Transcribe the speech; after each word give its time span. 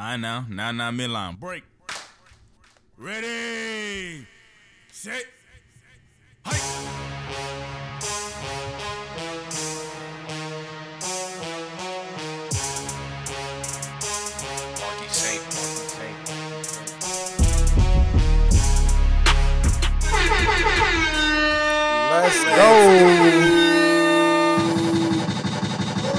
I 0.00 0.16
know. 0.16 0.44
Now, 0.48 0.70
now, 0.70 0.92
midline. 0.92 1.40
Break. 1.40 1.64
Ready. 2.96 4.24
Set. 4.92 5.24
Hike. 6.46 6.62
Let's 22.12 22.44
go. 22.44 22.70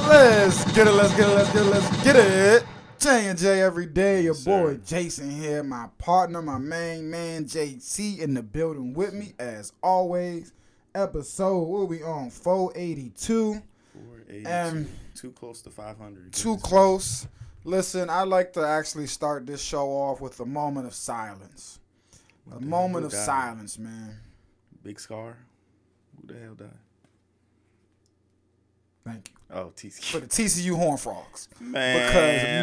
Let's 0.10 0.66
get 0.74 0.88
it, 0.88 0.92
let's 0.92 1.16
get 1.16 1.30
it, 1.30 1.34
let's 1.34 1.54
get 1.54 1.62
it, 1.62 1.70
let's 1.70 2.04
get 2.04 2.16
it. 2.18 2.69
J 3.10 3.28
and 3.28 3.40
J 3.40 3.62
every 3.64 3.88
day. 3.88 4.22
Your 4.22 4.36
boy 4.36 4.76
Jason 4.86 5.32
here, 5.32 5.64
my 5.64 5.88
partner, 5.98 6.44
my 6.44 6.60
main 6.60 7.10
man 7.10 7.46
JC 7.46 8.20
in 8.20 8.36
the 8.36 8.44
building 8.44 8.94
with 8.94 9.14
me 9.14 9.34
as 9.40 9.74
always. 9.82 10.54
Episode 10.94 11.58
what 11.58 11.88
we 11.88 12.04
on 12.04 12.30
482. 12.30 13.64
482. 13.94 14.48
Um, 14.48 14.88
too 15.16 15.32
close 15.32 15.64
to 15.64 15.72
500. 15.72 16.34
Too 16.34 16.58
close. 16.58 17.28
Listen, 17.64 18.12
I 18.12 18.26
like 18.26 18.54
to 18.54 18.62
actually 18.62 19.08
start 19.08 19.48
this 19.48 19.62
show 19.62 19.88
off 19.88 20.22
with 20.22 20.40
a 20.40 20.46
moment 20.46 20.86
of 20.86 20.94
silence. 20.94 21.80
A 22.56 22.60
moment 22.60 23.06
of 23.06 23.14
silence, 23.14 23.80
man. 23.80 24.20
Big 24.84 25.00
Scarr. 25.00 25.36
Who 26.22 26.32
the 26.32 26.40
hell 26.40 26.54
died? 26.54 26.70
Thank 29.06 29.30
you. 29.30 29.36
Oh, 29.52 29.72
TCU. 29.76 30.04
For 30.12 30.20
the 30.20 30.28
TCU 30.28 30.76
Horn 30.76 30.98
Frogs. 30.98 31.48
Man. 31.60 32.06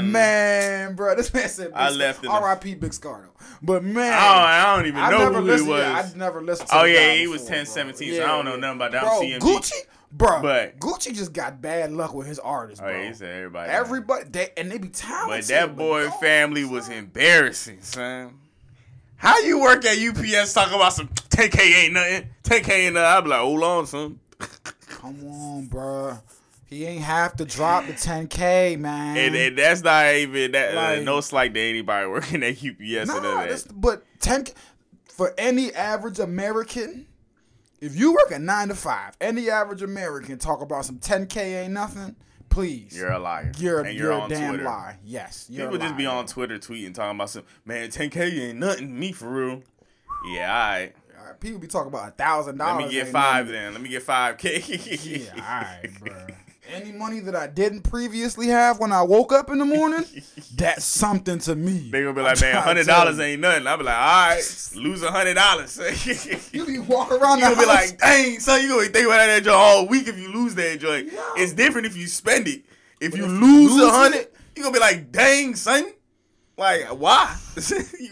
Because 0.04 0.12
man, 0.12 0.94
bro, 0.94 1.16
this 1.16 1.34
man 1.34 1.48
said 1.48 1.68
Big 1.68 1.74
I 1.76 1.90
left 1.90 2.24
R.I.P. 2.24 2.74
Big 2.76 2.92
Scarr 2.92 3.22
though. 3.22 3.44
But 3.60 3.82
man, 3.82 4.12
I 4.12 4.34
don't, 4.34 4.44
I 4.44 4.76
don't 4.76 4.86
even 4.86 5.00
I 5.00 5.10
know 5.10 5.18
never 5.18 5.40
who 5.40 5.46
he 5.64 5.68
was. 5.68 5.80
Yeah, 5.80 6.10
I 6.14 6.16
never 6.18 6.40
listened. 6.42 6.68
to 6.68 6.78
Oh, 6.80 6.84
yeah, 6.84 7.14
he 7.14 7.26
was 7.26 7.40
before, 7.42 7.56
10, 7.56 7.64
bro. 7.64 7.72
17, 7.74 8.14
so 8.14 8.22
I 8.22 8.26
don't 8.28 8.44
know 8.44 8.56
nothing 8.56 8.76
about 8.76 8.92
that. 8.92 9.02
I'm 9.02 9.08
Bro, 9.08 9.20
CMG. 9.22 9.38
Gucci, 9.40 9.72
bro, 10.12 10.42
But- 10.42 10.78
Gucci 10.78 11.12
just 11.12 11.32
got 11.32 11.60
bad 11.60 11.90
luck 11.92 12.14
with 12.14 12.28
his 12.28 12.38
artists, 12.38 12.80
oh, 12.80 12.86
bro. 12.86 12.96
yeah, 13.00 13.08
he 13.08 13.14
said 13.14 13.34
everybody. 13.36 13.72
Everybody, 13.72 14.24
they, 14.30 14.50
and 14.56 14.70
they 14.70 14.78
be 14.78 14.88
talented. 14.88 15.40
But 15.40 15.48
that 15.48 15.76
boy 15.76 16.02
don't- 16.04 16.20
family 16.20 16.64
was 16.64 16.88
embarrassing, 16.88 17.78
son. 17.80 18.34
How 19.16 19.40
you 19.40 19.58
work 19.58 19.84
at 19.86 19.98
UPS 19.98 20.52
talking 20.52 20.74
about 20.74 20.92
some 20.92 21.08
10K 21.30 21.58
ain't 21.84 21.94
nothing? 21.94 22.28
10K 22.44 22.68
ain't 22.70 22.94
nothing. 22.94 23.06
I 23.06 23.20
be 23.22 23.28
like, 23.30 23.40
hold 23.40 23.62
on, 23.64 23.86
son. 23.86 24.20
Come 24.88 25.24
on, 25.26 25.66
bro. 25.66 26.18
He 26.68 26.84
ain't 26.84 27.02
have 27.02 27.36
to 27.36 27.44
drop 27.44 27.86
the 27.86 27.92
10K, 27.92 28.78
man. 28.78 29.16
And, 29.16 29.36
and 29.36 29.56
that's 29.56 29.82
not 29.82 30.12
even 30.14 30.52
that. 30.52 30.98
uh, 30.98 31.02
no 31.02 31.20
slight 31.20 31.54
to 31.54 31.60
anybody 31.60 32.08
working 32.08 32.42
at 32.42 32.56
UPS 32.56 33.08
or 33.10 33.20
Nah, 33.20 33.42
of 33.44 33.48
that. 33.48 33.66
but 33.74 34.02
10 34.20 34.46
for 35.08 35.32
any 35.38 35.72
average 35.72 36.18
American, 36.18 37.06
if 37.80 37.94
you 37.96 38.12
work 38.12 38.32
a 38.32 38.38
nine 38.40 38.68
to 38.68 38.74
five, 38.74 39.16
any 39.20 39.48
average 39.48 39.82
American 39.82 40.38
talk 40.38 40.60
about 40.60 40.84
some 40.84 40.98
10K 40.98 41.62
ain't 41.64 41.72
nothing, 41.72 42.16
please. 42.48 42.96
You're 42.96 43.12
a 43.12 43.18
liar. 43.20 43.52
You're, 43.58 43.82
and 43.82 43.96
you're, 43.96 44.12
you're 44.12 44.26
a 44.26 44.28
damn 44.28 44.48
Twitter. 44.54 44.64
lie. 44.64 44.98
Yes. 45.04 45.48
People 45.48 45.78
just 45.78 45.96
be 45.96 46.06
on 46.06 46.26
Twitter 46.26 46.58
tweeting 46.58 46.94
talking 46.94 47.16
about 47.16 47.30
some 47.30 47.44
man 47.64 47.88
10K 47.90 48.48
ain't 48.48 48.58
nothing 48.58 48.88
to 48.88 48.92
me 48.92 49.12
for 49.12 49.28
real. 49.28 49.62
Yeah, 50.32 50.52
all 50.52 50.70
right. 50.72 50.92
All 51.20 51.26
right, 51.32 51.40
people 51.40 51.58
be 51.60 51.66
talking 51.68 51.88
about 51.88 52.08
a 52.08 52.12
thousand 52.12 52.58
dollars. 52.58 52.82
Let 52.82 52.88
me 52.88 52.92
get 52.94 53.08
five 53.08 53.46
nothing. 53.46 53.60
then. 53.60 53.72
Let 53.72 53.82
me 53.82 53.88
get 53.88 54.02
five 54.02 54.36
K. 54.38 54.62
Yeah, 54.66 55.30
all 55.34 55.40
right, 55.40 55.88
bro. 56.00 56.26
Any 56.86 56.96
money 56.96 57.18
that 57.18 57.34
I 57.34 57.48
didn't 57.48 57.82
previously 57.82 58.46
have 58.46 58.78
when 58.78 58.92
I 58.92 59.02
woke 59.02 59.32
up 59.32 59.50
in 59.50 59.58
the 59.58 59.64
morning, 59.64 60.04
that's 60.54 60.84
something 60.84 61.40
to 61.40 61.56
me. 61.56 61.90
They 61.90 62.02
gonna 62.02 62.12
be 62.12 62.20
I'm 62.20 62.26
like, 62.26 62.40
man, 62.40 62.62
hundred 62.62 62.86
dollars 62.86 63.18
ain't 63.18 63.40
nothing. 63.40 63.66
I'll 63.66 63.76
be 63.76 63.82
like, 63.82 63.96
all 63.96 64.28
right, 64.28 64.70
lose 64.76 65.02
a 65.02 65.10
hundred 65.10 65.34
dollars. 65.34 65.76
You 66.06 66.38
You 66.52 66.64
be 66.64 66.78
walking 66.78 67.18
around 67.18 67.40
the 67.40 67.46
gonna 67.46 67.56
be 67.56 67.66
like, 67.66 67.98
dang, 67.98 68.38
son, 68.38 68.62
you 68.62 68.68
gonna 68.68 68.82
be 68.82 68.86
thinking 68.86 69.06
about 69.06 69.26
that 69.26 69.42
joint 69.42 69.56
all 69.56 69.88
week 69.88 70.06
if 70.06 70.16
you 70.16 70.32
lose 70.32 70.54
that 70.54 70.78
joint. 70.78 71.12
Yeah. 71.12 71.20
It's 71.38 71.54
different 71.54 71.88
if 71.88 71.96
you 71.96 72.06
spend 72.06 72.46
it. 72.46 72.62
If 73.00 73.16
you 73.16 73.24
if 73.24 73.30
you 73.32 73.36
lose 73.36 73.72
lose 73.72 73.82
a 73.82 73.90
hundred, 73.90 74.28
you 74.54 74.62
gonna 74.62 74.72
be 74.72 74.78
like, 74.78 75.10
dang, 75.10 75.56
son. 75.56 75.90
Like, 76.58 76.84
why? 76.86 77.36
you 77.56 77.60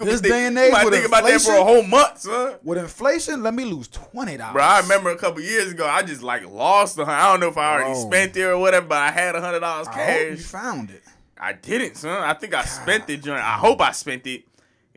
This 0.00 0.20
be 0.20 0.28
day 0.28 0.46
and 0.48 0.56
you 0.56 0.62
age 0.64 0.72
might 0.72 0.84
with 0.84 0.92
think 0.94 1.06
about 1.06 1.24
that 1.24 1.40
for 1.40 1.52
a 1.52 1.54
inflation- 1.60 1.66
whole 1.66 1.82
month, 1.82 2.18
son. 2.20 2.54
with 2.62 2.76
inflation, 2.78 3.42
let 3.42 3.54
me 3.54 3.64
lose 3.64 3.88
twenty 3.88 4.36
dollars. 4.36 4.52
Bro, 4.52 4.62
I 4.62 4.80
remember 4.80 5.10
a 5.10 5.16
couple 5.16 5.40
years 5.40 5.72
ago, 5.72 5.86
I 5.86 6.02
just 6.02 6.22
like 6.22 6.46
lost 6.46 6.96
the. 6.96 7.04
I 7.04 7.30
don't 7.30 7.40
know 7.40 7.48
if 7.48 7.56
I 7.56 7.72
already 7.74 7.92
Bro. 7.92 8.02
spent 8.10 8.36
it 8.36 8.42
or 8.44 8.58
whatever, 8.58 8.86
but 8.86 8.98
I 8.98 9.10
had 9.10 9.34
a 9.34 9.40
hundred 9.40 9.60
dollars 9.60 9.86
hope 9.86 9.96
you 9.96 10.36
cash. 10.36 10.40
found 10.40 10.90
it. 10.90 11.02
I 11.38 11.54
didn't, 11.54 11.96
son. 11.96 12.22
I 12.22 12.34
think 12.34 12.52
I 12.54 12.64
spent 12.64 13.06
the 13.06 13.16
joint. 13.16 13.40
I 13.40 13.54
hope 13.54 13.80
I 13.80 13.92
spent 13.92 14.26
it. 14.26 14.44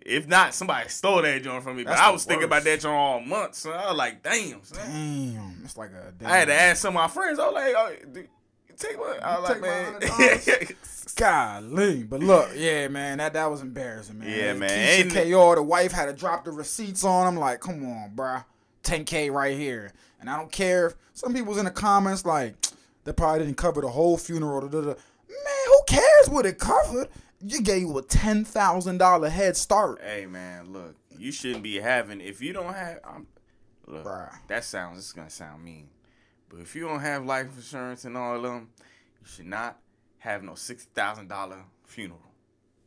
If 0.05 0.27
not, 0.27 0.53
somebody 0.53 0.87
stole 0.89 1.21
that 1.21 1.41
joint 1.41 1.63
from 1.63 1.77
me. 1.77 1.83
That's 1.83 1.99
but 1.99 2.05
I 2.05 2.11
was 2.11 2.25
thinking 2.25 2.45
about 2.45 2.63
that 2.65 2.79
joint 2.81 2.93
all 2.95 3.19
month, 3.21 3.55
son. 3.55 3.73
I 3.73 3.87
was 3.87 3.97
like, 3.97 4.23
damn, 4.23 4.61
son. 4.63 4.77
Damn, 4.91 5.61
it's 5.63 5.77
like 5.77 5.91
a. 5.91 6.11
Damn. 6.19 6.29
I 6.29 6.37
had 6.37 6.45
to 6.49 6.53
ask 6.53 6.81
some 6.81 6.89
of 6.97 7.01
my 7.01 7.07
friends. 7.07 7.39
I 7.39 7.45
was 7.45 7.53
like, 7.53 7.73
oh, 7.77 7.91
dude, 8.11 8.27
take 8.77 8.97
my. 8.97 9.17
I 9.23 9.39
was 9.39 9.49
like, 9.49 9.61
man. 9.61 10.67
$100? 11.17 11.19
Golly, 11.71 12.03
but 12.03 12.19
look, 12.21 12.49
yeah, 12.55 12.87
man, 12.87 13.17
that 13.17 13.33
that 13.33 13.49
was 13.49 13.61
embarrassing, 13.61 14.19
man. 14.19 14.29
Yeah, 14.29 14.53
man. 14.53 14.69
Keisha 15.09 15.51
KR, 15.51 15.55
the 15.55 15.63
wife 15.63 15.91
had 15.91 16.05
to 16.05 16.13
drop 16.13 16.45
the 16.45 16.51
receipts 16.51 17.03
on. 17.03 17.27
I'm 17.27 17.37
like, 17.37 17.59
come 17.59 17.83
on, 17.85 18.11
bruh. 18.15 18.43
10k 18.83 19.31
right 19.31 19.57
here, 19.57 19.91
and 20.21 20.29
I 20.29 20.37
don't 20.37 20.51
care. 20.51 20.87
If 20.87 20.95
some 21.13 21.33
people's 21.33 21.57
in 21.57 21.65
the 21.65 21.71
comments 21.71 22.25
like, 22.25 22.55
they 23.03 23.11
probably 23.11 23.45
didn't 23.45 23.57
cover 23.57 23.81
the 23.81 23.89
whole 23.89 24.17
funeral. 24.17 24.61
da, 24.61 24.67
da, 24.67 24.81
da. 24.81 24.87
Man, 24.87 25.65
who 25.67 25.79
cares 25.87 26.29
what 26.29 26.45
it 26.45 26.57
covered? 26.57 27.09
You 27.41 27.61
gave 27.61 27.81
you 27.81 27.97
a 27.97 28.01
ten 28.01 28.45
thousand 28.45 28.97
dollar 28.99 29.29
head 29.29 29.57
start. 29.57 29.99
hey, 30.01 30.25
man, 30.25 30.71
look, 30.71 30.95
you 31.17 31.31
shouldn't 31.31 31.63
be 31.63 31.75
having 31.75 32.21
if 32.21 32.41
you 32.41 32.53
don't 32.53 32.73
have. 32.73 32.99
I'm, 33.03 33.27
look, 33.87 34.05
Bruh. 34.05 34.33
that 34.47 34.63
sounds. 34.63 34.99
It's 34.99 35.11
gonna 35.11 35.29
sound 35.29 35.63
mean, 35.63 35.89
but 36.49 36.59
if 36.61 36.75
you 36.75 36.87
don't 36.87 37.01
have 37.01 37.25
life 37.25 37.47
insurance 37.55 38.05
and 38.05 38.15
all 38.15 38.37
of 38.37 38.43
them, 38.43 38.69
you 39.21 39.27
should 39.27 39.45
not 39.47 39.77
have 40.19 40.43
no 40.43 40.55
sixty 40.55 40.89
thousand 40.93 41.27
dollar 41.27 41.57
funeral. 41.85 42.21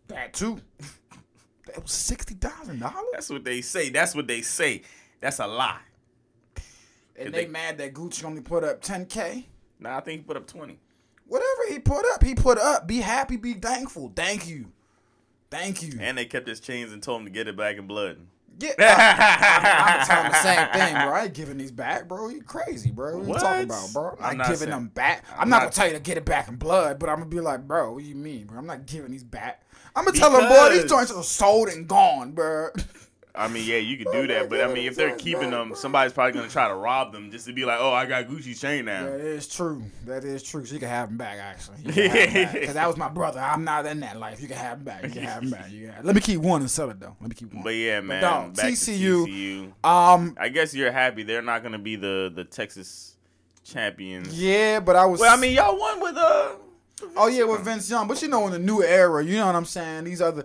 That 0.08 0.32
too. 0.34 0.60
that 1.66 1.82
was 1.82 1.92
sixty 1.92 2.34
thousand 2.34 2.80
dollars. 2.80 3.06
That's 3.12 3.30
what 3.30 3.44
they 3.44 3.60
say. 3.60 3.91
That's 3.91 4.14
what 4.14 4.26
they 4.26 4.42
say. 4.42 4.82
That's 5.20 5.38
a 5.38 5.46
lie. 5.46 5.78
And 7.16 7.32
they- 7.34 7.44
they 7.44 7.50
mad 7.50 7.78
that 7.78 7.94
Gucci 7.94 8.24
only 8.24 8.41
put 8.41 8.64
up 8.64 8.80
ten 8.80 9.06
k. 9.06 9.46
Nah, 9.78 9.96
I 9.98 10.00
think 10.00 10.20
he 10.20 10.24
put 10.26 10.36
up 10.36 10.46
twenty. 10.46 10.78
Whatever 11.26 11.62
he 11.68 11.78
put 11.78 12.04
up, 12.12 12.24
he 12.24 12.34
put 12.34 12.58
up. 12.58 12.86
Be 12.88 12.98
happy, 12.98 13.36
be 13.36 13.54
thankful. 13.54 14.12
Thank 14.16 14.48
you. 14.48 14.66
Thank 15.50 15.82
you. 15.82 15.98
And 16.00 16.18
they 16.18 16.24
kept 16.26 16.48
his 16.48 16.60
chains 16.60 16.92
and 16.92 17.02
told 17.02 17.20
him 17.20 17.26
to 17.26 17.30
get 17.32 17.47
it 17.48 17.56
back 17.56 17.76
in 17.76 17.86
blood. 17.86 18.18
Yeah, 18.60 18.72
I, 18.78 20.00
am 20.00 20.06
telling 20.06 20.31
the 20.31 20.43
same 20.43 20.69
thing, 20.69 20.94
bro. 20.94 21.15
I 21.15 21.25
ain't 21.25 21.34
giving 21.34 21.59
these 21.59 21.72
back, 21.72 22.06
bro. 22.09 22.28
You 22.28 22.43
crazy, 22.43 22.91
bro. 22.91 23.19
What, 23.19 23.26
you 23.26 23.34
talking 23.34 23.65
about, 23.65 23.93
bro? 23.93 24.16
I'm, 24.21 24.32
I'm 24.32 24.37
not, 24.38 24.47
giving 24.47 24.59
saying- 24.59 24.71
them 24.71 24.88
back. 24.88 25.25
I'm, 25.32 25.43
I'm 25.43 25.48
not, 25.48 25.60
gonna 25.60 25.71
tell 25.72 25.87
you 25.87 25.94
to 25.94 26.00
get 26.00 26.16
it 26.19 26.25
back 26.25 26.48
in 26.48 26.56
blood, 26.56 26.98
but 26.98 27.09
I'm 27.09 27.16
gonna 27.16 27.31
be 27.31 27.41
like, 27.41 27.66
bro, 27.66 27.93
what 27.93 28.04
you 28.04 28.15
mean, 28.15 28.47
bro? 28.47 28.59
I'm 28.59 28.66
not 28.66 28.87
giving 28.87 29.10
these 29.10 29.25
back. 29.25 29.62
I'm 29.97 30.04
gonna 30.04 30.16
tell 30.16 30.31
them, 30.31 30.48
boy, 30.48 30.71
these 30.71 30.88
joints 30.88 31.10
are 31.10 31.22
sold 31.22 31.69
and 31.69 31.88
gone, 31.88 32.32
bro. 32.32 32.69
I 33.34 33.48
mean, 33.48 33.64
yeah, 33.68 33.76
you 33.76 33.96
could 33.96 34.08
do 34.12 34.26
that, 34.26 34.50
but 34.50 34.60
I 34.60 34.66
mean, 34.66 34.86
if 34.86 34.96
they're 34.96 35.14
keeping 35.16 35.50
them, 35.50 35.72
somebody's 35.74 36.12
probably 36.12 36.32
gonna 36.32 36.48
try 36.48 36.68
to 36.68 36.74
rob 36.74 37.12
them 37.12 37.30
just 37.30 37.46
to 37.46 37.52
be 37.52 37.64
like, 37.64 37.78
"Oh, 37.80 37.92
I 37.92 38.04
got 38.06 38.26
Gucci 38.26 38.58
chain 38.60 38.86
now." 38.86 39.04
That 39.06 39.20
is 39.20 39.46
true. 39.48 39.82
That 40.06 40.24
is 40.24 40.42
true. 40.42 40.64
So 40.64 40.74
you 40.74 40.80
can 40.80 40.88
have 40.88 41.08
them 41.08 41.16
back, 41.16 41.38
actually. 41.38 41.78
Because 41.84 42.74
that 42.74 42.86
was 42.88 42.96
my 42.96 43.08
brother. 43.08 43.41
I'm 43.41 43.62
not 43.64 43.86
in 43.86 44.00
that 44.00 44.18
life. 44.18 44.41
You 44.42 44.48
can 44.48 44.56
have 44.56 44.78
them 44.78 44.84
back. 44.84 45.04
You 45.04 45.10
can 45.10 45.22
have 45.22 45.42
them 45.42 45.50
back. 45.52 45.70
You 45.70 45.88
have- 45.88 46.04
Let 46.04 46.14
me 46.14 46.20
keep 46.20 46.41
one 46.41 46.60
and 46.60 46.70
sell 46.70 46.91
it 46.91 46.98
though. 46.98 47.16
Let 47.20 47.28
me 47.30 47.34
keep 47.36 47.54
one. 47.54 47.62
But 47.62 47.74
yeah, 47.76 48.00
man, 48.00 48.22
dog, 48.22 48.56
back 48.56 48.72
TCU, 48.72 48.98
to 48.98 49.26
TCU. 49.84 49.88
um, 49.88 50.36
I 50.38 50.48
guess 50.48 50.74
you're 50.74 50.91
happy 50.92 51.22
they're 51.22 51.42
not 51.42 51.62
gonna 51.62 51.78
be 51.78 51.97
the 51.97 52.32
the 52.34 52.44
Texas 52.44 53.16
champions. 53.64 54.38
yeah, 54.41 54.80
but 54.80 54.97
I 54.97 55.06
was. 55.06 55.20
Well, 55.20 55.32
I 55.36 55.41
mean, 55.41 55.54
y'all 55.54 55.78
won 55.78 56.00
with 56.00 56.16
uh. 56.16 56.52
Oh 57.16 57.28
yeah, 57.28 57.44
with 57.44 57.62
Vince 57.62 57.88
Young, 57.88 58.06
but 58.06 58.20
you 58.20 58.28
know, 58.28 58.44
in 58.47 58.52
the 58.52 58.58
new 58.58 58.82
era, 58.82 59.24
you 59.24 59.36
know 59.36 59.47
what 59.47 59.54
I'm 59.54 59.64
saying. 59.64 60.04
These 60.04 60.20
other, 60.20 60.44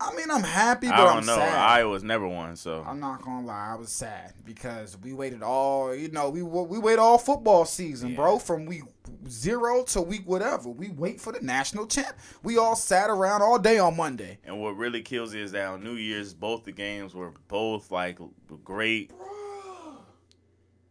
I 0.00 0.14
mean, 0.14 0.30
I'm 0.30 0.44
happy, 0.44 0.86
but 0.86 0.94
I 0.94 1.04
don't 1.04 1.18
am 1.18 1.26
know. 1.26 1.36
sad. 1.36 1.54
Iowa's 1.58 2.04
never 2.04 2.28
won, 2.28 2.54
so 2.54 2.84
I'm 2.86 3.00
not 3.00 3.20
gonna 3.22 3.44
lie, 3.44 3.70
I 3.72 3.74
was 3.74 3.90
sad 3.90 4.32
because 4.44 4.96
we 4.96 5.12
waited 5.12 5.42
all, 5.42 5.92
you 5.92 6.08
know, 6.08 6.30
we 6.30 6.42
we 6.42 6.78
wait 6.78 7.00
all 7.00 7.18
football 7.18 7.64
season, 7.64 8.14
bro, 8.14 8.38
from 8.38 8.64
week 8.64 8.84
zero 9.28 9.82
to 9.84 10.00
week 10.00 10.22
whatever. 10.24 10.68
We 10.68 10.90
wait 10.90 11.20
for 11.20 11.32
the 11.32 11.40
national 11.40 11.88
champ. 11.88 12.16
We 12.44 12.58
all 12.58 12.76
sat 12.76 13.10
around 13.10 13.42
all 13.42 13.58
day 13.58 13.80
on 13.80 13.96
Monday. 13.96 14.38
And 14.44 14.60
what 14.60 14.76
really 14.76 15.02
kills 15.02 15.34
is 15.34 15.50
that 15.52 15.66
on 15.66 15.82
New 15.82 15.94
Year's, 15.94 16.32
both 16.32 16.62
the 16.64 16.72
games 16.72 17.12
were 17.14 17.32
both 17.48 17.90
like 17.90 18.18
great. 18.64 19.12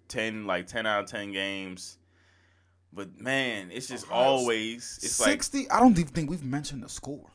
Ten 0.10 0.46
like 0.46 0.68
ten 0.68 0.86
out 0.86 1.06
of 1.06 1.10
ten 1.10 1.32
games. 1.32 1.98
But 2.92 3.20
man, 3.20 3.70
it's 3.72 3.88
just 3.88 4.10
always 4.12 5.00
it's 5.02 5.20
like 5.20 5.30
Sixty. 5.30 5.70
I 5.70 5.80
don't 5.80 5.98
even 5.98 6.12
think 6.12 6.30
we've 6.30 6.44
mentioned 6.44 6.84
the 6.84 6.90
score. 6.90 7.30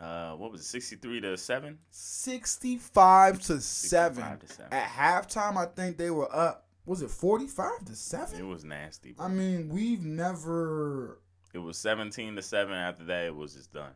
Uh 0.00 0.32
what 0.32 0.50
was 0.52 0.62
it, 0.62 0.64
sixty 0.64 0.96
three 0.96 1.20
to 1.20 1.36
seven? 1.36 1.78
Sixty-five 1.90 3.40
to 3.42 3.60
seven. 3.60 4.24
65 4.24 4.38
to 4.40 4.48
seven. 4.48 4.72
At 4.72 4.88
halftime, 4.88 5.56
I 5.56 5.66
think 5.66 5.96
they 5.98 6.10
were 6.10 6.34
up. 6.34 6.66
Was 6.86 7.02
it 7.02 7.10
forty-five 7.10 7.84
to 7.86 7.94
seven? 7.94 8.40
It 8.40 8.46
was 8.46 8.64
nasty. 8.64 9.12
Bro. 9.12 9.26
I 9.26 9.28
mean, 9.28 9.68
we've 9.68 10.04
never. 10.04 11.20
It 11.52 11.58
was 11.58 11.76
seventeen 11.76 12.36
to 12.36 12.42
seven. 12.42 12.74
After 12.74 13.04
that, 13.04 13.26
it 13.26 13.34
was 13.34 13.54
just 13.54 13.72
done. 13.72 13.92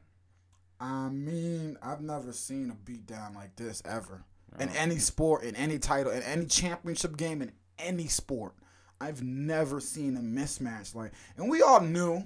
I 0.80 1.08
mean, 1.08 1.78
I've 1.82 2.02
never 2.02 2.32
seen 2.32 2.70
a 2.70 2.90
beatdown 2.90 3.34
like 3.34 3.56
this 3.56 3.82
ever. 3.86 4.24
In 4.60 4.68
any 4.70 4.98
sport, 4.98 5.42
in 5.42 5.56
any 5.56 5.78
title, 5.78 6.12
in 6.12 6.22
any 6.22 6.46
championship 6.46 7.16
game, 7.16 7.42
in 7.42 7.52
any 7.78 8.06
sport. 8.06 8.54
I've 9.00 9.22
never 9.22 9.80
seen 9.80 10.16
a 10.16 10.20
mismatch 10.20 10.94
like 10.94 11.12
and 11.36 11.50
we 11.50 11.60
all 11.62 11.80
knew. 11.80 12.24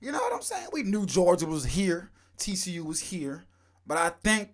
You 0.00 0.12
know 0.12 0.18
what 0.18 0.32
I'm 0.32 0.42
saying? 0.42 0.68
We 0.72 0.84
knew 0.84 1.04
Georgia 1.06 1.46
was 1.46 1.64
here, 1.64 2.12
TCU 2.38 2.84
was 2.84 3.00
here, 3.00 3.44
but 3.86 3.98
I 3.98 4.10
think 4.10 4.50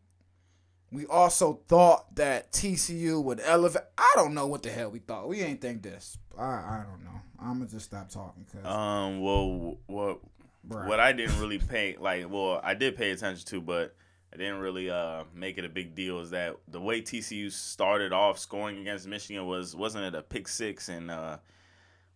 we 0.90 1.06
also 1.06 1.60
thought 1.66 2.14
that 2.16 2.52
TCU 2.52 3.22
would 3.22 3.40
elevate. 3.44 3.82
I 3.98 4.12
don't 4.14 4.34
know 4.34 4.46
what 4.46 4.62
the 4.62 4.70
hell 4.70 4.90
we 4.90 5.00
thought. 5.00 5.28
We 5.28 5.40
ain't 5.42 5.60
think 5.60 5.82
this. 5.82 6.19
I 6.38 6.44
I 6.44 6.84
don't 6.88 7.04
know. 7.04 7.20
I'm 7.40 7.58
gonna 7.58 7.70
just 7.70 7.86
stop 7.86 8.08
talking 8.08 8.44
because 8.44 8.66
Um. 8.66 9.20
Well, 9.20 9.78
what 9.86 10.20
Bruh. 10.69 10.86
what 10.86 11.00
I 11.00 11.12
didn't 11.12 11.38
really 11.40 11.58
pay 11.58 11.96
like, 11.98 12.31
well, 12.31 12.60
I 12.62 12.75
did 12.75 12.96
pay 12.96 13.10
attention 13.10 13.44
to, 13.46 13.60
but 13.60 13.94
I 14.32 14.36
didn't 14.36 14.58
really 14.58 14.88
uh 14.90 15.25
make 15.34 15.58
it 15.58 15.64
a 15.64 15.69
big 15.69 15.94
deal. 15.94 16.20
Is 16.20 16.31
that 16.31 16.56
the 16.69 16.81
way 16.81 17.00
TCU 17.02 17.50
started 17.52 18.12
off 18.12 18.38
scoring 18.38 18.78
against 18.78 19.06
Michigan 19.06 19.46
was 19.46 19.75
wasn't 19.76 20.04
it 20.04 20.14
a 20.14 20.22
pick 20.22 20.48
six 20.48 20.88
and 20.88 21.10
uh 21.10 21.38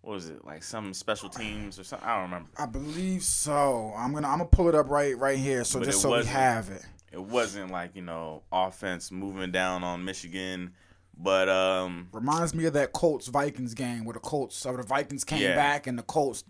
what 0.03 0.13
was 0.15 0.29
it 0.31 0.45
like 0.45 0.63
some 0.63 0.95
special 0.95 1.29
teams 1.29 1.79
or 1.79 1.85
something? 1.85 2.09
I 2.09 2.15
don't 2.15 2.25
remember. 2.25 2.49
I 2.57 2.67
believe 2.67 3.23
so. 3.23 3.93
I'm 3.97 4.13
gonna 4.13 4.29
I'm 4.29 4.39
gonna 4.39 4.49
pull 4.51 4.69
it 4.69 4.75
up 4.75 4.89
right 4.89 5.17
right 5.19 5.39
here. 5.39 5.65
So 5.65 5.79
But 5.81 5.87
just 5.87 6.01
so 6.03 6.17
we 6.17 6.25
have 6.25 6.69
it. 6.71 6.85
It 7.13 7.21
wasn't 7.23 7.71
like 7.71 7.95
you 7.97 8.03
know 8.03 8.43
offense 8.53 9.11
moving 9.11 9.51
down 9.51 9.83
on 9.85 10.05
Michigan, 10.05 10.73
but 11.17 11.49
um 11.49 12.09
Reminds 12.13 12.55
me 12.55 12.65
of 12.67 12.75
that 12.75 12.93
Colts 12.93 13.29
Vikings 13.29 13.75
game 13.75 14.05
where 14.05 14.15
the 14.15 14.21
Colts 14.21 14.65
or 14.67 14.77
the 14.77 14.83
Vikings 14.83 15.25
came 15.25 15.43
Yeah. 15.43 15.55
back 15.57 15.87
and 15.87 15.99
the 15.99 16.03
Colts 16.03 16.45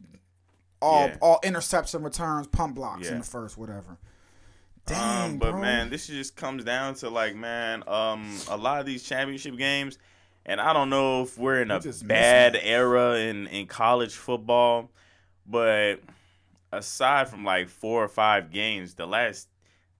all 0.80 1.08
Yeah. 1.08 1.16
all 1.20 1.40
interception 1.42 2.02
returns, 2.02 2.46
punt 2.48 2.74
blocks 2.74 3.08
in 3.08 3.18
the 3.18 3.24
first, 3.24 3.56
whatever. 3.56 3.98
Dang, 4.86 5.32
Um, 5.32 5.38
but 5.38 5.50
bro. 5.52 5.60
man, 5.60 5.90
this 5.90 6.06
just 6.06 6.34
comes 6.34 6.64
down 6.64 6.94
to 6.96 7.10
like, 7.10 7.34
man, 7.36 7.82
um, 7.86 8.38
a 8.48 8.56
lot 8.56 8.80
of 8.80 8.86
these 8.86 9.02
championship 9.02 9.56
games, 9.58 9.98
and 10.48 10.60
I 10.60 10.72
don't 10.72 10.90
know 10.90 11.22
if 11.22 11.38
we're 11.38 11.62
in 11.62 11.70
a 11.70 11.80
bad 12.04 12.58
era 12.60 13.16
in 13.18 13.46
in 13.48 13.66
college 13.66 14.14
football, 14.16 14.90
but 15.46 15.96
aside 16.72 17.28
from 17.28 17.44
like 17.44 17.68
four 17.68 18.02
or 18.02 18.08
five 18.08 18.50
games, 18.50 18.94
the 18.94 19.06
last 19.06 19.48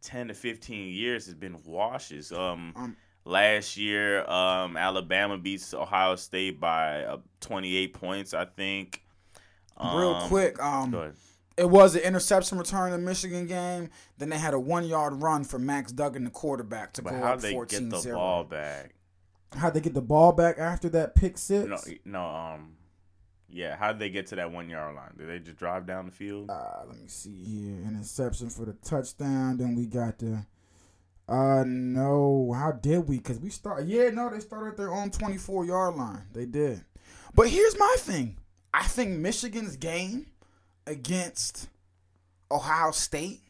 ten 0.02 0.28
to 0.28 0.34
fifteen 0.34 0.88
years 0.92 1.26
has 1.26 1.34
been 1.34 1.56
washes. 1.64 2.32
Um, 2.32 2.72
Um, 2.76 2.96
last 3.24 3.76
year, 3.76 4.24
um, 4.28 4.76
Alabama 4.76 5.36
beats 5.38 5.74
Ohio 5.74 6.16
State 6.16 6.58
by 6.60 7.04
uh, 7.04 7.18
twenty 7.40 7.76
eight 7.76 7.94
points, 7.94 8.34
I 8.34 8.44
think. 8.46 9.02
real 9.80 10.14
Um, 10.14 10.28
quick, 10.28 10.62
um, 10.62 11.12
it 11.56 11.68
was 11.68 11.94
an 11.94 12.02
interception 12.02 12.56
return 12.58 12.92
in 12.92 13.00
the 13.00 13.06
Michigan 13.06 13.46
game. 13.46 13.90
Then 14.16 14.28
they 14.28 14.38
had 14.38 14.54
a 14.54 14.60
one 14.60 14.84
yard 14.86 15.20
run 15.22 15.44
for 15.44 15.58
Max 15.58 15.92
Duggan, 15.92 16.24
the 16.24 16.30
quarterback, 16.30 16.92
to 16.94 17.02
But 17.02 17.10
go 17.10 17.18
how 17.18 17.32
up 17.34 17.40
they 17.40 17.52
14 17.52 17.88
get 17.88 18.02
the 18.02 18.12
ball 18.12 18.44
back? 18.44 18.94
How'd 19.56 19.74
they 19.74 19.80
get 19.80 19.94
the 19.94 20.02
ball 20.02 20.32
back 20.32 20.58
after 20.58 20.88
that 20.90 21.14
pick 21.14 21.38
six? 21.38 21.68
No, 21.68 21.78
no, 22.04 22.26
um, 22.26 22.76
yeah. 23.48 23.76
How 23.76 23.92
did 23.92 23.98
they 23.98 24.10
get 24.10 24.26
to 24.28 24.36
that 24.36 24.52
one 24.52 24.68
yard 24.68 24.94
line? 24.94 25.12
Did 25.16 25.28
they 25.28 25.38
just 25.38 25.56
drive 25.56 25.86
down 25.86 26.06
the 26.06 26.12
field? 26.12 26.50
Uh, 26.50 26.82
let 26.86 26.98
me 26.98 27.08
see 27.08 27.44
here. 27.44 27.76
An 27.76 27.94
interception 27.96 28.50
for 28.50 28.66
the 28.66 28.74
touchdown. 28.74 29.56
Then 29.56 29.74
we 29.74 29.86
got 29.86 30.18
the. 30.18 30.44
Uh 31.28 31.62
no, 31.66 32.52
how 32.54 32.72
did 32.72 33.06
we? 33.06 33.18
Cause 33.18 33.38
we 33.38 33.50
start. 33.50 33.84
Yeah, 33.84 34.08
no, 34.10 34.30
they 34.30 34.40
started 34.40 34.70
at 34.70 34.76
their 34.78 34.94
own 34.94 35.10
twenty 35.10 35.36
four 35.36 35.64
yard 35.64 35.94
line. 35.96 36.22
They 36.32 36.46
did. 36.46 36.82
But 37.34 37.48
here's 37.48 37.78
my 37.78 37.96
thing. 37.98 38.38
I 38.72 38.84
think 38.84 39.10
Michigan's 39.10 39.76
game 39.76 40.26
against 40.86 41.68
Ohio 42.50 42.92
State, 42.92 43.40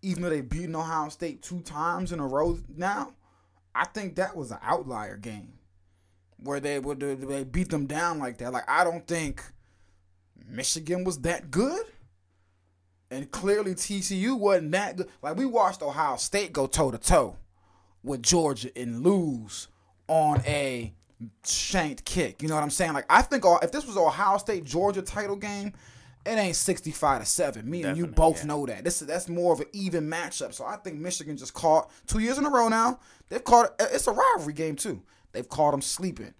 even 0.00 0.22
though 0.22 0.30
they've 0.30 0.48
beaten 0.48 0.74
Ohio 0.74 1.10
State 1.10 1.42
two 1.42 1.60
times 1.60 2.12
in 2.12 2.20
a 2.20 2.26
row 2.26 2.58
now, 2.74 3.12
I 3.76 3.84
think 3.84 4.16
that 4.16 4.34
was 4.34 4.50
an 4.50 4.58
outlier 4.62 5.16
game 5.16 5.52
where 6.42 6.60
they 6.60 6.78
would 6.78 7.00
they 7.00 7.44
beat 7.44 7.68
them 7.68 7.86
down 7.86 8.18
like 8.18 8.38
that. 8.38 8.52
Like 8.52 8.68
I 8.68 8.84
don't 8.84 9.06
think 9.06 9.42
Michigan 10.48 11.04
was 11.04 11.18
that 11.20 11.50
good. 11.50 11.84
And 13.10 13.30
clearly 13.30 13.74
TCU 13.74 14.36
wasn't 14.36 14.72
that 14.72 14.96
good. 14.96 15.08
Like 15.22 15.36
we 15.36 15.46
watched 15.46 15.82
Ohio 15.82 16.16
State 16.16 16.52
go 16.52 16.66
toe 16.66 16.90
to 16.90 16.98
toe 16.98 17.36
with 18.02 18.22
Georgia 18.22 18.70
and 18.74 19.02
lose 19.02 19.68
on 20.08 20.40
a 20.46 20.92
shanked 21.44 22.04
kick. 22.04 22.42
You 22.42 22.48
know 22.48 22.54
what 22.54 22.64
I'm 22.64 22.70
saying? 22.70 22.94
Like 22.94 23.06
I 23.10 23.22
think 23.22 23.44
if 23.62 23.72
this 23.72 23.86
was 23.86 23.96
Ohio 23.96 24.38
State 24.38 24.64
Georgia 24.64 25.02
title 25.02 25.36
game, 25.36 25.72
it 26.26 26.38
ain't 26.38 26.56
65 26.56 27.20
to 27.20 27.26
7. 27.26 27.70
Me 27.70 27.84
and 27.84 27.96
you 27.96 28.06
both 28.06 28.38
yeah. 28.38 28.46
know 28.46 28.66
that. 28.66 28.84
This 28.84 29.00
is 29.00 29.08
that's 29.08 29.28
more 29.28 29.52
of 29.52 29.60
an 29.60 29.66
even 29.72 30.08
matchup. 30.08 30.52
So 30.52 30.64
I 30.64 30.76
think 30.76 30.96
Michigan 30.96 31.36
just 31.36 31.54
caught 31.54 31.90
two 32.06 32.18
years 32.18 32.38
in 32.38 32.44
a 32.44 32.50
row 32.50 32.68
now. 32.68 32.98
They've 33.28 33.42
caught 33.44 33.74
it's 33.78 34.06
a 34.06 34.12
rivalry 34.12 34.52
game 34.52 34.76
too. 34.76 35.02
They've 35.32 35.48
caught 35.48 35.72
them 35.72 35.82
sleeping. 35.82 36.34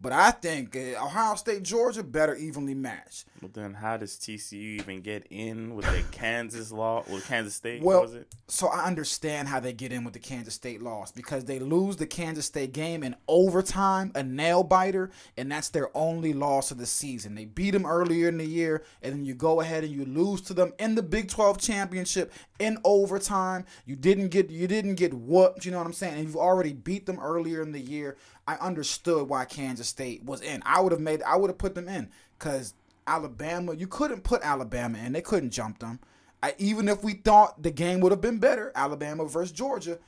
But 0.00 0.12
I 0.12 0.30
think 0.30 0.76
uh, 0.76 1.04
Ohio 1.04 1.34
State 1.34 1.64
Georgia 1.64 2.04
better 2.04 2.34
evenly 2.36 2.74
matched. 2.74 3.24
But 3.42 3.54
then, 3.54 3.74
how 3.74 3.96
does 3.96 4.14
TCU 4.16 4.80
even 4.80 5.00
get 5.00 5.26
in 5.30 5.74
with 5.74 5.86
the 5.86 6.02
Kansas 6.12 6.70
law? 6.72 7.04
With 7.08 7.26
Kansas 7.26 7.54
State, 7.54 7.82
Well, 7.82 8.02
was 8.02 8.14
it? 8.14 8.28
so 8.48 8.68
I 8.68 8.84
understand 8.84 9.48
how 9.48 9.58
they 9.60 9.72
get 9.72 9.92
in 9.92 10.04
with 10.04 10.14
the 10.14 10.20
Kansas 10.20 10.54
State 10.54 10.82
loss 10.82 11.10
because 11.12 11.44
they 11.44 11.58
lose 11.58 11.96
the 11.96 12.06
Kansas 12.06 12.46
State 12.46 12.72
game 12.72 13.02
in 13.02 13.16
overtime, 13.26 14.12
a 14.14 14.22
nail 14.22 14.62
biter, 14.62 15.10
and 15.36 15.50
that's 15.50 15.68
their 15.68 15.96
only 15.96 16.32
loss 16.32 16.70
of 16.70 16.78
the 16.78 16.86
season. 16.86 17.34
They 17.34 17.44
beat 17.44 17.72
them 17.72 17.86
earlier 17.86 18.28
in 18.28 18.38
the 18.38 18.46
year, 18.46 18.84
and 19.02 19.12
then 19.14 19.24
you 19.24 19.34
go 19.34 19.60
ahead 19.60 19.84
and 19.84 19.92
you 19.92 20.04
lose 20.04 20.40
to 20.42 20.54
them 20.54 20.72
in 20.78 20.94
the 20.94 21.02
Big 21.02 21.28
12 21.28 21.58
championship 21.58 22.32
in 22.58 22.78
overtime. 22.84 23.64
You 23.84 23.96
didn't 23.96 24.28
get 24.28 24.50
you 24.50 24.66
didn't 24.68 24.94
get 24.96 25.14
whooped, 25.14 25.64
you 25.64 25.70
know 25.72 25.78
what 25.78 25.86
I'm 25.86 25.92
saying? 25.92 26.14
And 26.14 26.24
you've 26.24 26.36
already 26.36 26.72
beat 26.72 27.06
them 27.06 27.18
earlier 27.20 27.62
in 27.62 27.72
the 27.72 27.80
year. 27.80 28.16
I 28.48 28.54
understood 28.54 29.28
why 29.28 29.44
Kansas 29.44 29.88
State 29.88 30.24
was 30.24 30.40
in. 30.40 30.62
I 30.64 30.80
would 30.80 30.92
have 30.92 31.02
made 31.02 31.22
I 31.22 31.36
would 31.36 31.50
have 31.50 31.58
put 31.58 31.74
them 31.74 31.86
in 31.86 32.08
because 32.38 32.72
Alabama, 33.06 33.74
you 33.74 33.86
couldn't 33.86 34.24
put 34.24 34.42
Alabama 34.42 34.96
in. 34.96 35.12
They 35.12 35.20
couldn't 35.20 35.50
jump 35.50 35.80
them. 35.80 36.00
I, 36.42 36.54
even 36.56 36.88
if 36.88 37.04
we 37.04 37.12
thought 37.12 37.62
the 37.62 37.70
game 37.70 38.00
would 38.00 38.12
have 38.12 38.22
been 38.22 38.38
better, 38.38 38.72
Alabama 38.74 39.26
versus 39.26 39.52
Georgia, 39.52 39.98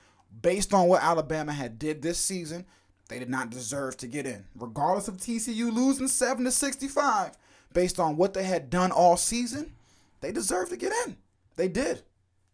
based 0.40 0.72
on 0.72 0.88
what 0.88 1.02
Alabama 1.02 1.52
had 1.52 1.78
did 1.78 2.00
this 2.00 2.18
season, 2.18 2.64
they 3.08 3.18
did 3.18 3.28
not 3.28 3.50
deserve 3.50 3.98
to 3.98 4.06
get 4.06 4.26
in. 4.26 4.46
Regardless 4.54 5.08
of 5.08 5.18
TCU 5.18 5.70
losing 5.70 6.08
7 6.08 6.42
to 6.44 6.50
65, 6.50 7.32
based 7.74 8.00
on 8.00 8.16
what 8.16 8.32
they 8.32 8.44
had 8.44 8.70
done 8.70 8.90
all 8.90 9.18
season, 9.18 9.74
they 10.22 10.32
deserve 10.32 10.70
to 10.70 10.78
get 10.78 10.94
in. 11.04 11.18
They 11.56 11.68
did. 11.68 12.04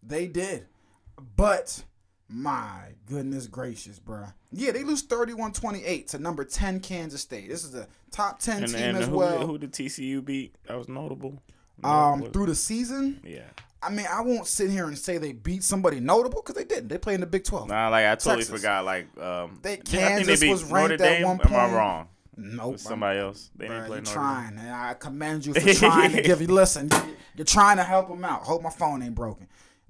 They 0.03 0.27
did. 0.27 0.67
But 1.37 1.85
my 2.29 2.93
goodness 3.07 3.47
gracious, 3.47 3.99
bruh. 4.01 4.33
Yeah, 4.53 4.73
they 4.73 4.83
lose 4.85 5.07
31-28 5.07 6.09
to 6.09 6.19
number 6.19 6.45
10 6.45 6.81
Kansas 6.81 7.21
State. 7.21 7.49
This 7.49 7.65
is 7.65 7.75
a 7.75 7.87
top 8.11 8.41
10 8.41 8.65
And, 8.65 8.73
team 8.73 8.81
and 8.83 8.97
as 8.99 9.09
who, 9.09 9.17
well. 9.17 9.47
who 9.47 9.59
did 9.59 9.73
TCU 9.73 10.25
beat? 10.25 10.57
That 10.67 10.77
was 10.77 10.89
notable. 10.89 11.41
um, 11.85 12.31
through 12.33 12.47
the 12.47 12.55
season, 12.55 13.21
yeah. 13.25 13.43
I 13.83 13.91
mean, 13.91 14.07
I 14.11 14.23
won't 14.23 14.47
sit 14.47 14.71
here 14.71 14.87
and 14.87 14.99
say 14.99 15.19
they 15.19 15.33
beat 15.33 15.63
somebody 15.63 16.01
notable 16.01 16.41
because 16.43 16.57
they 16.57 16.65
didn't. 16.65 16.89
They 16.89 16.99
play 16.99 17.15
in 17.15 17.21
the 17.21 17.27
Big 17.27 17.45
12. 17.45 17.69
Nah, 17.69 17.89
like 17.91 18.07
I 18.07 18.15
totally 18.17 18.37
Texas. 18.43 18.61
forgot. 18.61 18.85
Like, 18.85 19.07
um, 19.21 19.61
They- 19.63 19.73
yeah, 19.73 19.75
I 19.77 19.77
think 19.77 19.87
they 19.91 19.99
Kansas 19.99 20.41
beat 20.41 20.51
was 20.51 20.63
Notre 20.63 20.75
ranked 20.89 21.01
at 21.03 21.25
one 21.25 21.41
Am 21.43 21.55
I 21.55 21.75
wrong? 21.77 22.09
Nope. 22.39 22.73
With 22.73 22.81
somebody 22.81 23.19
else. 23.21 23.51
They 23.55 23.69
didn't 23.69 23.83
Bruh, 23.83 23.87
play 23.87 23.97
you're 23.99 24.05
Notre 24.05 24.13
trying. 24.15 24.59
And 24.59 24.71
I 24.71 24.95
commend 24.95 25.47
you 25.47 25.55
for 25.61 25.75
trying 25.75 26.13
to 26.13 26.23
give 26.23 26.41
you. 26.41 26.49
Listen, 26.49 26.91
you're 27.37 27.45
trying 27.45 27.77
to 27.77 27.85
help 27.85 28.09
them 28.09 28.25
out. 28.25 28.43
Hope 28.43 28.63
my 28.63 28.71
phone 28.71 29.03
ain't 29.03 29.15
broken. 29.15 29.47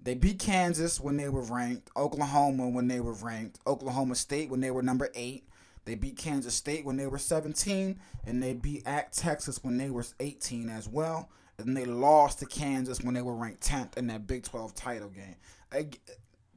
They 0.06 0.14
beat 0.14 0.38
Kansas 0.38 1.00
when 1.00 1.16
they 1.16 1.28
were 1.28 1.42
ranked. 1.42 1.90
Oklahoma 1.96 2.68
when 2.68 2.86
they 2.86 3.00
were 3.00 3.14
ranked. 3.14 3.58
Oklahoma 3.66 4.14
State 4.14 4.48
when 4.48 4.60
they 4.60 4.70
were 4.70 4.80
number 4.80 5.10
eight. 5.16 5.48
They 5.84 5.96
beat 5.96 6.16
Kansas 6.16 6.54
State 6.54 6.84
when 6.84 6.96
they 6.96 7.08
were 7.08 7.18
17, 7.18 7.98
and 8.24 8.40
they 8.40 8.54
beat 8.54 8.86
at 8.86 9.12
Texas 9.12 9.64
when 9.64 9.78
they 9.78 9.90
were 9.90 10.04
18 10.20 10.68
as 10.68 10.88
well. 10.88 11.28
And 11.58 11.76
they 11.76 11.86
lost 11.86 12.38
to 12.38 12.46
Kansas 12.46 13.00
when 13.00 13.14
they 13.14 13.22
were 13.22 13.34
ranked 13.34 13.66
10th 13.66 13.96
in 13.96 14.06
that 14.06 14.28
Big 14.28 14.44
12 14.44 14.76
title 14.76 15.08
game. 15.08 15.34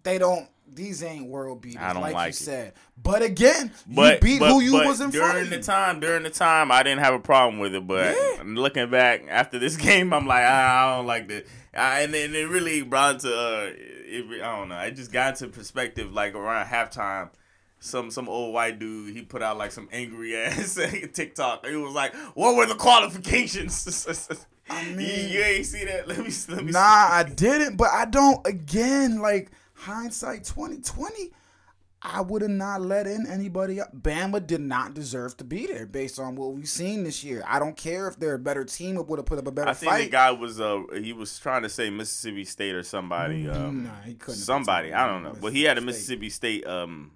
They 0.04 0.20
don't. 0.20 0.48
These 0.74 1.04
ain't 1.04 1.28
world 1.28 1.62
beaters, 1.62 1.82
I 1.82 1.94
don't 1.94 2.02
like, 2.02 2.14
like 2.14 2.26
you 2.28 2.30
it. 2.30 2.36
said. 2.36 2.74
But 3.02 3.22
again, 3.22 3.72
But 3.88 4.16
you 4.16 4.20
beat 4.22 4.40
but- 4.40 4.50
who 4.52 4.60
you 4.62 4.74
was 4.74 5.02
in 5.02 5.10
during 5.10 5.30
front 5.30 5.44
of 5.44 5.50
the 5.50 5.60
time. 5.62 6.00
During 6.00 6.24
the 6.24 6.30
time, 6.30 6.72
I 6.72 6.84
didn't 6.84 7.00
have 7.00 7.14
a 7.14 7.20
problem 7.20 7.60
with 7.60 7.74
it. 7.76 7.86
But 7.88 8.16
Yeah. 8.16 8.44
looking 8.46 8.90
back 8.90 9.24
after 9.30 9.60
this 9.60 9.76
game, 9.88 10.14
I'm 10.14 10.28
like, 10.28 10.44
ah, 10.46 10.94
I 10.94 10.96
don't 10.98 11.06
like 11.08 11.28
this. 11.28 11.48
I, 11.76 12.02
and 12.02 12.14
then 12.14 12.34
it 12.36 12.50
really 12.50 12.82
brought 12.82 13.20
to 13.22 13.30
uh, 13.34 13.70
it, 13.76 14.42
I 14.42 14.58
don't 14.58 14.70
know. 14.70 14.80
It 14.80 14.96
just 14.96 15.12
got 15.12 15.40
into 15.42 15.54
perspective 15.56 16.12
like 16.14 16.36
around 16.36 16.66
halftime. 16.68 17.30
Some 17.82 18.12
some 18.12 18.28
old 18.28 18.54
white 18.54 18.78
dude 18.78 19.16
he 19.16 19.22
put 19.22 19.42
out 19.42 19.58
like 19.58 19.72
some 19.72 19.88
angry 19.94 20.36
ass 20.38 20.78
TikTok. 21.14 21.66
It 21.66 21.78
was 21.78 21.94
like, 21.94 22.14
what 22.36 22.56
were 22.58 22.66
the 22.66 22.76
qualifications? 22.76 24.46
I 24.70 24.82
you, 24.90 24.96
mean- 24.96 25.30
you 25.32 25.40
ain't 25.42 25.66
see 25.66 25.86
that? 25.86 26.08
Let 26.08 26.18
me 26.20 26.32
let 26.50 26.66
me. 26.66 26.72
Nah, 26.72 26.80
I 26.80 27.24
didn't, 27.24 27.78
but 27.78 27.90
I 27.92 28.06
don't. 28.06 28.46
Again, 28.46 29.20
like 29.20 29.52
hindsight 29.80 30.44
twenty 30.46 30.78
twenty. 30.80 31.32
I 32.02 32.22
would 32.22 32.42
have 32.42 32.52
not 32.52 32.80
let 32.82 33.08
in 33.08 33.28
anybody 33.28 33.82
up. 33.82 33.94
Bama 33.94 34.46
did 34.48 34.62
not 34.62 34.94
deserve 34.94 35.36
to 35.36 35.44
be 35.44 35.68
there 35.68 35.86
based 35.86 36.18
on 36.18 36.36
what 36.38 36.54
we've 36.54 36.70
seen 36.70 37.04
this 37.04 37.26
year. 37.26 37.44
I 37.46 37.60
don't 37.60 37.76
care 37.76 38.08
if 38.08 38.18
they're 38.18 38.36
a 38.36 38.40
better 38.40 38.64
team 38.64 38.98
or 38.98 39.04
would 39.04 39.20
have 39.20 39.26
put 39.26 39.38
up 39.38 39.48
a 39.48 39.52
better 39.52 39.70
I 39.70 39.74
think 39.74 39.92
fight. 39.92 40.04
the 40.06 40.10
guy 40.10 40.32
was 40.32 40.62
uh 40.62 40.82
he 41.02 41.12
was 41.12 41.38
trying 41.40 41.64
to 41.64 41.70
say 41.70 41.90
Mississippi 41.90 42.46
State 42.46 42.74
or 42.74 42.84
somebody. 42.84 43.50
Um, 43.50 43.84
Nah, 43.84 44.02
he 44.06 44.14
couldn't 44.14 44.40
somebody 44.40 44.94
I 44.94 45.08
don't 45.08 45.24
know, 45.24 45.36
but 45.42 45.52
he 45.52 45.64
had 45.64 45.78
a 45.78 45.82
Mississippi 45.82 46.28
Mississippi 46.28 46.62
State 46.62 46.68
um 46.68 47.12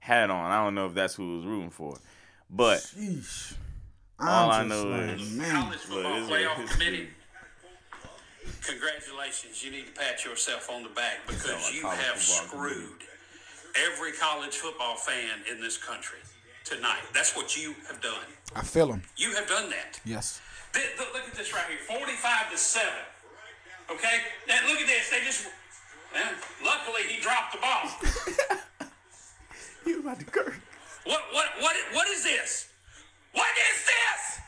hat 0.00 0.28
on. 0.28 0.50
I 0.52 0.62
don't 0.62 0.74
know 0.74 0.84
if 0.86 0.92
that's 0.94 1.14
who 1.14 1.30
he 1.30 1.36
was 1.38 1.46
rooting 1.46 1.70
for, 1.70 1.96
but 2.50 2.80
Sheesh. 2.80 3.54
All 4.20 4.50
I 4.50 4.60
I'm 4.60 4.68
know 4.68 4.84
like, 4.84 5.18
is- 5.20 5.32
man, 5.32 5.62
College 5.62 5.78
Football 5.78 6.02
But 6.12 6.18
is 6.20 6.28
it- 6.28 6.32
Playoff 6.32 6.70
Committee, 6.72 7.08
congratulations. 8.62 9.62
You 9.64 9.70
need 9.70 9.86
to 9.86 9.92
pat 9.92 10.24
yourself 10.24 10.70
on 10.70 10.82
the 10.82 10.88
back 10.90 11.26
because 11.26 11.72
you 11.74 11.86
have 11.86 12.18
screwed 12.18 13.02
every 13.76 14.12
college 14.12 14.56
football 14.56 14.96
fan 14.96 15.40
in 15.50 15.60
this 15.60 15.76
country 15.76 16.18
tonight. 16.64 17.02
That's 17.14 17.36
what 17.36 17.56
you 17.56 17.74
have 17.88 18.00
done. 18.00 18.26
I 18.54 18.62
feel 18.62 18.92
him. 18.92 19.02
You 19.16 19.34
have 19.34 19.48
done 19.48 19.70
that. 19.70 20.00
Yes. 20.04 20.40
Th- 20.72 20.86
th- 20.96 21.08
Look 21.14 21.26
at 21.28 21.34
this 21.34 21.52
right 21.54 21.64
here 21.68 21.78
45 21.98 22.50
to 22.50 22.58
7. 22.58 22.88
Okay? 23.90 24.18
Now 24.48 24.58
look 24.66 24.80
at 24.80 24.86
this. 24.86 25.10
They 25.10 25.20
just. 25.24 25.46
Well, 26.14 26.32
luckily, 26.64 27.02
he 27.08 27.20
dropped 27.20 27.52
the 27.52 27.58
ball. 27.58 27.90
he 29.84 29.94
was 29.94 30.00
about 30.00 30.18
to 30.20 30.24
curse. 30.24 30.54
What 31.04 31.22
what 31.32 31.46
what 31.60 31.76
what 31.92 32.08
is 32.08 32.24
this? 32.24 32.68
What 33.32 33.46
is 33.70 33.84
this? 33.84 34.40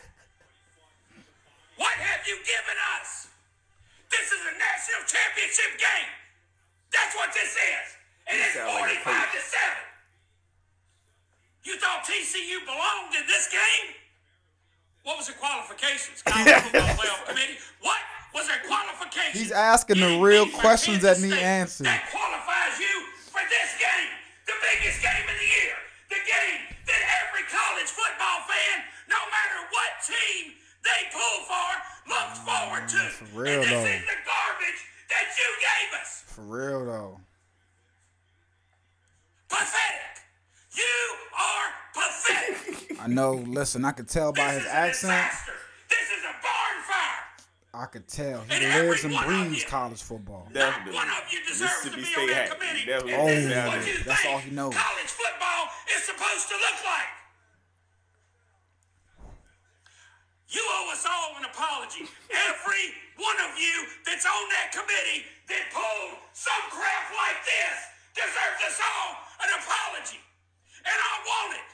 What 1.77 1.93
have 1.93 2.27
you 2.27 2.37
given 2.39 2.77
us? 3.01 3.28
This 4.09 4.27
is 4.33 4.41
a 4.41 4.55
national 4.57 5.03
championship 5.05 5.77
game. 5.77 6.11
That's 6.93 7.15
what 7.17 7.31
this 7.37 7.53
is. 7.53 7.87
And 8.29 8.35
it's 8.41 8.55
sound 8.57 8.73
like 8.73 9.01
45 9.05 9.33
to 9.37 9.41
7. 9.41 9.89
You 11.69 11.77
thought 11.77 12.05
TCU 12.05 12.65
belonged 12.65 13.13
in 13.17 13.29
this 13.29 13.49
game? 13.53 13.93
What 15.05 15.17
was 15.21 15.29
the 15.29 15.37
qualifications? 15.37 16.21
Playoff 16.29 17.25
Committee. 17.29 17.61
What 17.81 18.01
was 18.33 18.49
their 18.49 18.61
qualifications? 18.65 19.37
He's 19.37 19.53
asking 19.53 20.01
the 20.01 20.21
real 20.21 20.49
questions 20.49 21.05
that 21.05 21.21
need 21.21 21.37
answered. 21.37 21.89
That 21.89 22.09
qualifies 22.13 22.77
you 22.81 22.95
for 23.29 23.41
this 23.49 23.71
game, 23.81 24.13
the 24.49 24.57
biggest 24.61 25.01
game 25.01 25.25
of 25.25 25.37
the 25.37 25.49
year, 25.49 25.77
the 26.13 26.21
game 26.25 26.61
that 26.89 27.01
every 27.25 27.45
college 27.49 27.89
football 27.89 28.45
fan, 28.49 28.85
no 29.09 29.21
matter 29.33 29.59
what 29.73 29.91
team 30.05 30.57
they 30.85 31.01
pull 31.13 31.39
for, 31.49 31.69
forward 32.45 32.89
to. 32.89 32.97
for 32.97 33.25
real, 33.41 33.53
and 33.55 33.63
this 33.63 33.71
though. 33.71 33.85
is 33.85 34.01
the 34.03 34.19
garbage 34.27 34.81
that 35.11 35.27
you 35.39 35.49
gave 35.61 36.01
us. 36.01 36.25
For 36.27 36.43
real 36.43 36.85
though. 36.87 37.21
Pathetic. 39.49 40.23
You 40.77 40.85
are 41.35 41.69
pathetic. 41.95 42.99
I 43.03 43.07
know. 43.07 43.33
Listen, 43.33 43.85
I 43.85 43.93
could 43.93 44.09
tell 44.09 44.33
by 44.33 44.55
this 44.55 44.63
his 44.63 44.63
is 44.65 44.69
a 44.69 44.75
accent. 44.77 45.11
disaster. 45.13 45.53
This 45.89 46.07
is 46.19 46.23
a 46.25 46.35
barn 46.45 46.77
fire. 46.85 47.83
I 47.83 47.87
could 47.87 48.07
tell 48.09 48.41
he 48.49 48.65
And 48.65 48.87
lives 48.89 49.05
and 49.05 49.15
one 49.15 49.25
breathes 49.27 49.63
you. 49.63 49.69
college 49.69 50.03
football. 50.03 50.49
Definitely. 50.53 50.93
Not 50.93 51.07
one 51.07 51.09
of 51.09 51.33
you 51.33 51.39
oh, 51.43 51.49
deserves 51.49 51.83
to 51.85 51.97
be 51.97 52.05
State 52.05 52.21
on 52.21 52.27
that 52.29 52.49
hat. 52.49 52.59
committee. 52.59 52.85
Definitely. 52.87 53.15
And 53.15 53.51
this 53.51 53.57
Oh, 53.57 53.69
what 53.69 53.87
you 53.87 53.95
that's 54.05 54.21
think 54.23 54.35
all 54.35 54.39
he 54.41 54.51
knows. 54.51 54.75
College 54.75 55.13
football 55.17 55.63
is 55.97 56.03
supposed 56.05 56.49
to 56.49 56.55
look 56.61 56.79
like. 56.85 57.09
You 60.49 60.65
owe 60.65 60.89
us 60.93 61.05
all 61.05 61.37
an 61.37 61.45
apology. 61.45 62.09
Every 62.33 62.85
one 63.21 63.37
of 63.45 63.53
you 63.61 63.77
that's 64.09 64.25
on 64.25 64.45
that 64.57 64.73
committee 64.73 65.29
that 65.53 65.69
pulled 65.77 66.17
some 66.33 66.65
crap 66.73 67.05
like 67.13 67.41
this 67.45 67.77
deserves 68.17 68.61
us 68.65 68.79
all 68.81 69.11
an 69.45 69.51
apology. 69.61 70.21
And 70.89 70.97
I 70.97 71.15
want 71.29 71.53
it. 71.61 71.69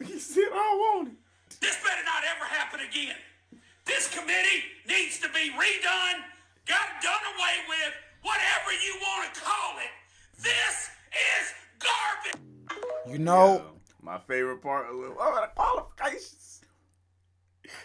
He 0.08 0.18
said, 0.18 0.48
"I 0.48 0.70
want 0.80 1.08
it." 1.12 1.18
This 1.60 1.76
better 1.84 2.04
not 2.08 2.24
ever 2.24 2.48
happen 2.48 2.80
again. 2.80 3.16
This 3.84 4.08
committee 4.08 4.64
needs 4.88 5.18
to 5.20 5.28
be 5.28 5.52
redone, 5.52 6.24
got 6.64 6.88
done 7.02 7.24
away 7.36 7.56
with, 7.68 7.92
whatever 8.22 8.72
you 8.72 8.96
want 9.02 9.34
to 9.34 9.40
call 9.40 9.76
it. 9.84 9.92
This 10.40 10.88
is 11.12 11.44
garbage. 11.78 12.40
You 13.06 13.18
know, 13.18 13.62
my 14.00 14.18
favorite 14.18 14.62
part 14.62 14.86
of 14.86 14.94
it. 15.04 15.16
What 15.16 15.34
the 15.34 15.50
qualifications? 15.54 16.39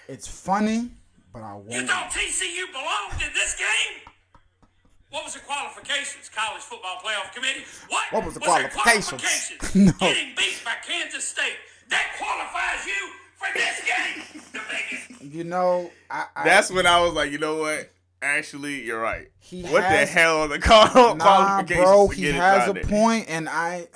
It's 0.07 0.27
funny, 0.27 0.89
but 1.33 1.41
I 1.41 1.53
won't. 1.53 1.71
You 1.71 1.85
thought 1.85 2.11
TCU 2.11 2.71
belonged 2.71 3.21
in 3.25 3.33
this 3.33 3.55
game? 3.57 4.01
What 5.11 5.23
was 5.23 5.33
the 5.35 5.39
qualifications? 5.41 6.29
College 6.33 6.61
Football 6.61 6.97
Playoff 7.03 7.33
Committee? 7.33 7.63
What, 7.87 8.03
What 8.11 8.25
was 8.25 8.33
the 8.33 8.39
their 8.41 8.49
qualifications? 8.69 9.21
qualifications? 9.21 9.75
No. 9.75 9.91
Getting 10.07 10.33
beat 10.35 10.61
by 10.65 10.73
Kansas 10.85 11.25
State. 11.27 11.55
That 11.89 12.15
qualifies 12.17 12.85
you 12.85 13.11
for 13.35 13.47
this 13.53 13.81
game. 13.85 14.41
The 14.51 14.59
biggest. 14.69 15.33
You 15.33 15.43
know, 15.43 15.91
I, 16.09 16.25
I 16.35 16.43
That's 16.43 16.71
when 16.71 16.85
I 16.87 16.99
was 17.01 17.13
like, 17.13 17.31
you 17.31 17.37
know 17.37 17.57
what? 17.57 17.89
Actually, 18.21 18.83
you're 18.83 18.99
right. 18.99 19.27
He 19.39 19.63
what 19.63 19.83
has- 19.83 20.09
the 20.09 20.13
hell 20.19 20.47
the 20.47 20.59
call- 20.59 21.15
nah, 21.15 21.23
qualifications? 21.63 21.85
bro. 21.85 22.07
He 22.07 22.23
has 22.31 22.67
a 22.69 22.73
there? 22.73 22.83
point, 22.83 23.25
and 23.29 23.47
I. 23.47 23.87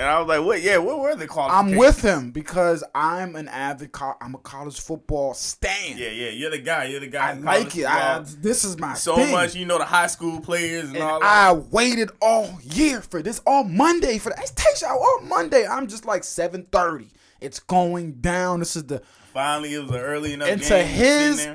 And 0.00 0.08
I 0.08 0.18
was 0.18 0.28
like, 0.28 0.42
what? 0.42 0.62
Yeah, 0.62 0.78
what 0.78 0.98
were 0.98 1.14
the 1.14 1.26
qualifications? 1.26 1.72
I'm 1.74 1.78
with 1.78 2.00
him 2.00 2.30
because 2.30 2.82
I'm 2.94 3.36
an 3.36 3.48
avid. 3.48 3.92
Co- 3.92 4.16
I'm 4.18 4.34
a 4.34 4.38
college 4.38 4.80
football 4.80 5.34
stan. 5.34 5.98
Yeah, 5.98 6.08
yeah. 6.08 6.30
You're 6.30 6.50
the 6.50 6.58
guy. 6.58 6.84
You're 6.86 7.00
the 7.00 7.06
guy. 7.08 7.32
I 7.32 7.34
like 7.34 7.76
it. 7.76 7.84
I, 7.84 8.24
this 8.38 8.64
is 8.64 8.78
my 8.78 8.94
so 8.94 9.16
thing. 9.16 9.30
much. 9.30 9.54
You 9.54 9.66
know 9.66 9.76
the 9.76 9.84
high 9.84 10.06
school 10.06 10.40
players 10.40 10.84
and, 10.86 10.96
And 10.96 11.04
all 11.04 11.20
that. 11.20 11.26
I 11.26 11.52
waited 11.52 12.12
all 12.22 12.48
year 12.62 13.02
for 13.02 13.20
this, 13.20 13.42
all 13.46 13.62
Monday 13.64 14.16
for 14.16 14.30
that. 14.30 14.38
It 14.42 14.56
takes 14.56 14.82
out 14.82 14.96
all 14.98 15.20
Monday. 15.24 15.66
I'm 15.66 15.86
just 15.86 16.06
like 16.06 16.22
7:30. 16.22 17.08
It's 17.42 17.60
going 17.60 18.12
down. 18.22 18.60
This 18.60 18.76
is 18.76 18.84
the 18.84 19.02
Finally, 19.34 19.74
it 19.74 19.82
was 19.82 19.90
an 19.90 19.98
early 19.98 20.32
enough 20.32 20.48
And 20.48 20.62
to 20.62 20.68
game. 20.70 20.86
his- 20.86 21.48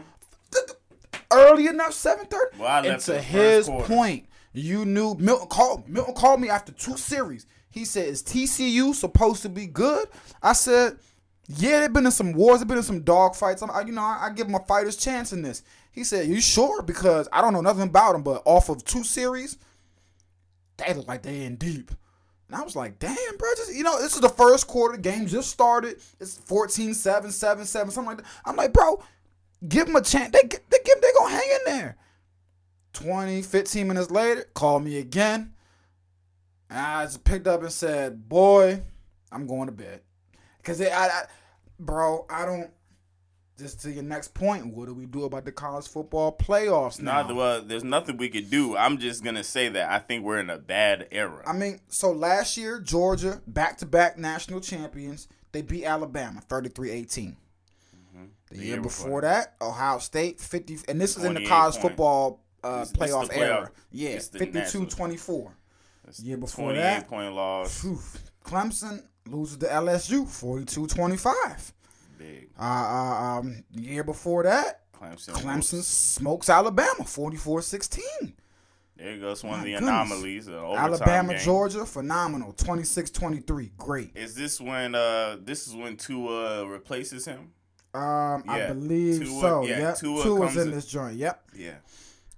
early 1.31 1.65
enough 1.65 1.93
7:30. 1.93 2.59
Well, 2.59 2.67
I 2.67 2.81
left 2.81 2.85
and 2.87 3.01
to 3.17 3.21
his 3.21 3.67
point, 3.67 4.27
you 4.53 4.85
knew 4.85 5.15
Milton 5.15 5.47
called 5.47 5.89
Milton 5.89 6.13
called 6.13 6.39
me 6.41 6.49
after 6.49 6.71
two 6.71 6.95
series. 6.95 7.47
He 7.75 7.83
said, 7.83 8.07
"Is 8.07 8.23
TCU 8.23 8.95
supposed 8.95 9.41
to 9.41 9.49
be 9.49 9.67
good?" 9.67 10.07
I 10.41 10.53
said, 10.53 10.97
"Yeah, 11.47 11.81
they've 11.81 11.91
been 11.91 12.05
in 12.05 12.11
some 12.13 12.31
wars. 12.31 12.59
They've 12.59 12.67
been 12.67 12.77
in 12.77 12.83
some 12.83 13.01
dog 13.01 13.35
fights. 13.35 13.61
I, 13.61 13.81
you 13.81 13.91
know, 13.91 14.01
I, 14.01 14.27
I 14.27 14.29
give 14.29 14.47
them 14.47 14.55
a 14.55 14.63
fighter's 14.63 14.95
chance 14.95 15.33
in 15.33 15.41
this." 15.41 15.61
He 15.91 16.05
said, 16.05 16.29
"You 16.29 16.39
sure?" 16.39 16.81
Because 16.81 17.27
I 17.33 17.41
don't 17.41 17.51
know 17.51 17.59
nothing 17.59 17.89
about 17.89 18.13
them, 18.13 18.23
but 18.23 18.43
off 18.45 18.69
of 18.69 18.85
two 18.85 19.03
series, 19.03 19.57
they 20.77 20.93
look 20.93 21.05
like 21.05 21.23
they 21.23 21.43
in 21.43 21.57
deep. 21.57 21.91
And 22.47 22.55
I 22.55 22.63
was 22.63 22.77
like, 22.77 22.99
damn, 22.99 23.37
bro, 23.37 23.49
just, 23.57 23.73
you 23.73 23.83
know, 23.83 23.99
this 23.99 24.13
is 24.13 24.21
the 24.21 24.29
first 24.29 24.67
quarter. 24.67 24.95
The 24.95 25.01
game 25.01 25.25
just 25.25 25.49
started. 25.49 25.97
It's 26.19 26.37
14 26.37 26.93
7, 26.93 27.31
7 27.31 27.65
7, 27.65 27.91
something 27.91 28.07
like 28.07 28.17
that. 28.19 28.31
I'm 28.45 28.55
like, 28.55 28.71
bro, 28.71 29.03
give 29.67 29.87
them 29.87 29.95
a 29.95 30.01
chance. 30.01 30.31
They, 30.31 30.43
they, 30.43 30.77
give, 30.85 31.01
they 31.01 31.11
going 31.17 31.31
to 31.31 31.35
hang 31.35 31.49
in 31.49 31.59
there. 31.65 31.97
20, 32.93 33.41
15 33.41 33.87
minutes 33.87 34.11
later, 34.11 34.45
call 34.53 34.79
me 34.79 34.99
again. 34.99 35.54
And 36.69 36.79
I 36.79 37.05
just 37.05 37.23
picked 37.23 37.47
up 37.47 37.61
and 37.61 37.71
said, 37.71 38.27
"Boy, 38.27 38.81
I'm 39.31 39.47
going 39.47 39.67
to 39.67 39.71
bed," 39.71 40.01
because 40.57 40.81
I, 40.81 40.87
I, 40.87 41.23
bro, 41.79 42.25
I 42.29 42.45
don't. 42.45 42.71
Just 43.57 43.81
to 43.83 43.91
your 43.91 44.03
next 44.03 44.33
point, 44.33 44.75
what 44.75 44.87
do 44.87 44.93
we 44.93 45.05
do 45.05 45.23
about 45.23 45.45
the 45.45 45.51
college 45.51 45.87
football 45.87 46.35
playoffs 46.35 47.01
now? 47.01 47.33
Well, 47.33 47.61
there's 47.61 47.85
nothing 47.85 48.17
we 48.17 48.27
could 48.27 48.49
do. 48.49 48.75
I'm 48.75 48.97
just 48.97 49.23
gonna 49.23 49.45
say 49.45 49.69
that 49.69 49.89
I 49.89 49.99
think 49.99 50.25
we're 50.25 50.39
in 50.39 50.49
a 50.49 50.57
bad 50.57 51.07
era. 51.09 51.41
I 51.47 51.53
mean, 51.53 51.79
so 51.87 52.11
last 52.11 52.57
year 52.57 52.81
Georgia 52.81 53.41
back-to-back 53.47 54.17
national 54.17 54.59
champions, 54.59 55.29
they 55.53 55.61
beat 55.61 55.85
Alabama 55.85 56.41
33-18. 56.49 57.07
Mm-hmm. 57.07 58.25
The, 58.49 58.57
year, 58.57 58.65
year 58.65 58.81
before, 58.81 59.21
that, 59.21 59.55
Ohio 59.61 59.99
State 59.99 60.41
50 60.41 60.79
and 60.89 60.99
this 60.99 61.15
is 61.15 61.23
in 61.23 61.33
the 61.33 61.45
college 61.45 61.75
point. 61.75 61.91
football 61.91 62.43
uh, 62.61 62.83
playoff, 62.83 63.29
the 63.29 63.35
playoff 63.35 63.37
era. 63.37 63.71
Yeah, 63.89 64.17
52-24. 64.17 65.53
It's 66.07 66.19
year 66.21 66.37
before 66.37 66.71
28 66.71 66.81
that, 66.81 67.07
point 67.07 67.33
loss. 67.33 67.85
Clemson 68.43 69.03
loses 69.27 69.57
to 69.57 69.65
LSU 69.65 70.25
42-25. 70.25 71.71
Big. 72.17 72.49
Uh, 72.59 72.63
uh, 72.63 73.39
um, 73.39 73.63
year 73.71 74.03
before 74.03 74.43
that, 74.43 74.81
Clemson, 74.93 75.33
Clemson 75.33 75.81
smokes 75.81 76.49
Alabama 76.49 77.03
44-16. 77.03 78.33
There 78.97 79.17
goes 79.17 79.43
one 79.43 79.53
My 79.53 79.57
of 79.59 79.63
the 79.65 79.71
goodness. 79.73 79.89
anomalies. 79.89 80.49
Alabama, 80.49 81.33
game. 81.33 81.41
Georgia, 81.43 81.85
phenomenal. 81.85 82.53
26-23, 82.53 83.71
great. 83.77 84.11
Is 84.15 84.35
this 84.35 84.61
when 84.61 84.95
uh 84.95 85.35
this 85.41 85.67
is 85.67 85.75
when 85.75 85.97
Tua 85.97 86.65
replaces 86.65 87.25
him? 87.25 87.51
Um, 87.93 88.43
yeah. 88.45 88.53
I 88.53 88.67
believe 88.67 89.19
Tua, 89.25 89.41
so. 89.41 89.65
Yeah, 89.65 89.79
yep. 89.79 89.97
Tua, 89.97 90.23
Tua's 90.23 90.55
in 90.57 90.71
this 90.71 90.85
joint. 90.85 91.17
Yep. 91.17 91.43
Yeah. 91.55 91.71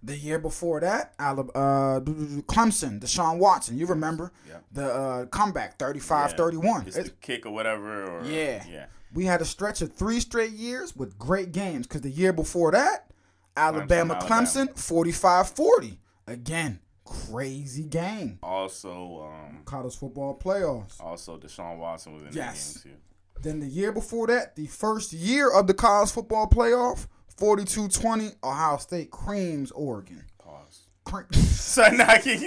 The 0.04 0.16
year 0.16 0.38
before 0.40 0.80
that, 0.82 1.14
Alabama, 1.18 1.52
uh, 1.58 2.00
Clemson, 2.02 3.00
Deshaun 3.02 3.40
Watson. 3.40 3.78
You 3.78 3.88
remember 3.88 4.32
Yeah. 4.48 4.58
the 4.72 4.94
uh, 4.94 5.26
comeback, 5.26 5.78
35-31. 5.80 6.88
It's 6.88 6.96
It- 6.98 7.04
the 7.06 7.10
kick 7.22 7.46
or 7.46 7.52
whatever. 7.52 8.04
Or, 8.20 8.24
yeah. 8.24 8.64
Yeah. 8.70 8.86
We 9.14 9.26
had 9.26 9.42
a 9.42 9.46
stretch 9.46 9.82
of 9.82 9.94
three 9.94 10.20
straight 10.20 10.52
years 10.52 10.96
with 10.96 11.18
great 11.18 11.52
games 11.52 11.88
because 11.88 12.02
the 12.02 12.10
year 12.12 12.32
before 12.34 12.72
that, 12.72 13.10
Alabama, 13.56 14.14
Alabama. 14.16 14.44
Clemson, 14.44 14.78
45-40. 14.78 15.98
Again, 16.28 16.80
crazy 17.06 17.84
game. 17.84 18.38
Also, 18.44 19.30
um, 19.32 19.62
College 19.66 19.96
football 19.96 20.38
playoffs. 20.38 21.00
also 21.02 21.38
Deshaun 21.38 21.78
Watson 21.78 22.14
was 22.14 22.24
in 22.24 22.34
Yes. 22.34 22.74
that 22.74 22.84
game 22.84 22.94
too. 22.94 23.00
Then 23.42 23.60
the 23.62 23.68
year 23.68 23.92
before 23.92 24.28
that, 24.28 24.56
the 24.56 24.68
first 24.68 25.14
year 25.14 25.50
of 25.50 25.68
the 25.68 25.74
college 25.74 26.12
football 26.12 26.48
playoff, 26.48 27.08
42-20, 27.38 28.36
Ohio 28.44 28.78
State 28.78 29.12
creams 29.12 29.72
Oregon. 29.72 30.24
Pause. 30.40 30.88
Cre- 31.04 31.92
now 31.98 32.18
keep 32.18 32.42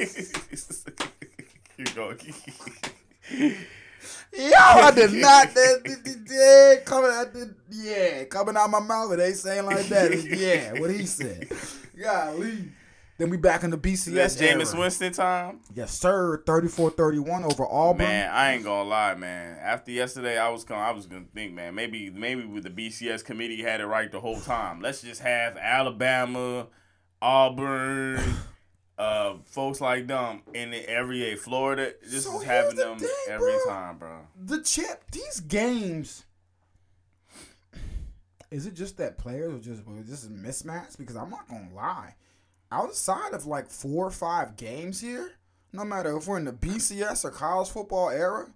going. 1.94 2.18
Yo, 4.32 4.52
I 4.56 4.90
did 4.94 5.12
not. 5.14 5.54
That, 5.54 5.80
that- 5.84 6.04
that- 6.26 6.82
coming, 6.84 7.10
I 7.10 7.24
did, 7.32 7.54
yeah, 7.70 8.24
coming 8.24 8.56
out 8.56 8.70
my 8.70 8.80
mouth. 8.80 9.12
It 9.12 9.20
ain't 9.20 9.36
saying 9.36 9.66
like 9.66 9.86
that. 9.86 10.12
It's, 10.12 10.24
yeah, 10.40 10.78
what 10.80 10.90
he 10.90 11.06
said. 11.06 11.48
Golly. 12.00 12.70
Then 13.20 13.28
we 13.28 13.36
back 13.36 13.64
in 13.64 13.70
the 13.70 13.76
BCS. 13.76 14.14
That's 14.14 14.36
Jameis. 14.36 14.78
Winston 14.78 15.12
time. 15.12 15.60
Yes, 15.74 15.92
sir. 15.92 16.42
34-31 16.46 17.44
over 17.44 17.66
Auburn. 17.66 17.98
Man, 18.06 18.30
I 18.32 18.54
ain't 18.54 18.64
gonna 18.64 18.88
lie, 18.88 19.14
man. 19.14 19.58
After 19.60 19.90
yesterday, 19.90 20.38
I 20.38 20.48
was 20.48 20.64
gonna, 20.64 20.80
I 20.80 20.92
was 20.92 21.04
gonna 21.04 21.26
think, 21.34 21.52
man, 21.52 21.74
maybe, 21.74 22.08
maybe 22.08 22.46
with 22.46 22.62
the 22.62 22.70
BCS 22.70 23.22
committee 23.22 23.60
had 23.62 23.82
it 23.82 23.86
right 23.86 24.10
the 24.10 24.20
whole 24.20 24.40
time. 24.40 24.80
Let's 24.80 25.02
just 25.02 25.20
have 25.20 25.58
Alabama, 25.58 26.68
Auburn, 27.20 28.22
uh, 28.98 29.34
folks 29.44 29.82
like 29.82 30.06
them 30.06 30.40
in 30.54 30.70
the 30.70 30.88
every 30.88 31.30
A. 31.30 31.36
Florida, 31.36 31.92
just 32.10 32.26
So 32.26 32.38
having 32.38 32.76
the 32.76 32.84
them 32.84 32.98
thing, 33.00 33.10
every 33.28 33.52
bro. 33.52 33.66
time, 33.68 33.98
bro. 33.98 34.18
the 34.34 34.62
chip, 34.62 35.10
these 35.12 35.40
games. 35.40 36.24
Is 38.50 38.64
it 38.64 38.72
just 38.72 38.96
that 38.96 39.18
players 39.18 39.52
are 39.52 39.58
just 39.58 39.86
well, 39.86 39.96
this 40.06 40.24
is 40.24 40.30
mismatch? 40.30 40.96
Because 40.96 41.16
I'm 41.16 41.28
not 41.28 41.46
gonna 41.50 41.68
lie, 41.76 42.14
outside 42.70 43.32
of 43.32 43.46
like 43.46 43.68
four 43.68 44.06
or 44.06 44.10
five 44.10 44.56
games 44.56 45.00
here, 45.00 45.32
no 45.72 45.84
matter 45.84 46.16
if 46.16 46.26
we're 46.26 46.38
in 46.38 46.44
the 46.44 46.52
BCS 46.52 47.24
or 47.24 47.30
college 47.30 47.68
football 47.68 48.10
era, 48.10 48.48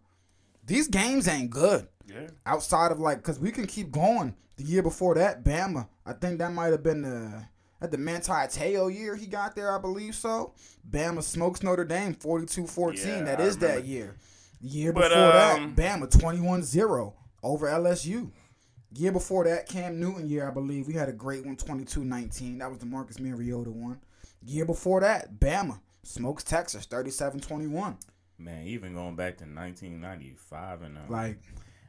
these 0.67 0.89
games 0.89 1.29
ain't 1.29 1.51
good. 1.51 1.87
Yeah. 2.07 2.29
Outside 2.47 2.93
of 2.93 2.99
like, 2.99 3.23
cause 3.23 3.39
we 3.39 3.51
can 3.51 3.67
keep 3.67 3.91
going. 3.91 4.35
The 4.57 4.65
year 4.65 4.83
before 4.83 5.15
that, 5.17 5.43
Bama, 5.43 5.89
I 6.07 6.13
think 6.13 6.39
that 6.39 6.53
might 6.53 6.73
have 6.73 6.83
been 6.83 7.03
the 7.03 7.45
at 7.81 7.91
the 7.91 7.99
Manti 7.99 8.33
Te'o 8.33 8.93
year 8.93 9.15
he 9.17 9.27
got 9.27 9.55
there, 9.55 9.75
I 9.75 9.79
believe 9.79 10.15
so. 10.15 10.55
Bama 10.89 11.23
smokes 11.23 11.63
Notre 11.63 11.85
Dame 11.85 12.15
42-14. 12.15 13.05
Yeah, 13.05 13.25
that 13.37 13.61
that 13.61 13.85
year. 13.85 14.17
The 14.63 14.69
year 14.69 14.93
But, 14.93 15.11
before 15.11 15.25
um, 15.25 15.75
that, 15.75 16.01
Bama 16.01 16.11
21-0 16.11 17.13
over 17.43 17.67
LSU. 17.67 18.31
Year 18.97 19.13
before 19.13 19.45
that, 19.45 19.69
Cam 19.69 19.99
Newton 19.99 20.29
year, 20.29 20.47
I 20.49 20.53
believe. 20.53 20.87
We 20.87 20.95
had 20.95 21.09
a 21.09 21.13
great 21.13 21.45
one, 21.45 21.57
22-19. 21.57 22.59
That 22.61 22.71
was 22.71 22.79
the 22.79 22.87
Marcus 22.87 23.19
Mariota 23.19 23.71
one. 23.71 23.99
Year 24.45 24.65
before 24.65 25.01
that, 25.01 25.41
Bama 25.41 25.81
smokes 26.03 26.45
Texas 26.45 26.87
37-21. 26.87 27.97
Man, 28.39 28.67
even 28.67 28.95
going 28.95 29.17
back 29.17 29.39
to 29.39 29.45
1995 29.45 30.83
and 30.83 30.99
uh, 30.99 31.01
Like, 31.09 31.39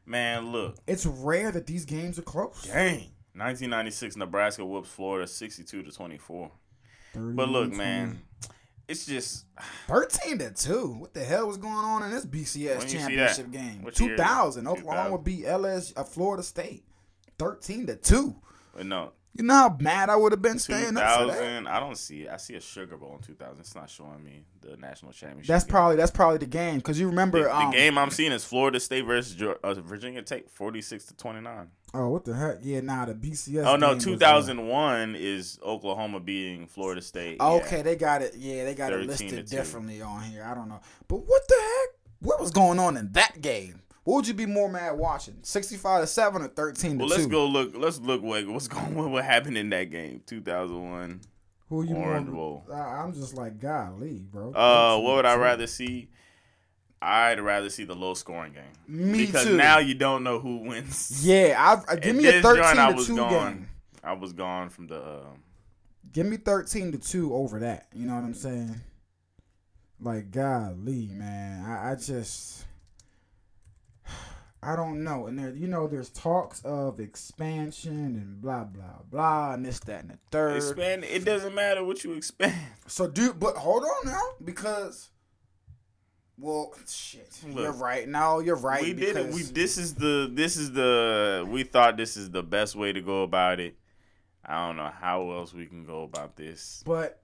man, 0.06 0.52
look, 0.52 0.78
it's 0.88 1.06
rare 1.06 1.52
that 1.52 1.68
these 1.68 1.86
games 1.86 2.18
are 2.18 2.24
close. 2.24 2.64
dang, 2.64 3.10
1996 3.34 4.16
Nebraska 4.16 4.66
whoops 4.66 4.90
Florida 4.90 5.28
62 5.28 5.84
to 5.84 5.92
24. 5.92 6.52
But 7.14 7.50
look, 7.50 7.72
man, 7.72 8.22
it's 8.88 9.06
just 9.06 9.46
13 9.88 10.40
to 10.40 10.52
2. 10.52 10.88
What 10.88 11.14
the 11.14 11.24
hell 11.24 11.48
was 11.48 11.58
going 11.58 11.74
on 11.74 12.04
in 12.04 12.12
this 12.12 12.26
BCS 12.26 12.78
When 12.78 12.82
you 12.84 12.90
see 12.90 12.98
championship 12.98 13.52
game? 13.52 13.82
What 13.84 14.00
year 14.00 14.14
is 14.14 14.20
it? 14.20 14.24
2000. 14.24 14.68
Oklahoma 14.68 15.18
2000. 15.18 15.24
beat 15.24 15.46
LS 15.46 15.94
uh, 15.96 16.04
Florida 16.04 16.44
State. 16.44 16.84
13 17.38 17.88
to 17.88 17.96
2. 17.96 18.36
but 18.76 18.86
no. 18.86 19.12
You 19.38 19.44
know 19.44 19.54
how 19.54 19.78
mad 19.82 20.10
I 20.10 20.16
would 20.16 20.32
have 20.32 20.42
been 20.42 20.60
staying 20.60 20.96
up 20.96 21.20
for 21.20 21.26
that? 21.28 21.34
2000, 21.34 21.68
I 21.68 21.80
don't 21.82 21.98
see 21.98 22.22
it. 22.22 22.30
I 22.30 22.38
see 22.38 22.56
a 22.56 22.62
Sugar 22.62 22.96
Bowl 22.96 23.16
in 23.18 23.22
2000. 23.22 23.60
It's 23.60 23.76
not 23.76 23.90
showing 23.90 24.24
me 24.24 24.46
the 24.62 24.78
national 24.78 25.12
championship. 25.12 25.48
That's 25.48 25.66
game. 25.66 25.72
probably 25.72 25.96
that's 25.98 26.12
probably 26.12 26.38
the 26.38 26.46
game 26.46 26.80
cuz 26.80 26.98
you 26.98 27.08
remember 27.08 27.40
the, 27.40 27.50
the 27.50 27.56
um, 27.56 27.72
game 27.72 27.98
I'm 27.98 28.12
seeing 28.12 28.32
is 28.32 28.46
Florida 28.46 28.80
State 28.80 29.06
versus 29.06 29.36
uh, 29.42 29.74
Virginia 29.74 30.22
Tech, 30.22 30.50
46 30.50 31.08
to 31.08 31.18
29. 31.18 31.68
Oh, 31.94 32.10
what 32.10 32.24
the 32.24 32.34
heck? 32.34 32.60
Yeah, 32.62 32.80
nah, 32.80 33.04
the 33.04 33.14
BCS 33.14 33.66
Oh 33.66 33.76
no, 33.76 33.90
game 33.90 33.98
was, 33.98 34.06
uh, 34.06 34.10
2001 34.12 35.16
is 35.18 35.60
Oklahoma 35.62 36.22
beating 36.22 36.68
Florida 36.68 37.02
State. 37.02 37.36
Yeah. 37.42 37.48
Okay, 37.48 37.82
they 37.82 37.98
got 37.98 38.22
it. 38.22 38.36
Yeah, 38.38 38.64
they 38.64 38.74
got 38.74 38.94
it 38.94 39.06
listed 39.06 39.50
differently 39.50 40.02
on 40.02 40.24
here. 40.24 40.46
I 40.50 40.54
don't 40.54 40.70
know. 40.70 40.80
But 41.10 41.18
what 41.28 41.46
the 41.50 41.56
heck? 41.56 41.90
What 42.20 42.40
was 42.40 42.52
going 42.52 42.80
on 42.80 42.96
in 42.96 43.12
that 43.12 43.42
game? 43.42 43.82
What 44.06 44.16
would 44.18 44.28
you 44.28 44.34
be 44.36 44.46
more 44.46 44.70
mad 44.70 44.92
watching? 44.98 45.36
65 45.42 46.02
to 46.02 46.08
7 46.08 46.42
or 46.44 46.48
13 46.48 46.92
to 46.92 46.98
Well, 47.00 47.10
2? 47.10 47.14
let's 47.16 47.26
go 47.28 47.46
look. 47.46 47.76
Let's 47.76 48.00
look 48.00 48.22
what 48.22 48.48
what's 48.48 48.68
going 48.70 48.98
on. 48.98 49.12
What 49.12 49.26
happened 49.26 49.58
in 49.58 49.70
that 49.72 49.86
game? 49.92 50.22
2001. 50.26 51.22
Who 51.70 51.82
you 51.84 51.96
Orange 51.96 52.30
Bowl. 52.30 52.64
I, 52.72 52.78
I'm 52.78 53.12
just 53.14 53.34
like, 53.34 53.60
golly, 53.60 54.20
bro. 54.32 54.52
Uh, 54.54 54.92
13 54.94 55.04
what 55.04 55.16
would 55.18 55.26
I 55.26 55.36
rather 55.36 55.66
see? 55.68 56.10
I'd 57.02 57.40
rather 57.40 57.70
see 57.72 57.84
the 57.84 57.96
low 57.96 58.14
scoring 58.14 58.54
game. 58.54 58.64
Me 58.88 59.26
because 59.26 59.46
too. 59.46 59.58
now 59.58 59.80
you 59.80 59.96
don't 59.96 60.24
know 60.24 60.40
who 60.40 60.58
wins. 60.58 61.26
Yeah, 61.26 61.56
I've, 61.58 61.90
uh, 61.90 62.00
give 62.00 62.16
me 62.16 62.28
a 62.28 62.42
13 62.42 62.64
joint, 62.64 62.80
I 62.80 62.90
to 62.92 62.96
was 62.96 63.08
2 63.08 63.16
gone. 63.16 63.30
game. 63.32 63.70
I 64.04 64.14
was 64.14 64.34
gone 64.34 64.70
from 64.70 64.88
the. 64.88 64.98
Uh, 65.02 65.24
Give 66.14 66.28
me 66.28 66.38
13 66.38 66.92
to 66.94 66.98
2 67.00 67.34
over 67.34 67.60
that. 67.60 67.88
You 67.94 68.06
know 68.06 68.14
what 68.16 68.24
I'm 68.24 68.34
saying? 68.36 68.76
Like, 70.00 70.30
golly, 70.32 71.08
man. 71.12 71.66
I, 71.66 71.92
I 71.92 71.96
just. 71.96 72.66
I 74.66 74.76
don't 74.76 75.04
know. 75.04 75.28
And 75.28 75.38
there, 75.38 75.52
you 75.52 75.68
know, 75.68 75.88
there's 75.88 76.10
talks 76.10 76.60
of 76.66 77.00
expansion 77.00 77.92
and 78.16 78.42
blah, 78.42 78.64
blah, 78.64 79.04
blah, 79.12 79.54
and 79.54 79.64
this, 79.64 79.80
that, 79.82 80.02
and 80.02 80.10
the 80.10 80.18
third. 80.32 80.58
expand. 80.58 81.04
It 81.04 81.24
doesn't 81.24 81.54
matter 81.54 81.84
what 81.84 82.04
you 82.04 82.14
expand. 82.14 82.56
So, 82.88 83.08
dude, 83.08 83.40
but 83.40 83.58
hold 83.58 83.84
on 83.84 84.12
now, 84.12 84.22
because, 84.44 85.10
well, 86.40 86.74
shit, 86.90 87.32
Look, 87.48 87.58
you're 87.64 87.72
right. 87.74 88.10
No, 88.10 88.40
you're 88.40 88.56
right. 88.56 88.82
we 88.82 88.94
did 88.94 89.16
it. 89.16 89.34
We 89.34 89.44
this 89.44 89.78
is 89.78 89.94
the 89.94 90.30
this 90.34 90.58
is 90.58 90.72
the 90.72 91.46
we 91.48 91.64
thought 91.64 91.96
this 91.96 92.18
is 92.18 92.32
the 92.32 92.44
best 92.44 92.76
way 92.76 92.92
to 92.92 93.02
go 93.02 93.22
about 93.24 93.60
it. 93.60 93.78
I 94.44 94.68
don't 94.68 94.78
know 94.78 94.92
how 95.00 95.32
else 95.32 95.54
we 95.54 95.66
can 95.68 95.86
go 95.86 96.04
about 96.04 96.36
this. 96.36 96.84
But 96.86 97.22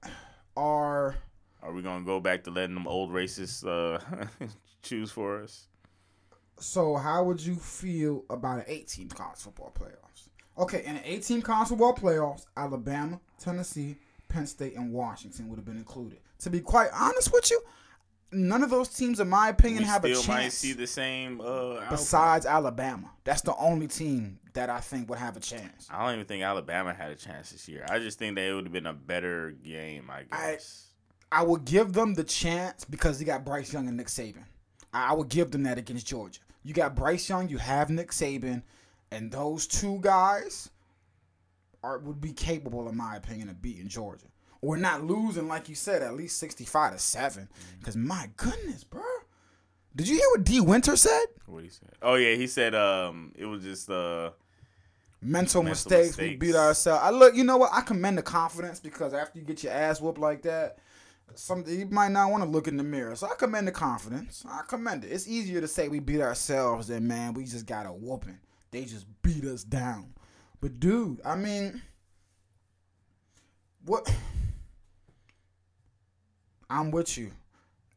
are 0.56 1.16
Are 1.64 1.72
we 1.74 1.82
gonna 1.82 2.06
go 2.06 2.20
back 2.20 2.44
to 2.46 2.52
letting 2.52 2.76
them 2.76 2.88
old 2.88 3.12
racists 3.12 3.66
uh, 3.66 4.00
choose 4.82 5.12
for 5.12 5.42
us? 5.44 5.68
So? 6.62 6.96
How 6.96 7.24
would 7.24 7.42
you 7.42 7.56
feel 7.56 8.24
about 8.30 8.60
an 8.60 8.66
18 8.68 9.10
college 9.10 9.40
football 9.40 9.72
playoffs? 9.78 10.28
Okay, 10.58 10.84
in 10.86 10.96
an 10.98 11.02
18 11.04 11.42
college 11.42 11.70
football 11.70 11.96
playoffs, 11.96 12.46
Alabama, 12.56 13.20
Tennessee, 13.40 13.96
Penn 14.30 14.46
State, 14.48 14.76
and 14.76 14.92
Washington 14.94 15.50
would 15.50 15.58
have 15.58 15.66
been 15.66 15.78
included. 15.78 16.20
To 16.40 16.50
be 16.50 16.60
quite 16.60 16.90
honest 16.94 17.32
with 17.34 17.50
you, 17.52 17.62
none 18.32 18.64
of 18.64 18.70
those 18.70 18.90
teams, 18.90 19.20
in 19.20 19.30
my 19.30 19.50
opinion, 19.50 19.84
We 19.84 19.90
have 19.90 20.06
a 20.06 20.16
still 20.16 20.34
might 20.34 20.42
chance. 20.44 20.54
see 20.56 20.74
the 20.74 20.88
same. 20.88 21.42
Uh, 21.42 21.90
besides 21.90 22.46
Alabama, 22.46 23.12
that's 23.24 23.42
the 23.42 23.56
only 23.58 23.88
team 23.88 24.40
that 24.54 24.70
I 24.70 24.80
think 24.82 25.10
would 25.10 25.20
have 25.20 25.38
a 25.38 25.40
chance. 25.40 25.88
I 25.90 26.04
don't 26.06 26.14
even 26.16 26.26
think 26.26 26.44
Alabama 26.44 26.94
had 26.94 27.12
a 27.12 27.16
chance 27.16 27.52
this 27.52 27.68
year. 27.70 27.86
I 27.90 28.00
just 28.00 28.20
think 28.20 28.36
that 28.36 28.44
it 28.44 28.54
would 28.54 28.66
have 28.66 28.74
been 28.74 28.86
a 28.88 28.94
better 28.94 29.52
game. 29.52 30.10
I 30.10 30.26
I- 30.32 30.52
guess. 30.54 30.88
I 31.34 31.44
would 31.44 31.64
give 31.64 31.94
them 31.94 32.14
the 32.14 32.26
chance 32.26 32.84
because 32.84 33.18
they 33.18 33.24
got 33.24 33.46
Bryce 33.46 33.72
Young 33.72 33.88
and 33.88 33.96
Nick 33.96 34.08
Saban. 34.08 34.44
I 34.94 35.12
I 35.12 35.14
would 35.14 35.30
give 35.30 35.50
them 35.52 35.64
that 35.64 35.78
against 35.78 36.06
Georgia. 36.06 36.42
You 36.64 36.74
got 36.74 36.96
Bryce 36.96 37.28
Young, 37.28 37.50
you 37.50 37.58
have 37.58 37.90
Nick 37.90 38.12
Saban, 38.12 38.64
and 39.12 39.32
those 39.32 39.68
two 39.68 40.00
guys 40.02 40.70
are 41.84 41.98
would 42.00 42.22
be 42.22 42.34
capable, 42.34 42.88
in 42.88 42.96
my 42.96 43.16
opinion, 43.16 43.50
of 43.50 43.62
beating 43.62 43.88
Georgia. 43.88 44.28
Or 44.62 44.78
not 44.78 45.04
losing, 45.04 45.48
like 45.48 45.70
you 45.70 45.76
said, 45.76 46.04
at 46.04 46.14
least 46.14 46.38
sixty-five 46.38 46.94
to 46.94 47.00
seven. 47.00 47.50
Because 47.80 47.96
my 47.96 48.30
goodness, 48.38 48.84
bro, 48.84 49.02
did 49.96 50.08
you 50.08 50.18
hear 50.18 50.30
what 50.32 50.44
D 50.44 50.62
Winter 50.62 50.96
said? 50.96 51.26
what 51.48 51.64
he 51.64 51.70
said? 51.70 51.90
Oh 52.02 52.16
yeah, 52.16 52.36
he 52.36 52.48
said 52.48 52.76
um 52.76 53.32
it 53.36 53.46
was 53.46 53.64
just 53.64 53.90
uh 53.90 54.32
Mental, 55.24 55.62
Mental 55.62 55.64
mistakes, 55.64 56.18
we 56.18 56.36
beat 56.36 56.56
ourselves. 56.56 57.02
I 57.04 57.12
look, 57.12 57.36
you 57.36 57.44
know 57.44 57.58
what? 57.58 57.70
I 57.72 57.82
commend 57.82 58.18
the 58.18 58.24
confidence 58.24 58.80
because 58.80 59.14
after 59.14 59.38
you 59.38 59.46
get 59.46 59.64
your 59.64 59.72
ass 59.72 60.02
whooped 60.02 60.18
like 60.18 60.42
that, 60.44 60.80
some 61.36 61.64
you 61.68 61.86
might 61.88 62.12
not 62.12 62.32
want 62.32 62.44
to 62.44 62.50
look 62.50 62.68
in 62.68 62.78
the 62.78 62.84
mirror. 62.84 63.16
So 63.16 63.28
I 63.28 63.36
commend 63.36 63.68
the 63.68 63.72
confidence. 63.72 64.44
I 64.48 64.62
commend 64.68 65.04
it. 65.04 65.12
It's 65.12 65.28
easier 65.28 65.62
to 65.62 65.68
say 65.68 65.88
we 65.88 66.00
beat 66.00 66.22
ourselves 66.22 66.88
than 66.88 67.08
man, 67.08 67.34
we 67.34 67.44
just 67.46 67.66
got 67.66 67.86
a 67.86 67.92
whooping. 67.92 68.40
They 68.72 68.86
just 68.86 69.06
beat 69.22 69.44
us 69.46 69.64
down. 69.64 70.14
But 70.62 70.80
dude, 70.80 71.22
I 71.26 71.36
mean, 71.36 71.82
what? 73.86 74.14
I'm 76.70 76.92
with 76.92 77.18
you. 77.18 77.32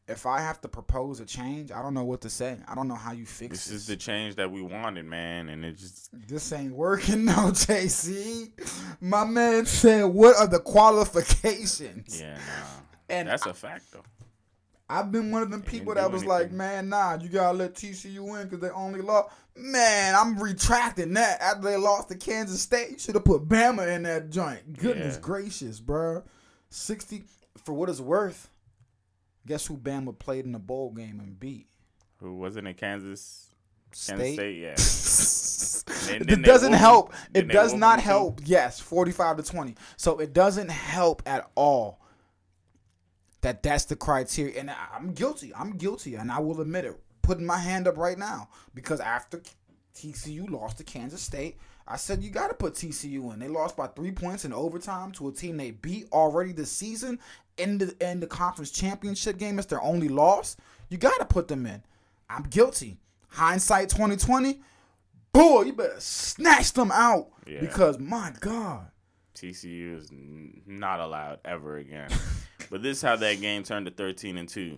If 0.07 0.27
I 0.27 0.39
have 0.39 0.61
to 0.61 0.67
propose 0.67 1.19
a 1.19 1.25
change, 1.25 1.71
I 1.71 1.81
don't 1.81 1.95
know 1.95 2.03
what 2.03 2.21
to 2.21 2.29
say. 2.29 2.57
I 2.67 2.75
don't 2.75 2.87
know 2.87 2.93
how 2.95 3.11
you 3.11 3.25
fix 3.25 3.51
this 3.51 3.65
this. 3.65 3.75
is 3.81 3.87
the 3.87 3.95
change 3.95 4.35
that 4.35 4.51
we 4.51 4.61
wanted, 4.61 5.05
man, 5.05 5.49
and 5.49 5.65
it 5.65 5.77
just 5.77 6.09
This 6.27 6.51
ain't 6.51 6.73
working 6.73 7.25
no, 7.25 7.33
JC. 7.51 8.51
My 9.01 9.23
man 9.25 9.65
said, 9.65 10.03
"What 10.03 10.35
are 10.37 10.45
the 10.47 10.59
qualifications?" 10.59 12.21
yeah, 12.21 12.35
nah. 12.35 12.41
And 13.09 13.27
That's 13.27 13.45
a 13.45 13.53
fact 13.53 13.91
though. 13.91 14.03
I've 14.87 15.11
been 15.11 15.31
one 15.31 15.41
of 15.41 15.49
them 15.49 15.63
people 15.63 15.95
that 15.95 16.11
was 16.11 16.25
like, 16.25 16.51
"Man, 16.51 16.89
nah, 16.89 17.17
you 17.19 17.27
gotta 17.27 17.57
let 17.57 17.73
TCU 17.73 18.19
win 18.19 18.43
because 18.43 18.59
they 18.59 18.69
only 18.69 19.01
lost." 19.01 19.33
Man, 19.55 20.13
I'm 20.15 20.37
retracting 20.37 21.13
that 21.13 21.41
after 21.41 21.63
they 21.63 21.77
lost 21.77 22.09
to 22.09 22.15
Kansas 22.15 22.61
State. 22.61 22.91
You 22.91 22.99
should 22.99 23.15
have 23.15 23.25
put 23.25 23.47
Bama 23.47 23.87
in 23.95 24.03
that 24.03 24.29
joint. 24.29 24.77
Goodness 24.77 25.15
Yeah. 25.15 25.21
gracious, 25.21 25.79
bruh. 25.79 26.23
Sixty 26.69 27.23
for 27.63 27.73
what 27.73 27.89
it's 27.89 27.99
worth. 27.99 28.51
Guess 29.47 29.65
who 29.67 29.77
Bama 29.77 30.17
played 30.17 30.45
in 30.45 30.51
the 30.51 30.59
bowl 30.59 30.91
game 30.91 31.19
and 31.19 31.39
beat? 31.39 31.67
Who 32.19 32.35
wasn't 32.35 32.67
in 32.67 32.73
Kansas? 32.75 33.49
State. 33.91 34.17
Kansas 34.17 34.33
State, 34.33 34.57
yeah. 34.57 34.75
It 36.09 36.27
then 36.27 36.41
they 36.41 36.47
doesn't 36.47 36.73
help. 36.73 37.13
It 37.33 37.47
does 37.47 37.73
not 37.73 37.99
help. 37.99 38.41
Yes, 38.43 38.79
45 38.79 39.37
to 39.37 39.43
20. 39.43 39.75
So 39.97 40.17
it 40.19 40.33
doesn't 40.33 40.69
help 40.69 41.23
at 41.25 41.49
all 41.55 42.01
that 43.45 43.61
that's 43.61 43.85
the 43.85 43.95
criteria. 43.95 44.59
And 44.59 44.71
I'm 44.91 45.13
guilty. 45.13 45.53
I'm 45.55 45.77
guilty. 45.77 46.15
And 46.15 46.31
I 46.31 46.39
will 46.39 46.61
admit 46.61 46.85
it. 46.85 46.99
Putting 47.21 47.45
my 47.45 47.59
hand 47.59 47.87
up 47.87 47.95
right 47.95 48.17
now. 48.17 48.49
Because 48.73 48.99
after 48.99 49.39
TCU 49.95 50.49
lost 50.49 50.79
to 50.79 50.83
Kansas 50.83 51.21
State, 51.21 51.57
I 51.87 51.95
said 51.97 52.23
you 52.23 52.31
got 52.31 52.47
to 52.47 52.55
put 52.55 52.73
TCU 52.73 53.31
in. 53.31 53.39
They 53.39 53.47
lost 53.47 53.77
by 53.77 53.85
three 53.85 54.11
points 54.11 54.45
in 54.45 54.51
overtime 54.53 55.11
to 55.13 55.27
a 55.27 55.31
team 55.31 55.57
they 55.57 55.69
beat 55.71 56.07
already 56.11 56.53
this 56.53 56.71
season 56.71 57.19
in 57.57 57.77
the 57.77 57.95
in 58.01 58.19
the 58.19 58.25
conference 58.25 58.71
championship 58.71 59.37
game. 59.37 59.59
It's 59.59 59.67
their 59.67 59.81
only 59.83 60.07
loss. 60.09 60.57
You 60.89 60.97
got 60.97 61.17
to 61.19 61.25
put 61.25 61.47
them 61.47 61.67
in. 61.67 61.83
I'm 62.27 62.43
guilty. 62.43 62.97
Hindsight 63.27 63.89
2020. 63.89 64.59
Boy, 65.33 65.61
you 65.63 65.73
better 65.73 65.99
snatch 65.99 66.73
them 66.73 66.91
out 66.91 67.27
Yeah. 67.45 67.59
because 67.59 67.99
my 67.99 68.33
God. 68.39 68.87
TCU 69.35 69.97
is 69.99 70.09
n- 70.11 70.61
not 70.65 70.99
allowed 70.99 71.39
ever 71.45 71.77
again. 71.77 72.09
but 72.69 72.81
this 72.83 72.97
is 72.97 73.01
how 73.03 73.15
that 73.15 73.41
game 73.41 73.63
turned 73.63 73.85
to 73.85 73.91
13 73.91 74.37
and 74.37 74.47
2. 74.49 74.77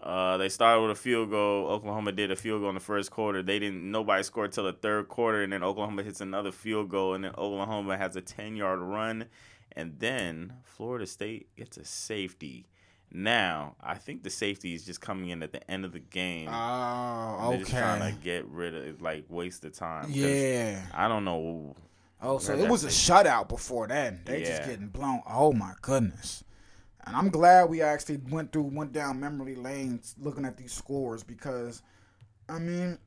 Uh, 0.00 0.36
they 0.36 0.48
started 0.50 0.82
with 0.82 0.90
a 0.90 0.94
field 1.00 1.30
goal. 1.30 1.66
Oklahoma 1.68 2.12
did 2.12 2.30
a 2.30 2.36
field 2.36 2.60
goal 2.60 2.68
in 2.68 2.74
the 2.74 2.80
first 2.80 3.10
quarter. 3.10 3.42
They 3.42 3.58
didn't. 3.58 3.90
Nobody 3.90 4.22
scored 4.22 4.52
till 4.52 4.64
the 4.64 4.72
third 4.72 5.08
quarter, 5.08 5.42
and 5.42 5.52
then 5.52 5.62
Oklahoma 5.62 6.02
hits 6.02 6.20
another 6.20 6.52
field 6.52 6.90
goal, 6.90 7.14
and 7.14 7.24
then 7.24 7.30
Oklahoma 7.38 7.96
has 7.96 8.14
a 8.16 8.20
10 8.20 8.54
yard 8.56 8.80
run, 8.80 9.26
and 9.72 9.98
then 9.98 10.54
Florida 10.62 11.06
State 11.06 11.54
gets 11.56 11.78
a 11.78 11.84
safety. 11.86 12.66
Now, 13.10 13.76
I 13.80 13.94
think 13.94 14.24
the 14.24 14.30
safety 14.30 14.74
is 14.74 14.84
just 14.84 15.00
coming 15.00 15.30
in 15.30 15.42
at 15.42 15.52
the 15.52 15.70
end 15.70 15.84
of 15.84 15.92
the 15.92 16.00
game. 16.00 16.48
Oh, 16.52 17.50
They're 17.50 17.60
just 17.60 17.70
trying 17.70 18.12
to 18.12 18.20
get 18.20 18.44
rid 18.46 18.74
of 18.74 19.00
like 19.00 19.24
waste 19.28 19.62
the 19.62 19.70
time. 19.70 20.08
Yeah. 20.10 20.82
I 20.92 21.06
don't 21.08 21.24
know. 21.24 21.76
Oh, 22.20 22.38
so 22.38 22.54
it 22.54 22.68
was 22.68 22.84
a 22.84 22.88
shutout 22.88 23.48
before 23.48 23.86
then. 23.86 24.20
They 24.24 24.40
just 24.40 24.62
Yeah. 24.62 24.66
getting 24.66 24.88
blown. 24.88 25.22
Oh 25.28 25.52
my 25.52 25.74
goodness. 25.80 26.42
And 27.06 27.14
I'm 27.14 27.28
glad 27.28 27.68
we 27.68 27.82
actually 27.82 28.18
went 28.30 28.52
through, 28.52 28.62
went 28.62 28.92
down 28.92 29.20
memory 29.20 29.54
lanes 29.54 30.14
looking 30.18 30.44
at 30.44 30.56
these 30.56 30.72
scores 30.72 31.22
because, 31.22 31.82
I 32.48 32.58
mean, 32.58 32.98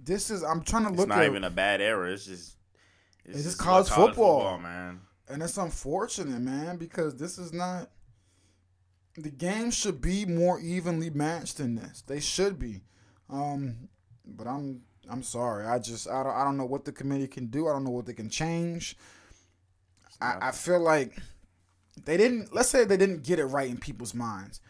this 0.00 0.30
is. 0.30 0.42
I'm 0.42 0.62
trying 0.62 0.84
to 0.84 0.90
look. 0.90 1.00
It's 1.00 1.08
not 1.08 1.18
at, 1.18 1.26
even 1.26 1.44
a 1.44 1.50
bad 1.50 1.80
era. 1.80 2.10
It's 2.10 2.24
just 2.26 2.56
It's 3.24 3.42
just 3.44 3.60
about 3.60 3.86
college 3.86 3.88
football. 3.88 4.58
man. 4.58 5.00
and 5.28 5.42
it's 5.42 5.58
unfortunate, 5.58 6.40
man, 6.40 6.76
because 6.76 7.16
this 7.16 7.38
is 7.38 7.52
not. 7.52 7.90
The 9.16 9.30
game 9.30 9.70
should 9.70 10.00
be 10.00 10.24
more 10.24 10.58
evenly 10.58 11.10
matched 11.10 11.58
than 11.58 11.74
this. 11.74 12.02
They 12.06 12.18
should 12.20 12.58
be, 12.58 12.80
um, 13.28 13.88
but 14.24 14.46
I'm. 14.46 14.82
I'm 15.10 15.22
sorry. 15.22 15.66
I 15.66 15.78
just. 15.78 16.08
I 16.08 16.22
don't. 16.22 16.34
I 16.34 16.44
don't 16.44 16.56
know 16.56 16.64
what 16.64 16.84
the 16.86 16.92
committee 16.92 17.28
can 17.28 17.46
do. 17.46 17.68
I 17.68 17.72
don't 17.72 17.84
know 17.84 17.90
what 17.90 18.06
they 18.06 18.14
can 18.14 18.30
change. 18.30 18.96
I, 20.20 20.48
I 20.48 20.50
feel 20.52 20.80
like 20.80 21.18
they 22.04 22.16
didn't. 22.16 22.54
Let's 22.54 22.68
say 22.68 22.84
they 22.84 22.96
didn't 22.96 23.22
get 23.24 23.38
it 23.38 23.46
right 23.46 23.68
in 23.70 23.76
people's 23.76 24.14
minds, 24.14 24.60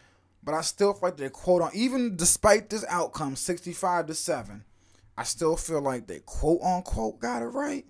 but 0.43 0.53
I 0.53 0.61
still 0.61 0.93
feel 0.93 1.09
like 1.09 1.17
they 1.17 1.29
quote 1.29 1.61
on. 1.61 1.71
Even 1.73 2.15
despite 2.15 2.69
this 2.69 2.85
outcome, 2.89 3.35
sixty-five 3.35 4.07
to 4.07 4.13
seven, 4.13 4.65
I 5.17 5.23
still 5.23 5.55
feel 5.55 5.81
like 5.81 6.07
they 6.07 6.19
quote 6.19 6.61
unquote 6.61 7.19
got 7.19 7.41
it 7.41 7.47
right 7.47 7.85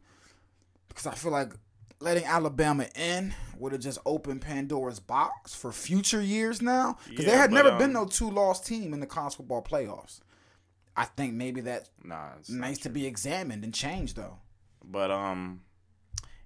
because 0.88 1.08
I 1.08 1.16
feel 1.16 1.32
like 1.32 1.54
letting 2.00 2.26
Alabama 2.26 2.86
in 2.96 3.34
would 3.58 3.72
have 3.72 3.82
just 3.82 4.00
opened 4.06 4.42
Pandora's 4.42 5.00
box 5.00 5.56
for 5.56 5.72
future 5.72 6.22
years 6.22 6.62
now 6.62 6.98
because 7.08 7.26
Yeah, 7.26 7.32
there 7.32 7.40
had 7.40 7.50
but, 7.52 7.56
never 7.56 7.72
um, 7.72 7.78
been 7.78 7.94
no 7.94 8.06
two-loss 8.06 8.60
team 8.60 8.94
in 8.94 9.00
the 9.00 9.06
college 9.08 9.36
football 9.36 9.64
playoffs. 9.64 10.20
I 10.98 11.06
think 11.06 11.34
maybe 11.34 11.62
that's 11.62 11.90
Nah, 12.04 12.32
nice 12.50 12.78
to 12.80 12.90
be 12.90 13.06
examined 13.08 13.64
and 13.64 13.74
changed 13.74 14.16
though. 14.18 14.38
But 14.84 15.12
um, 15.12 15.62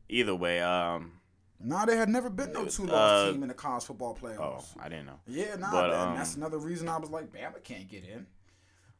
either 0.08 0.36
way, 0.36 0.62
um, 0.62 1.14
No, 1.60 1.86
there 1.86 1.98
had 1.98 2.10
never 2.10 2.30
been 2.30 2.54
no 2.54 2.66
two-loss 2.66 2.92
Uh, 3.28 3.32
team 3.32 3.42
in 3.42 3.50
the 3.50 3.56
college 3.56 3.84
football 3.86 4.16
playoffs. 4.16 4.40
oh, 4.40 4.80
I 4.80 4.90
didn't 4.90 5.08
know. 5.08 5.20
Yeah, 5.26 5.56
nah, 5.56 5.72
But, 5.72 5.88
that- 5.90 6.00
um, 6.10 6.16
that's 6.16 6.36
another 6.36 6.60
reason 6.60 6.88
I 6.88 6.98
was 6.98 7.10
like, 7.10 7.32
Bama 7.32 7.64
can't 7.64 7.88
get 7.90 8.04
in. 8.06 8.28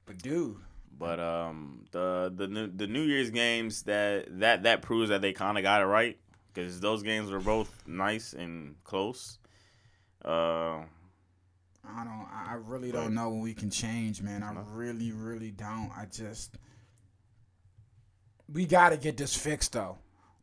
But 0.06 0.18
dude, 0.20 0.58
But 0.98 1.20
um, 1.20 1.86
the 1.92 2.34
the 2.36 2.48
new 2.48 2.68
the 2.68 2.88
New 2.88 3.04
Year's 3.04 3.30
games 3.30 3.84
that 3.84 4.40
that 4.40 4.64
that 4.64 4.82
proves 4.82 5.10
that 5.10 5.22
they 5.22 5.34
kind 5.34 5.58
of 5.58 5.64
got 5.64 5.82
it 5.82 5.86
right 5.86 6.18
because 6.52 6.80
those 6.80 7.04
games 7.04 7.30
were 7.30 7.40
both 7.42 7.84
nice 7.88 8.34
and 8.34 8.82
close. 8.84 9.38
Uh, 10.26 10.80
I 11.90 12.04
don't. 12.04 12.28
I 12.34 12.46
I 12.50 12.54
really 12.56 12.92
don't 12.92 13.14
know 13.14 13.30
when 13.30 13.42
we 13.42 13.54
can 13.54 13.70
change, 13.70 14.22
man. 14.24 14.42
I 14.44 14.54
really, 14.74 15.12
really 15.12 15.52
don't. 15.52 15.92
I 15.96 16.06
just. 16.06 16.58
We 18.52 18.66
got 18.66 18.90
to 18.90 18.98
get 18.98 19.18
this 19.18 19.36
fixed, 19.36 19.74
though. 19.74 19.98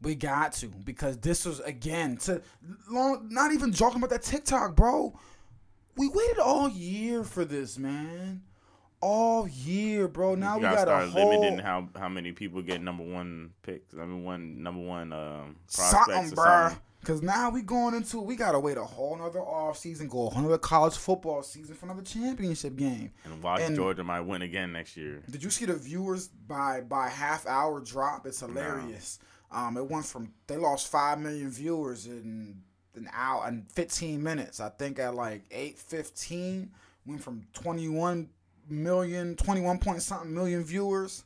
We 0.04 0.14
got 0.14 0.52
to 0.54 0.68
because 0.68 1.18
this 1.18 1.44
was 1.46 1.60
again 1.60 2.16
to 2.18 2.42
long. 2.90 3.28
Not 3.30 3.52
even 3.52 3.72
joking 3.72 3.98
about 3.98 4.10
that 4.10 4.22
TikTok, 4.22 4.76
bro. 4.76 5.18
We 5.96 6.08
waited 6.08 6.38
all 6.38 6.68
year 6.68 7.24
for 7.24 7.44
this, 7.44 7.78
man. 7.78 8.42
All 9.00 9.48
year, 9.48 10.08
bro. 10.08 10.34
Now 10.34 10.54
you 10.54 10.60
we 10.60 10.62
got 10.62 10.74
a 10.74 10.80
start 10.80 11.08
whole 11.10 11.30
limiting 11.30 11.58
how 11.58 11.88
how 11.96 12.08
many 12.08 12.32
people 12.32 12.62
get 12.62 12.82
number 12.82 13.04
one 13.04 13.50
picks. 13.62 13.94
I 13.94 14.04
mean, 14.04 14.24
one 14.24 14.62
number 14.62 14.80
one 14.80 15.12
um, 15.12 15.56
prospects 15.72 16.06
something, 16.06 16.38
or 16.38 16.44
something. 16.44 16.78
Cause 17.04 17.20
now 17.20 17.50
we 17.50 17.60
going 17.60 17.94
into 17.94 18.18
we 18.20 18.34
gotta 18.34 18.58
wait 18.58 18.78
a 18.78 18.82
whole 18.84 19.14
nother 19.16 19.40
off 19.40 19.76
season, 19.76 20.08
go 20.08 20.28
a 20.28 20.30
whole 20.30 20.42
nother 20.42 20.56
college 20.56 20.96
football 20.96 21.42
season 21.42 21.74
for 21.74 21.84
another 21.84 22.00
championship 22.00 22.76
game. 22.76 23.10
And 23.24 23.42
watch 23.42 23.60
And- 23.60 23.76
Georgia 23.76 24.02
might 24.02 24.22
win 24.22 24.40
again 24.40 24.72
next 24.72 24.96
year. 24.96 25.22
Did 25.30 25.44
you 25.44 25.50
see 25.50 25.66
the 25.66 25.74
viewers 25.74 26.28
by 26.28 26.80
by 26.80 27.10
half 27.10 27.46
hour 27.46 27.80
drop? 27.80 28.26
It's 28.26 28.40
hilarious. 28.40 29.18
Um, 29.54 29.76
it 29.76 29.88
went 29.88 30.04
from 30.04 30.32
they 30.46 30.56
lost 30.56 30.90
five 30.90 31.20
million 31.20 31.48
viewers 31.50 32.06
in 32.06 32.62
an 32.96 33.08
hour 33.14 33.44
and 33.46 33.70
fifteen 33.70 34.22
minutes. 34.22 34.60
I 34.60 34.68
think 34.68 34.98
at 34.98 35.14
like 35.14 35.44
eight 35.50 35.78
fifteen 35.78 36.70
went 37.06 37.22
from 37.22 37.46
21 37.52 38.28
million, 38.68 39.36
21 39.36 39.78
point 39.78 40.02
something 40.02 40.32
million 40.32 40.64
viewers 40.64 41.24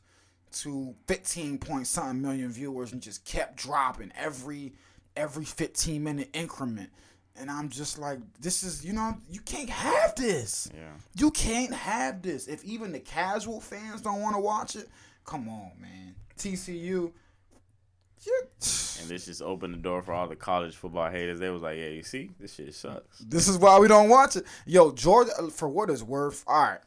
to 0.51 0.95
15 1.07 1.57
point 1.59 1.87
something 1.87 2.21
million 2.21 2.51
viewers 2.51 2.91
and 2.91 3.01
just 3.01 3.23
kept 3.23 3.55
dropping 3.55 4.11
every 4.17 4.73
every 5.15 5.45
15 5.45 6.03
minute 6.03 6.29
increment. 6.33 6.89
And 7.39 7.49
I'm 7.49 7.69
just 7.69 7.97
like, 7.97 8.19
this 8.41 8.63
is, 8.63 8.83
you 8.83 8.91
know, 8.91 9.15
you 9.29 9.39
can't 9.41 9.69
have 9.69 10.13
this. 10.15 10.69
Yeah. 10.73 10.91
You 11.15 11.31
can't 11.31 11.73
have 11.73 12.21
this. 12.21 12.47
If 12.47 12.63
even 12.65 12.91
the 12.91 12.99
casual 12.99 13.61
fans 13.61 14.01
don't 14.01 14.21
want 14.21 14.35
to 14.35 14.41
watch 14.41 14.75
it, 14.75 14.89
come 15.23 15.47
on, 15.47 15.71
man. 15.79 16.15
TCU, 16.37 17.11
And 18.99 19.07
this 19.09 19.25
just 19.25 19.41
opened 19.41 19.73
the 19.73 19.77
door 19.77 20.01
for 20.01 20.13
all 20.13 20.27
the 20.27 20.35
college 20.35 20.75
football 20.75 21.09
haters. 21.09 21.39
They 21.39 21.49
was 21.49 21.61
like, 21.61 21.77
"Yeah, 21.77 21.87
you 21.87 22.03
see, 22.03 22.31
this 22.39 22.53
shit 22.55 22.73
sucks." 22.75 23.19
this 23.19 23.47
is 23.47 23.57
why 23.57 23.79
we 23.79 23.87
don't 23.87 24.09
watch 24.09 24.35
it. 24.35 24.45
Yo, 24.65 24.91
Georgia, 24.91 25.31
for 25.51 25.69
what 25.69 25.89
it's 25.89 26.03
worth, 26.03 26.43
all 26.47 26.61
right, 26.63 26.79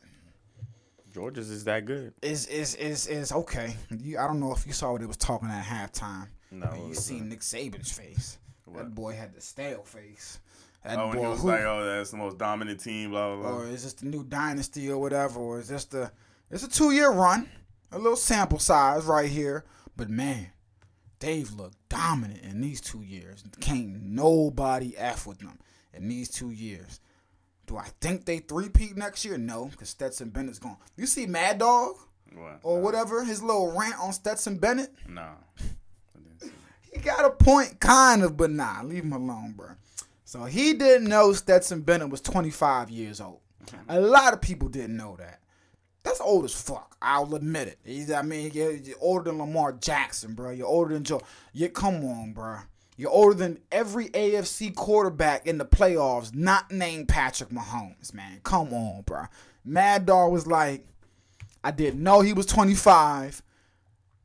Georgia's 1.12 1.50
is 1.50 1.64
that 1.64 1.84
good. 1.86 2.12
is 2.22 2.46
is 2.46 2.74
is 2.76 3.06
is 3.06 3.32
okay. 3.32 3.74
You, 3.90 4.18
I 4.18 4.26
don't 4.26 4.40
know 4.40 4.52
if 4.52 4.66
you 4.66 4.72
saw 4.72 4.92
what 4.92 5.00
he 5.00 5.06
was 5.06 5.16
talking 5.16 5.48
at 5.48 5.64
halftime. 5.64 6.28
No, 6.50 6.66
But 6.66 6.78
what 6.78 6.88
you 6.88 6.94
seen? 6.94 7.28
Nick 7.30 7.40
Saban's 7.40 7.92
face. 7.92 8.38
That 8.74 8.94
boy 8.94 9.14
had 9.14 9.34
the 9.34 9.40
stale 9.40 9.82
face. 9.82 10.38
That 10.84 10.98
Oh, 10.98 11.04
and 11.10 11.14
he 11.14 11.20
boy, 11.20 11.30
was 11.30 11.40
who- 11.42 11.48
like, 11.48 11.60
"Oh, 11.60 11.84
that's 11.84 12.10
the 12.10 12.16
most 12.16 12.38
dominant 12.38 12.80
team." 12.80 13.10
Blah 13.10 13.36
blah. 13.36 13.50
blah. 13.50 13.58
or 13.60 13.66
is 13.68 13.84
this 13.84 13.92
the 13.94 14.06
new 14.06 14.24
dynasty 14.24 14.90
or 14.90 14.98
whatever, 14.98 15.38
or 15.40 15.60
is 15.60 15.68
this 15.68 15.84
the 15.86 16.10
it's 16.50 16.62
a 16.62 16.68
two 16.68 16.90
year 16.90 17.10
run, 17.10 17.48
a 17.90 17.98
little 17.98 18.16
sample 18.16 18.58
size 18.58 19.04
right 19.04 19.30
here. 19.30 19.64
But 19.96 20.08
man, 20.10 20.48
they've 21.22 21.50
looked 21.52 21.76
dominant 21.88 22.42
in 22.42 22.60
these 22.60 22.80
two 22.80 23.02
years. 23.02 23.42
Can't 23.60 24.02
nobody 24.02 24.94
f 24.96 25.26
with 25.26 25.38
them 25.38 25.58
in 25.94 26.08
these 26.08 26.28
two 26.28 26.50
years. 26.50 27.00
Do 27.66 27.76
I 27.76 27.86
think 28.00 28.24
they 28.24 28.38
three-peat 28.38 28.96
next 28.96 29.24
year? 29.24 29.38
No, 29.38 29.66
because 29.66 29.88
Stetson 29.88 30.30
Bennett's 30.30 30.58
gone. 30.58 30.76
You 30.96 31.06
see 31.06 31.26
Mad 31.26 31.58
Dog 31.58 31.94
What? 32.34 32.58
or 32.62 32.80
whatever, 32.80 33.24
his 33.24 33.42
little 33.42 33.72
rant 33.78 33.98
on 34.00 34.12
Stetson 34.12 34.58
Bennett? 34.58 34.92
No. 35.08 35.22
I 35.22 36.18
didn't 36.18 36.40
see. 36.42 36.50
He 36.92 37.00
got 37.00 37.24
a 37.24 37.30
point, 37.30 37.78
kind 37.80 38.22
of, 38.22 38.36
but 38.36 38.50
nah, 38.50 38.82
leave 38.82 39.04
him 39.04 39.12
alone, 39.12 39.54
bro. 39.56 39.68
So 40.24 40.44
he 40.44 40.72
didn't 40.74 41.08
know 41.08 41.32
Stetson 41.32 41.82
Bennett 41.82 42.10
was 42.10 42.20
25 42.20 42.90
years 42.90 43.20
old. 43.20 43.38
A 43.88 44.00
lot 44.00 44.32
of 44.32 44.40
people 44.40 44.68
didn't 44.68 44.96
know 44.96 45.14
that. 45.18 45.38
That's 46.02 46.20
old 46.20 46.44
as 46.44 46.54
fuck. 46.54 46.96
I'll 47.00 47.34
admit 47.34 47.68
it. 47.68 47.78
He's, 47.84 48.10
I 48.10 48.22
mean, 48.22 48.50
you're, 48.52 48.72
you're 48.72 48.96
older 49.00 49.30
than 49.30 49.38
Lamar 49.38 49.72
Jackson, 49.72 50.34
bro. 50.34 50.50
You're 50.50 50.66
older 50.66 50.94
than 50.94 51.04
Joe. 51.04 51.22
You 51.52 51.68
come 51.68 52.04
on, 52.04 52.32
bro. 52.32 52.58
You're 52.96 53.10
older 53.10 53.34
than 53.34 53.60
every 53.70 54.08
AFC 54.08 54.74
quarterback 54.74 55.46
in 55.46 55.58
the 55.58 55.64
playoffs, 55.64 56.34
not 56.34 56.70
named 56.70 57.08
Patrick 57.08 57.50
Mahomes, 57.50 58.12
man. 58.12 58.40
Come 58.42 58.72
on, 58.74 59.02
bro. 59.02 59.24
Mad 59.64 60.06
Dog 60.06 60.32
was 60.32 60.46
like, 60.46 60.84
I 61.64 61.70
didn't 61.70 62.02
know 62.02 62.20
he 62.20 62.32
was 62.32 62.46
25 62.46 63.42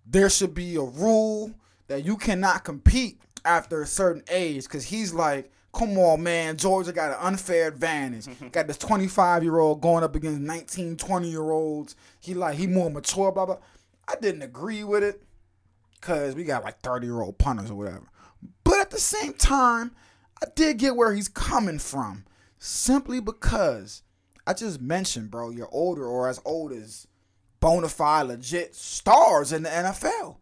there 0.10 0.30
should 0.30 0.54
be 0.54 0.76
a 0.76 0.82
rule 0.82 1.52
that 1.88 2.06
you 2.06 2.18
cannot 2.18 2.64
compete 2.64 3.20
after 3.44 3.82
a 3.82 3.88
certain 3.88 4.24
age 4.30 4.64
because 4.64 4.86
he's 4.86 5.14
like 5.14 5.52
Come 5.78 5.98
on, 6.00 6.24
man. 6.24 6.58
Georgia 6.58 6.92
got 6.92 7.12
an 7.12 7.18
unfair 7.20 7.68
advantage. 7.68 8.28
got 8.52 8.66
this 8.66 8.78
25 8.78 9.44
year 9.44 9.60
old 9.60 9.80
going 9.80 10.04
up 10.04 10.16
against 10.16 10.42
19, 10.42 10.98
20 10.98 11.30
year 11.30 11.52
olds. 11.52 11.96
He 12.20 12.34
like 12.34 12.58
he 12.58 12.66
more 12.66 12.90
mature, 12.90 13.32
blah 13.32 13.46
blah. 13.46 13.58
I 14.08 14.16
didn't 14.20 14.42
agree 14.42 14.84
with 14.84 15.04
it 15.04 15.22
because 16.00 16.34
we 16.34 16.46
got 16.46 16.64
like 16.64 16.80
30 16.80 17.06
year 17.06 17.22
old 17.22 17.38
punters 17.38 17.70
or 17.70 17.76
whatever. 17.76 18.10
But 18.64 18.80
at 18.80 18.90
the 18.90 19.00
same 19.00 19.34
time, 19.34 19.92
I 20.42 20.48
did 20.56 20.78
get 20.80 20.96
where 20.96 21.14
he's 21.14 21.30
coming 21.30 21.80
from. 21.80 22.26
Simply 22.58 23.20
because 23.20 24.02
I 24.48 24.54
just 24.54 24.82
mentioned, 24.82 25.30
bro, 25.30 25.52
you're 25.52 25.70
older 25.72 26.08
or 26.08 26.28
as 26.28 26.40
old 26.44 26.72
as 26.72 27.06
bona 27.60 27.90
fide 27.90 28.28
legit 28.28 28.76
stars 28.76 29.52
in 29.52 29.64
the 29.64 29.70
NFL. 29.70 30.38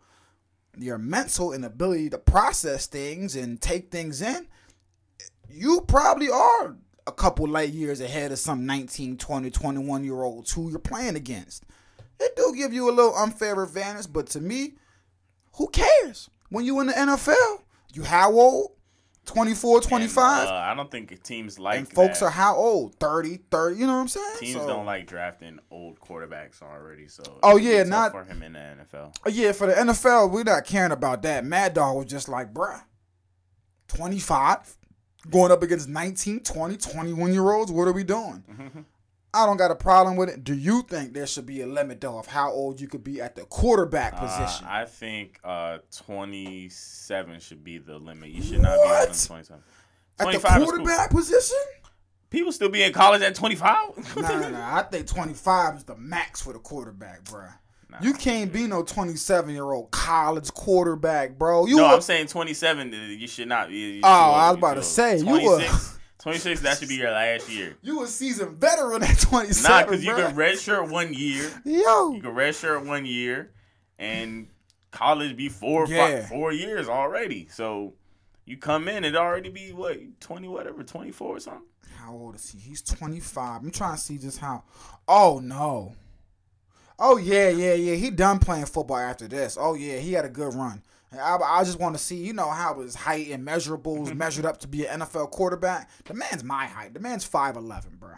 Your 0.78 0.98
mental 0.98 1.52
inability 1.52 2.10
to 2.12 2.18
process 2.18 2.88
things 2.88 3.36
and 3.36 3.60
take 3.60 3.92
things 3.92 4.22
in, 4.22 4.48
you 5.56 5.82
probably 5.88 6.30
are 6.30 6.76
a 7.08 7.12
couple 7.12 7.48
light 7.48 7.70
years 7.70 8.02
ahead 8.02 8.32
of 8.32 8.40
some 8.40 8.66
19, 8.66 9.18
20, 9.18 9.50
21 9.50 10.04
year 10.04 10.22
olds 10.24 10.52
who 10.52 10.70
you're 10.70 10.80
playing 10.80 11.16
against. 11.16 11.64
It 12.20 12.36
do 12.36 12.54
give 12.56 12.74
you 12.74 12.90
a 12.90 12.94
little 12.94 13.16
unfair 13.16 13.62
advantage, 13.62 14.12
but 14.12 14.28
to 14.28 14.42
me, 14.42 14.74
who 15.58 15.68
cares? 15.70 16.30
When 16.50 16.66
you 16.66 16.80
in 16.80 16.88
the 16.88 16.94
NFL, 16.94 17.62
you 17.94 18.04
how 18.04 18.32
old? 18.34 18.72
24, 19.26 19.82
25? 19.82 20.42
And, 20.42 20.50
uh, 20.50 20.54
I 20.54 20.76
don't 20.76 20.92
think 20.92 21.24
teams 21.24 21.58
like 21.58 21.80
and 21.80 21.90
folks 21.92 22.20
that. 22.20 22.26
are 22.28 22.30
how 22.32 22.56
old? 22.56 22.94
30, 23.00 23.38
30, 23.50 23.76
you 23.80 23.88
know 23.88 23.94
what 23.94 24.00
I'm 24.02 24.08
saying? 24.08 24.36
Teams 24.40 24.54
So- 24.62 24.68
don't 24.68 24.86
like 24.86 25.08
drafting 25.08 25.58
old 25.72 26.00
quarterbacks 26.00 26.62
already. 26.62 27.08
So 27.08 27.24
Oh, 27.42 27.58
yeah, 27.58 27.82
not- 27.84 28.12
for 28.12 28.24
him 28.24 28.44
in 28.44 28.54
the 28.54 28.60
NFL. 28.60 29.14
Uh, 29.26 29.30
Yeah, 29.32 29.52
for 29.54 29.66
the 29.66 29.74
NFL, 29.80 30.30
we're 30.30 30.44
not 30.44 30.66
caring 30.66 30.92
about 30.92 31.24
that. 31.24 31.44
Mad 31.44 31.74
Dog 31.74 31.98
was 31.98 32.06
just 32.06 32.30
like, 32.30 32.54
bruh, 32.54 32.84
25, 33.88 34.78
going 35.32 35.52
up 35.52 35.64
against 35.64 35.88
19, 35.90 36.42
20, 36.42 36.78
21 36.78 37.34
year 37.34 37.52
olds. 37.52 37.72
What 37.72 37.88
are 37.88 37.94
we 37.94 38.04
doing? 38.04 38.44
I 39.34 39.46
don't 39.46 39.58
got 39.58 39.70
a 39.70 39.76
problem 39.76 40.16
with 40.16 40.30
it. 40.30 40.44
Do 40.46 40.54
you 40.56 40.82
think 40.84 41.14
there 41.14 41.28
should 41.28 41.46
be 41.46 41.62
a 41.62 41.68
limit, 41.68 42.00
though, 42.00 42.18
of 42.18 42.26
how 42.28 42.52
old 42.52 42.80
you 42.80 42.88
could 42.88 43.04
be 43.04 43.20
at 43.22 43.36
the 43.36 43.44
quarterback 43.44 44.14
Uh, 44.16 44.20
position? 44.28 44.66
I 44.66 44.86
think 44.86 45.40
uh, 45.44 45.80
27 46.06 47.40
should 47.42 47.64
be 47.64 47.78
the 47.78 47.98
limit. 47.98 48.30
You 48.30 48.42
should 48.42 48.62
not 48.62 48.76
be 48.78 48.88
older 48.90 49.06
than 49.08 49.16
27. 49.28 49.64
at 50.18 50.18
the 50.18 50.24
25 50.24 50.52
cool. 50.58 50.66
quarterback 50.66 51.10
position? 51.10 51.58
People 52.30 52.52
still 52.52 52.70
be 52.70 52.84
in 52.84 52.94
college 52.94 53.22
at 53.22 53.36
25. 53.36 54.16
Nah, 54.18 54.22
nah, 54.40 54.50
nah. 54.50 54.78
I 54.78 54.84
think 54.84 55.08
25 55.08 55.76
is 55.78 55.84
the 55.84 55.96
max 55.96 56.42
for 56.42 56.54
the 56.54 56.60
quarterback, 56.60 57.24
bruh. 57.26 57.54
You 58.02 58.14
can't 58.14 58.52
be 58.52 58.68
no 58.68 58.84
27 58.84 59.54
year 59.54 59.64
old 59.64 59.92
college 59.92 60.54
quarterback, 60.54 61.38
bro. 61.38 61.66
You 61.66 61.78
no, 61.78 61.86
I'm 61.86 62.02
saying 62.02 62.28
27. 62.28 62.94
uh, 62.94 62.98
You 62.98 63.28
should 63.28 63.48
not 63.48 63.70
be. 63.70 63.76
you 63.96 64.02
Oh, 64.04 64.08
I 64.08 64.50
was 64.50 64.58
about 64.58 64.74
to 64.76 64.84
say, 64.84 65.18
you 65.18 65.24
a- 65.24 65.40
26, 65.60 66.00
26, 66.20 66.62
that 66.62 66.78
should 66.78 66.90
be 66.90 66.96
your 66.96 67.12
last 67.12 67.50
year. 67.50 67.78
you 67.82 68.04
a 68.04 68.08
seasoned 68.08 68.58
veteran 68.60 69.04
at 69.04 69.20
27. 69.20 69.72
Nah, 69.72 69.84
because 69.86 70.04
you 70.04 70.14
can 70.16 70.36
redshirt 70.36 70.90
one 70.90 71.14
year. 71.14 71.50
Yo. 71.64 72.14
You 72.14 72.22
can 72.22 72.32
redshirt 72.34 72.86
one 72.86 73.06
year, 73.06 73.52
and 74.00 74.48
college 74.92 75.36
be 75.38 75.50
four, 75.50 75.86
Yeah. 75.88 76.22
five, 76.22 76.30
four 76.30 76.52
years 76.52 76.90
already. 76.90 77.48
So 77.52 77.94
you 78.46 78.58
come 78.58 78.88
in, 78.88 79.04
it 79.04 79.16
already 79.16 79.50
be 79.50 79.72
what 79.74 79.98
20, 80.20 80.48
whatever, 80.48 80.84
24 80.84 81.28
or 81.36 81.40
something. 81.40 81.62
How 81.98 82.12
old 82.14 82.36
is 82.36 82.50
he? 82.50 82.60
He's 82.60 82.82
25. 82.82 83.62
I'm 83.64 83.72
trying 83.72 83.96
to 83.96 84.02
see 84.02 84.18
just 84.18 84.40
how. 84.40 84.64
Oh 85.08 85.40
no. 85.44 85.94
Oh 86.98 87.18
yeah, 87.18 87.50
yeah, 87.50 87.74
yeah. 87.74 87.96
He 87.96 88.10
done 88.10 88.40
playing 88.40 88.66
football 88.66 88.98
after 88.98 89.28
this. 89.28 89.58
Oh 89.60 89.74
yeah, 89.74 89.98
he 89.98 90.14
had 90.14 90.26
a 90.26 90.30
good 90.30 90.54
run. 90.54 90.82
I, 91.14 91.38
I 91.38 91.64
just 91.64 91.80
want 91.80 91.96
to 91.96 92.02
see, 92.02 92.18
you 92.18 92.34
know, 92.34 92.50
how 92.50 92.80
his 92.82 92.96
height 92.96 93.30
and 93.30 93.46
measurables 93.46 94.08
mm-hmm. 94.08 94.18
measured 94.18 94.46
up 94.46 94.58
to 94.60 94.68
be 94.68 94.86
an 94.86 95.02
NFL 95.02 95.32
quarterback. 95.32 95.90
The 96.06 96.14
man's 96.14 96.44
my 96.44 96.66
height. 96.66 96.94
The 96.94 97.00
man's 97.00 97.28
5'11", 97.28 98.00
bro. 98.00 98.12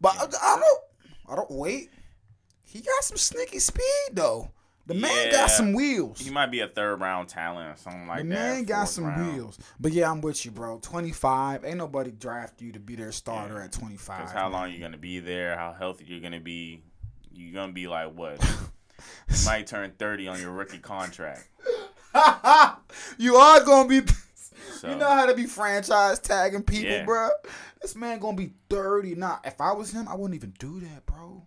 But 0.00 0.16
I, 0.16 0.24
I 0.24 0.56
don't. 0.56 0.80
I 1.30 1.36
don't 1.36 1.50
wait. 1.50 1.90
He 2.64 2.80
got 2.80 3.02
some 3.04 3.16
sneaky 3.16 3.58
speed 3.58 3.82
though. 4.12 4.50
The 4.86 4.94
man 4.94 5.26
Yeah. 5.26 5.32
got 5.32 5.50
some 5.50 5.74
wheels. 5.74 6.18
He 6.18 6.30
might 6.30 6.50
be 6.50 6.60
a 6.60 6.68
third 6.68 7.00
round 7.00 7.28
talent 7.28 7.74
or 7.74 7.76
something 7.76 8.06
like 8.06 8.22
The 8.22 8.28
that. 8.28 8.34
The 8.34 8.40
man 8.40 8.64
got 8.64 8.84
some 8.88 9.04
round. 9.04 9.34
wheels. 9.34 9.58
But 9.78 9.92
yeah, 9.92 10.10
I'm 10.10 10.22
with 10.22 10.46
you, 10.46 10.50
bro. 10.50 10.78
25. 10.78 11.64
Ain't 11.66 11.76
nobody 11.76 12.10
draft 12.10 12.62
you 12.62 12.72
to 12.72 12.80
be 12.80 12.96
their 12.96 13.12
starter 13.12 13.60
at 13.60 13.72
25. 13.72 14.18
Because 14.18 14.32
how 14.32 14.48
long 14.48 14.72
you 14.72 14.80
gonna 14.80 14.96
be 14.96 15.20
there? 15.20 15.56
How 15.56 15.74
healthy 15.78 16.06
you're 16.06 16.20
gonna 16.20 16.40
be? 16.40 16.82
You're 17.38 17.54
gonna 17.54 17.72
be 17.72 17.86
like 17.86 18.12
what? 18.14 18.42
you 19.28 19.36
might 19.46 19.66
turn 19.66 19.92
30 19.98 20.26
on 20.28 20.40
your 20.40 20.50
rookie 20.50 20.78
contract. 20.78 21.48
you 23.18 23.36
are 23.36 23.64
gonna 23.64 23.88
be. 23.88 24.00
So 24.72 24.90
You 24.90 24.96
know 24.96 25.08
how 25.08 25.26
to 25.26 25.34
be 25.34 25.46
franchise 25.46 26.18
tagging 26.20 26.62
people, 26.62 26.90
Yeah. 26.90 27.04
bro. 27.04 27.30
This 27.82 27.96
man 27.96 28.18
gonna 28.20 28.36
be 28.36 28.52
thirty. 28.68 29.14
Nah, 29.16 29.38
if 29.44 29.60
I 29.60 29.72
was 29.72 29.92
him, 29.92 30.06
I 30.08 30.14
wouldn't 30.14 30.34
even 30.36 30.52
do 30.58 30.78
that, 30.80 31.04
bro. 31.06 31.46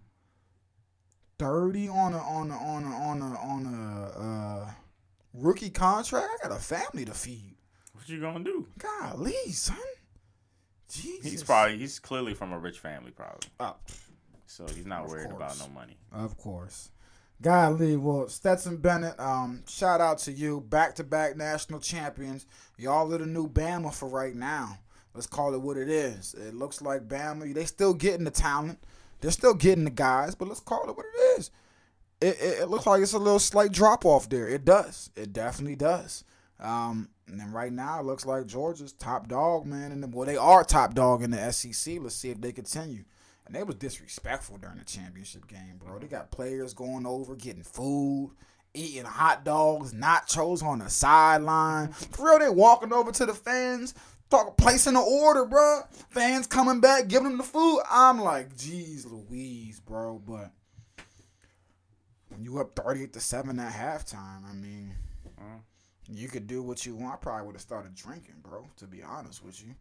Thirty 1.39 1.87
on 1.87 2.13
a 2.13 2.17
on 2.17 2.51
a 2.51 2.55
on 2.55 2.83
a 2.83 2.95
on 2.95 3.21
a 3.21 3.35
on 3.37 3.65
a 3.65 4.19
uh, 4.19 4.71
rookie 5.33 5.69
contract. 5.69 6.27
I 6.43 6.47
got 6.49 6.57
a 6.57 6.59
family 6.59 7.05
to 7.05 7.13
feed. 7.13 7.55
what 7.93 8.09
you 8.09 8.19
gonna 8.19 8.43
do? 8.43 8.67
Golly, 8.79 9.51
son. 9.51 9.77
Jesus. 10.89 11.31
He's 11.31 11.43
probably 11.43 11.77
he's 11.77 11.99
clearly 11.99 12.33
from 12.33 12.51
a 12.53 12.59
rich 12.59 12.79
family, 12.79 13.11
probably. 13.11 13.47
Oh, 13.59 13.75
So 14.51 14.65
he's 14.67 14.85
not 14.85 15.05
Of 15.05 15.11
worried 15.11 15.31
about 15.31 15.57
no 15.59 15.69
money. 15.69 15.95
Of 16.11 16.37
course. 16.37 16.91
Golly, 17.41 17.95
well, 17.95 18.27
Stetson 18.27 18.77
Bennett, 18.77 19.17
um, 19.17 19.63
shout 19.65 20.01
out 20.01 20.17
to 20.19 20.31
you. 20.33 20.59
Back 20.59 20.95
to 20.95 21.05
back 21.05 21.37
national 21.37 21.79
champions. 21.79 22.45
Y'all 22.77 23.13
are 23.13 23.17
the 23.17 23.25
new 23.25 23.47
Bama 23.47 23.93
for 23.93 24.09
right 24.09 24.35
now. 24.35 24.77
Let's 25.13 25.25
call 25.25 25.53
it 25.53 25.61
what 25.61 25.77
it 25.77 25.87
is. 25.87 26.33
It 26.33 26.53
looks 26.53 26.81
like 26.81 27.07
Bama, 27.07 27.53
they 27.53 27.63
still 27.63 27.93
getting 27.93 28.25
the 28.25 28.31
talent. 28.31 28.83
They're 29.21 29.31
still 29.31 29.53
getting 29.53 29.85
the 29.85 29.89
guys, 29.89 30.35
but 30.35 30.49
let's 30.49 30.59
call 30.59 30.89
it 30.89 30.97
what 30.97 31.05
it 31.05 31.39
is. 31.39 31.49
It, 32.19 32.37
it, 32.41 32.59
it 32.63 32.69
looks 32.69 32.85
like 32.85 33.01
it's 33.01 33.13
a 33.13 33.19
little 33.19 33.39
slight 33.39 33.71
drop 33.71 34.03
off 34.03 34.27
there. 34.27 34.49
It 34.49 34.65
does. 34.65 35.11
It 35.15 35.31
definitely 35.31 35.77
does. 35.77 36.25
Um, 36.59 37.07
and 37.25 37.39
then 37.39 37.53
right 37.53 37.71
now 37.71 38.01
it 38.01 38.05
looks 38.05 38.25
like 38.25 38.47
Georgia's 38.47 38.91
top 38.91 39.29
dog, 39.29 39.65
man. 39.65 39.93
And 39.93 40.13
well, 40.13 40.25
they 40.27 40.37
are 40.37 40.65
top 40.65 40.93
dog 40.93 41.23
in 41.23 41.31
the 41.31 41.51
SEC. 41.51 41.99
Let's 42.01 42.15
see 42.15 42.31
if 42.31 42.41
they 42.41 42.51
continue. 42.51 43.05
And 43.51 43.59
they 43.59 43.63
was 43.63 43.75
disrespectful 43.75 44.59
during 44.59 44.77
the 44.77 44.85
championship 44.85 45.45
game, 45.45 45.77
bro. 45.77 45.99
They 45.99 46.07
got 46.07 46.31
players 46.31 46.73
going 46.73 47.05
over, 47.05 47.35
getting 47.35 47.63
food, 47.63 48.31
eating 48.73 49.03
hot 49.03 49.43
dogs, 49.43 49.91
nachos 49.91 50.63
on 50.63 50.79
the 50.79 50.89
sideline. 50.89 51.91
For 51.91 52.27
real, 52.27 52.39
they 52.39 52.49
walking 52.49 52.93
over 52.93 53.11
to 53.11 53.25
the 53.25 53.33
fans, 53.33 53.93
talking, 54.29 54.53
placing 54.57 54.95
an 54.95 55.03
order, 55.05 55.43
bro. 55.43 55.81
Fans 56.11 56.47
coming 56.47 56.79
back, 56.79 57.09
giving 57.09 57.27
them 57.27 57.39
the 57.39 57.43
food. 57.43 57.81
I'm 57.91 58.21
like, 58.21 58.55
geez, 58.55 59.05
Louise, 59.05 59.81
bro. 59.81 60.21
But 60.25 60.51
when 62.29 62.45
you 62.45 62.57
up 62.61 62.73
38 62.73 63.11
to 63.11 63.19
7 63.19 63.59
at 63.59 63.73
halftime, 63.73 64.49
I 64.49 64.53
mean, 64.53 64.95
mm-hmm. 65.27 65.57
you 66.07 66.29
could 66.29 66.47
do 66.47 66.63
what 66.63 66.85
you 66.85 66.95
want. 66.95 67.15
I 67.15 67.17
probably 67.17 67.47
would 67.47 67.55
have 67.55 67.61
started 67.61 67.95
drinking, 67.95 68.35
bro, 68.43 68.65
to 68.77 68.87
be 68.87 69.03
honest 69.03 69.43
with 69.43 69.61
you. 69.61 69.75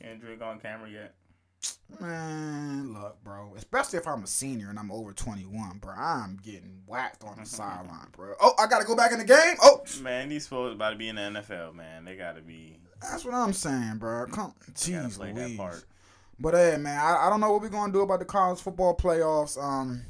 Can't 0.00 0.20
drink 0.20 0.40
on 0.42 0.60
camera 0.60 0.88
yet. 0.88 1.14
Man, 2.00 2.92
look, 2.94 3.22
bro. 3.22 3.52
Especially 3.56 3.98
if 3.98 4.06
I'm 4.06 4.22
a 4.22 4.26
senior 4.26 4.70
and 4.70 4.78
I'm 4.78 4.90
over 4.90 5.12
21, 5.12 5.78
bro. 5.78 5.92
I'm 5.94 6.38
getting 6.42 6.82
whacked 6.86 7.24
on 7.24 7.38
the 7.38 7.44
sideline, 7.46 8.08
bro. 8.12 8.34
Oh, 8.40 8.52
I 8.58 8.66
gotta 8.66 8.84
go 8.84 8.96
back 8.96 9.12
in 9.12 9.18
the 9.18 9.24
game. 9.24 9.56
Oh, 9.62 9.82
Man, 10.00 10.28
these 10.28 10.46
folks 10.46 10.74
about 10.74 10.90
to 10.90 10.96
be 10.96 11.08
in 11.08 11.16
the 11.16 11.22
NFL, 11.22 11.74
man. 11.74 12.04
They 12.04 12.16
gotta 12.16 12.40
be. 12.40 12.78
that's 13.02 13.24
what 13.24 13.34
I'm 13.34 13.52
saying, 13.52 13.96
bro. 13.98 14.26
Come, 14.26 14.54
jeez, 14.72 15.16
play 15.16 15.32
that 15.32 15.56
part. 15.56 15.84
But 16.38 16.54
hey, 16.54 16.78
man, 16.78 16.98
I, 16.98 17.26
I 17.26 17.30
don't 17.30 17.40
know 17.40 17.52
what 17.52 17.60
we're 17.60 17.68
gonna 17.68 17.92
do 17.92 18.00
about 18.00 18.20
the 18.20 18.24
college 18.24 18.60
football 18.60 18.96
playoffs. 18.96 19.62
Um, 19.62 20.02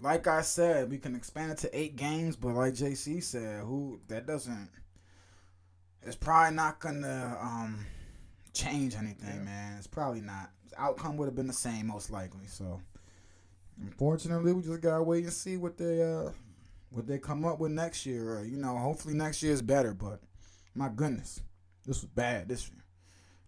like 0.00 0.26
I 0.26 0.42
said, 0.42 0.90
we 0.90 0.98
can 0.98 1.16
expand 1.16 1.50
it 1.52 1.58
to 1.58 1.76
eight 1.78 1.96
games, 1.96 2.36
but 2.36 2.54
like 2.54 2.74
JC 2.74 3.22
said, 3.22 3.64
who 3.64 3.98
that 4.08 4.26
doesn't. 4.26 4.70
It's 6.02 6.14
probably 6.14 6.54
not 6.54 6.78
gonna 6.78 7.36
um 7.40 7.86
change 8.56 8.94
anything, 8.96 9.44
man. 9.44 9.76
It's 9.78 9.86
probably 9.86 10.20
not. 10.20 10.50
The 10.70 10.80
outcome 10.80 11.16
would 11.16 11.26
have 11.26 11.34
been 11.34 11.46
the 11.46 11.52
same, 11.52 11.86
most 11.88 12.10
likely. 12.10 12.46
So, 12.46 12.80
unfortunately, 13.80 14.52
we 14.52 14.62
just 14.62 14.80
gotta 14.80 15.02
wait 15.02 15.24
and 15.24 15.32
see 15.32 15.56
what 15.56 15.76
they 15.76 16.02
uh 16.02 16.30
what 16.90 17.06
they 17.06 17.18
come 17.18 17.44
up 17.44 17.58
with 17.58 17.72
next 17.72 18.06
year. 18.06 18.38
Or, 18.38 18.44
you 18.44 18.56
know, 18.56 18.76
hopefully 18.78 19.14
next 19.14 19.42
year 19.42 19.52
is 19.52 19.62
better. 19.62 19.92
But 19.94 20.20
my 20.74 20.88
goodness, 20.88 21.40
this 21.84 22.00
was 22.02 22.10
bad 22.10 22.48
this 22.48 22.68
year. 22.68 22.84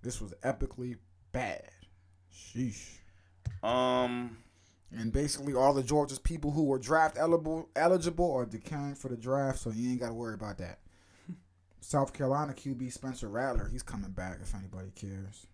This 0.03 0.21
was 0.21 0.33
epically 0.45 0.97
bad. 1.33 1.71
Sheesh. 2.33 2.99
Um, 3.63 4.39
And 4.93 5.13
basically, 5.13 5.55
all 5.55 5.75
the 5.75 5.83
Georgia's 5.83 6.19
people 6.19 6.51
who 6.51 6.65
were 6.65 6.79
draft 6.79 7.19
eligible 7.19 7.69
eligible 7.77 8.33
are 8.33 8.47
declaring 8.47 8.95
for 8.95 9.09
the 9.09 9.17
draft, 9.17 9.59
so 9.59 9.71
you 9.71 9.91
ain't 9.91 10.01
got 10.01 10.09
to 10.09 10.15
worry 10.15 10.35
about 10.35 10.59
that. 10.59 10.79
South 11.81 12.13
Carolina 12.13 12.53
QB 12.53 12.93
Spencer 12.93 13.29
Rattler, 13.29 13.69
he's 13.71 13.83
coming 13.83 14.11
back 14.11 14.39
if 14.43 14.55
anybody 14.55 14.91
cares. 14.95 15.47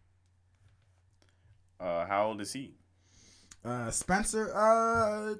uh, 1.80 2.06
how 2.06 2.28
old 2.28 2.40
is 2.40 2.52
he? 2.52 2.74
Uh, 3.64 3.90
Spencer, 3.90 4.54
uh, 4.54 5.34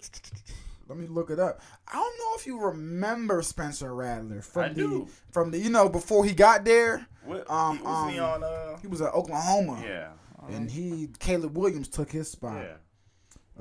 Let 0.88 0.98
me 0.98 1.06
look 1.06 1.30
it 1.30 1.38
up. 1.38 1.60
I 1.88 1.92
don't 1.94 2.18
know 2.18 2.32
if 2.38 2.46
you 2.46 2.60
remember 2.60 3.42
Spencer 3.42 3.94
Rattler 3.94 4.40
from 4.42 4.62
I 4.64 4.68
the 4.68 4.74
do. 4.74 5.08
from 5.30 5.50
the 5.50 5.58
you 5.58 5.70
know 5.70 5.88
before 5.88 6.24
he 6.24 6.32
got 6.32 6.64
there. 6.64 7.06
What, 7.24 7.50
Um, 7.50 7.78
he, 7.78 7.82
wasn't 7.82 8.12
he 8.12 8.18
um, 8.18 8.30
on? 8.30 8.44
Uh, 8.44 8.76
He 8.78 8.86
was 8.86 9.00
at 9.00 9.12
Oklahoma. 9.14 9.82
yeah. 9.84 10.08
And 10.50 10.70
he 10.70 11.08
Caleb 11.18 11.56
Williams 11.56 11.88
took 11.88 12.10
his 12.12 12.30
spot. 12.30 12.62
yeah. 12.62 12.76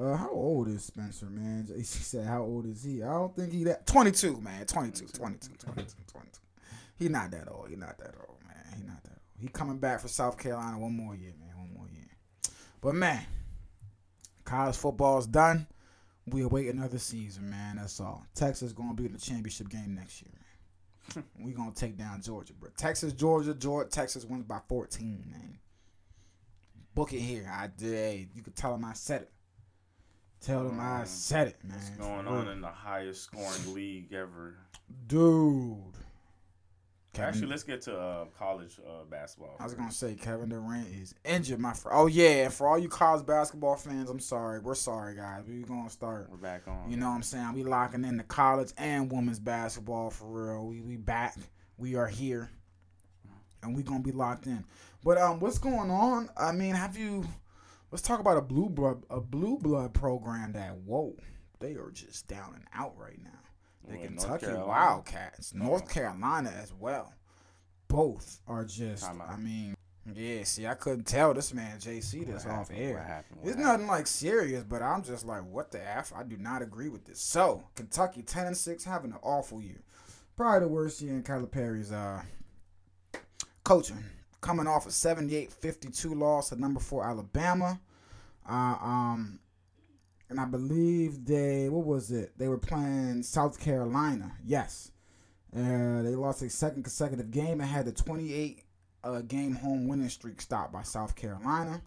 Uh, 0.06 0.18
how 0.18 0.30
old 0.32 0.68
is 0.68 0.84
Spencer, 0.84 1.28
man? 1.28 1.70
He 1.74 1.84
said, 1.84 2.26
how 2.28 2.42
old 2.42 2.66
is 2.66 2.84
he? 2.84 3.04
I 3.04 3.12
don't 3.12 3.34
think 3.36 3.54
he 3.54 3.64
that 3.66 3.86
22, 3.86 4.42
man. 4.42 4.66
22, 4.66 5.06
22, 5.08 5.50
22, 5.60 5.96
22. 6.08 6.40
He 7.04 7.10
not 7.10 7.32
that 7.32 7.50
old. 7.52 7.70
He 7.70 7.76
not 7.76 7.98
that 7.98 8.16
old, 8.30 8.38
man. 8.48 8.78
He 8.78 8.84
not 8.88 9.04
that 9.04 9.10
old. 9.10 9.20
He 9.38 9.50
coming 9.50 9.78
back 9.78 10.00
for 10.00 10.08
South 10.08 10.38
Carolina 10.38 10.80
one 10.80 10.96
more 10.96 11.14
year, 11.14 11.34
man. 11.38 11.50
One 11.58 11.74
more 11.74 11.88
year. 11.92 12.08
But 12.80 12.96
man, 12.96 13.26
college 14.46 14.78
football's 14.78 15.28
done. 15.28 15.68
We 16.26 16.44
await 16.44 16.74
another 16.74 17.00
season, 17.00 17.50
man. 17.50 17.76
That's 17.76 18.00
all. 18.00 18.26
Texas 18.34 18.72
gonna 18.72 18.94
be 18.94 19.06
in 19.06 19.12
the 19.12 19.20
championship 19.20 19.68
game 19.68 19.96
next 19.96 20.22
year, 20.22 20.32
man. 20.34 21.26
we 21.46 21.52
gonna 21.52 21.72
take 21.76 21.98
down 21.98 22.22
Georgia, 22.22 22.54
bro. 22.54 22.70
Texas, 22.78 23.12
Georgia, 23.12 23.54
Georgia. 23.54 23.90
Texas 23.90 24.24
wins 24.24 24.46
by 24.46 24.60
14, 24.70 25.26
man. 25.30 25.60
Book 26.96 27.12
it 27.12 27.20
here. 27.20 27.52
I 27.54 27.68
did. 27.68 27.94
Hey, 27.94 28.28
you 28.34 28.44
could 28.44 28.56
tell 28.56 28.72
them 28.72 28.86
I 28.86 28.94
said 28.94 29.24
it. 29.24 29.32
Tell 30.40 30.64
them 30.64 30.80
I 30.80 31.02
Um, 31.02 31.06
said 31.06 31.48
it, 31.48 31.58
man. 31.66 31.78
What's 31.78 31.90
going 31.90 32.28
on 32.28 32.48
in 32.48 32.62
the 32.62 32.68
highest 32.68 33.24
scoring 33.24 33.74
league 33.74 34.14
ever? 34.14 34.56
dude? 35.08 35.98
Kevin- 37.14 37.30
Actually, 37.30 37.48
let's 37.48 37.64
get 37.64 37.82
to 37.84 37.96
uh, 37.96 38.26
college 38.38 38.80
uh, 38.86 39.04
basketball. 39.06 39.56
I 39.60 39.64
was 39.66 39.76
gonna 39.76 39.92
say 39.92 40.16
Kevin 40.16 40.50
Durant 40.50 40.88
is 40.88 41.14
injured, 41.24 41.60
my 41.60 41.74
friend. 41.74 41.96
Oh 41.98 42.08
yeah, 42.08 42.50
for 42.50 42.68
all 42.68 42.80
you 42.80 42.90
college 42.90 43.24
basketball 43.26 43.76
fans, 43.76 44.10
I'm 44.10 44.20
sorry. 44.20 44.60
We're 44.60 44.74
sorry, 44.74 45.16
guys. 45.16 45.44
We're 45.48 45.66
gonna 45.66 45.92
start. 45.92 46.28
We're 46.32 46.38
back 46.38 46.68
on. 46.68 46.90
You 46.90 46.98
know 46.98 47.10
what 47.10 47.16
I'm 47.16 47.24
saying? 47.24 47.54
We 47.54 47.64
locking 47.64 48.04
in 48.04 48.18
the 48.18 48.24
college 48.24 48.74
and 48.78 49.12
women's 49.12 49.40
basketball 49.40 50.10
for 50.10 50.26
real. 50.26 50.66
We 50.66 50.82
we 50.82 50.98
back. 50.98 51.36
We 51.78 51.96
are 51.96 52.08
here, 52.08 52.50
and 53.62 53.76
we 53.76 53.84
gonna 53.84 54.00
be 54.02 54.12
locked 54.12 54.48
in. 54.48 54.66
But 55.04 55.20
um, 55.20 55.40
what's 55.40 55.60
going 55.60 55.92
on? 55.92 56.30
I 56.36 56.52
mean, 56.52 56.74
have 56.74 56.98
you? 56.98 57.26
Let's 57.92 58.02
talk 58.02 58.22
about 58.22 58.38
a 58.38 58.42
blue 58.42 58.70
blood 58.70 59.04
a 59.12 59.22
blue 59.22 59.60
blood 59.60 59.94
program 59.94 60.54
that 60.54 60.76
whoa, 60.78 61.16
they 61.60 61.74
are 61.74 61.92
just 61.92 62.28
down 62.28 62.54
and 62.56 62.64
out 62.74 62.98
right 62.98 63.20
now. 63.24 63.30
The 63.88 63.98
Kentucky 63.98 64.48
Wildcats, 64.54 65.54
North 65.54 65.90
Carolina 65.90 66.54
as 66.62 66.72
well. 66.74 67.14
Both 67.88 68.40
are 68.48 68.64
just. 68.66 69.04
I 69.06 69.36
mean, 69.38 69.76
yeah. 70.16 70.44
See, 70.44 70.66
I 70.66 70.74
couldn't 70.74 71.06
tell 71.06 71.34
this 71.34 71.54
man 71.54 71.78
JC 71.80 72.26
this 72.26 72.46
What 72.46 72.54
off 72.54 72.68
happened? 72.70 72.80
air. 72.80 72.94
What 72.96 73.04
happened? 73.06 73.40
What 73.42 73.48
It's 73.50 73.58
happened? 73.58 73.84
nothing 73.84 73.88
like 73.88 74.08
serious, 74.08 74.64
but 74.64 74.82
I'm 74.82 75.04
just 75.04 75.26
like, 75.26 75.44
what 75.46 75.72
the 75.72 75.86
f? 75.88 76.12
I 76.16 76.24
do 76.24 76.38
not 76.38 76.62
agree 76.62 76.90
with 76.90 77.06
this. 77.06 77.20
So 77.22 77.64
Kentucky 77.76 78.22
ten 78.24 78.48
and 78.48 78.58
six 78.58 78.84
having 78.84 79.12
an 79.12 79.20
awful 79.22 79.62
year, 79.62 79.84
probably 80.36 80.62
the 80.68 80.74
worst 80.74 81.02
year 81.02 81.14
in 81.14 81.24
Calipari's 81.24 81.92
uh 81.92 82.22
coaching. 83.64 84.04
Coming 84.42 84.68
off 84.68 84.86
a 84.86 84.90
78-52 84.90 86.20
loss 86.20 86.50
to 86.50 86.60
number 86.60 86.82
four 86.82 87.06
Alabama, 87.06 87.80
uh, 88.50 88.76
um, 88.82 89.40
and 90.34 90.42
I 90.42 90.46
believe 90.46 91.26
they 91.26 91.70
what 91.70 91.86
was 91.86 92.12
it? 92.12 92.38
They 92.38 92.48
were 92.48 92.58
playing 92.58 93.24
South 93.24 93.60
Carolina. 93.60 94.34
Yes, 94.46 94.92
uh, 95.56 96.02
they 96.02 96.16
lost 96.16 96.42
a 96.42 96.50
second 96.50 96.84
consecutive 96.84 97.32
game 97.32 97.62
and 97.62 97.70
had 97.70 97.86
the 97.86 97.92
28 97.92 98.64
uh, 99.04 99.22
game 99.22 99.56
home 99.56 99.88
winning 99.88 100.10
streak 100.10 100.42
stopped 100.42 100.74
by 100.74 100.84
South 100.84 101.16
Carolina 101.16 101.82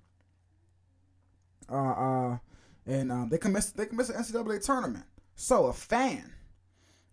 uh, 1.70 1.74
uh, 1.74 2.38
and 2.86 3.10
um, 3.10 3.28
they 3.28 3.38
commenced 3.38 3.76
they 3.76 3.86
commenced 3.86 4.12
the 4.12 4.18
NCAA 4.18 4.64
tournament. 4.64 5.04
So 5.34 5.66
a 5.66 5.72
fan 5.72 6.32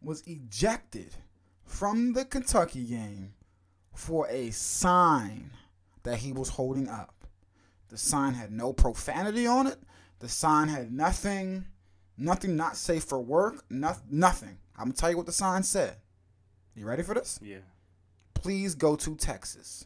was 0.02 0.22
ejected 0.28 1.15
from 1.65 2.13
the 2.13 2.26
Kentucky 2.26 2.84
game 2.84 3.34
for 3.93 4.28
a 4.30 4.52
sign 4.52 5.52
that 6.04 6.19
he 6.19 6.34
was 6.34 6.50
holding 6.50 6.88
up. 6.88 7.26
The 7.89 7.98
sign 7.98 8.34
had 8.34 8.52
no 8.52 8.74
profanity 8.74 9.48
on 9.48 9.67
it. 9.67 9.78
The 10.19 10.30
sign 10.30 10.67
had 10.69 10.91
nothing, 10.91 11.65
nothing 12.17 12.56
not 12.56 12.78
safe 12.78 13.04
for 13.04 13.19
work. 13.19 13.63
Nothing. 13.69 14.04
Nothing. 14.10 14.58
I'm 14.78 14.86
gonna 14.86 14.93
tell 14.93 15.10
you 15.12 15.17
what 15.17 15.26
the 15.26 15.32
sign 15.32 15.63
said. 15.63 15.97
You 16.76 16.86
ready 16.86 17.04
for 17.04 17.13
this? 17.13 17.39
Yeah. 17.41 17.58
Please 18.34 18.73
go 18.76 18.95
to 18.95 19.15
Texas. 19.15 19.86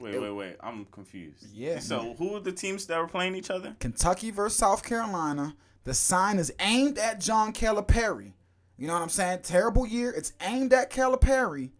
Wait, 0.00 0.20
wait, 0.20 0.30
wait. 0.32 0.56
I'm 0.60 0.84
confused. 0.86 1.46
Yeah, 1.54 1.78
So 1.78 2.02
man. 2.02 2.16
who 2.16 2.34
are 2.34 2.40
the 2.40 2.50
teams 2.52 2.86
that 2.86 2.98
were 2.98 3.06
playing 3.06 3.36
each 3.36 3.50
other? 3.50 3.76
Kentucky 3.78 4.30
versus 4.30 4.58
South 4.58 4.82
Carolina. 4.82 5.54
The 5.84 5.94
sign 5.94 6.38
is 6.38 6.52
aimed 6.60 6.98
at 6.98 7.20
John 7.20 7.52
Calipari. 7.52 8.32
You 8.76 8.86
know 8.88 8.94
what 8.94 9.02
I'm 9.02 9.08
saying? 9.10 9.40
Terrible 9.42 9.86
year. 9.86 10.10
It's 10.10 10.32
aimed 10.40 10.72
at 10.72 10.90
Calipari. 10.90 11.70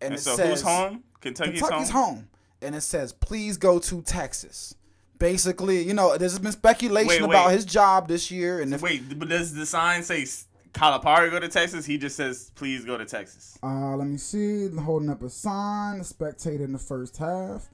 And, 0.00 0.12
And 0.12 0.14
it 0.14 0.20
so 0.20 0.34
says 0.36 0.48
who's 0.50 0.62
home? 0.62 1.04
Kentucky's, 1.20 1.60
Kentucky's 1.60 1.90
home. 1.90 2.14
home. 2.16 2.28
And 2.60 2.74
it 2.74 2.80
says, 2.82 3.12
please 3.12 3.56
go 3.56 3.78
to 3.78 4.02
Texas. 4.02 4.74
Basically, 5.18 5.82
you 5.82 5.94
know, 5.94 6.16
there's 6.16 6.38
been 6.38 6.52
speculation 6.52 7.08
Wait, 7.08 7.22
about 7.22 7.48
wait. 7.48 7.54
his 7.54 7.64
job 7.64 8.08
this 8.08 8.30
year. 8.30 8.60
And 8.60 8.72
if 8.72 8.82
Wait, 8.82 9.18
but 9.18 9.28
does 9.28 9.54
the 9.54 9.66
sign 9.66 10.02
say 10.02 10.26
Calipari 10.72 11.30
go 11.30 11.40
to 11.40 11.48
Texas? 11.48 11.86
He 11.86 11.98
just 11.98 12.16
says 12.16 12.52
please 12.54 12.84
go 12.84 12.96
to 12.96 13.04
Texas. 13.04 13.58
Uh, 13.62 13.96
let 13.96 14.06
me 14.06 14.16
see. 14.16 14.68
Holding 14.68 15.10
up 15.10 15.22
a 15.22 15.30
sign, 15.30 16.00
a 16.00 16.04
spectator 16.04 16.64
in 16.64 16.72
the 16.72 16.78
first 16.78 17.16
half. 17.16 17.68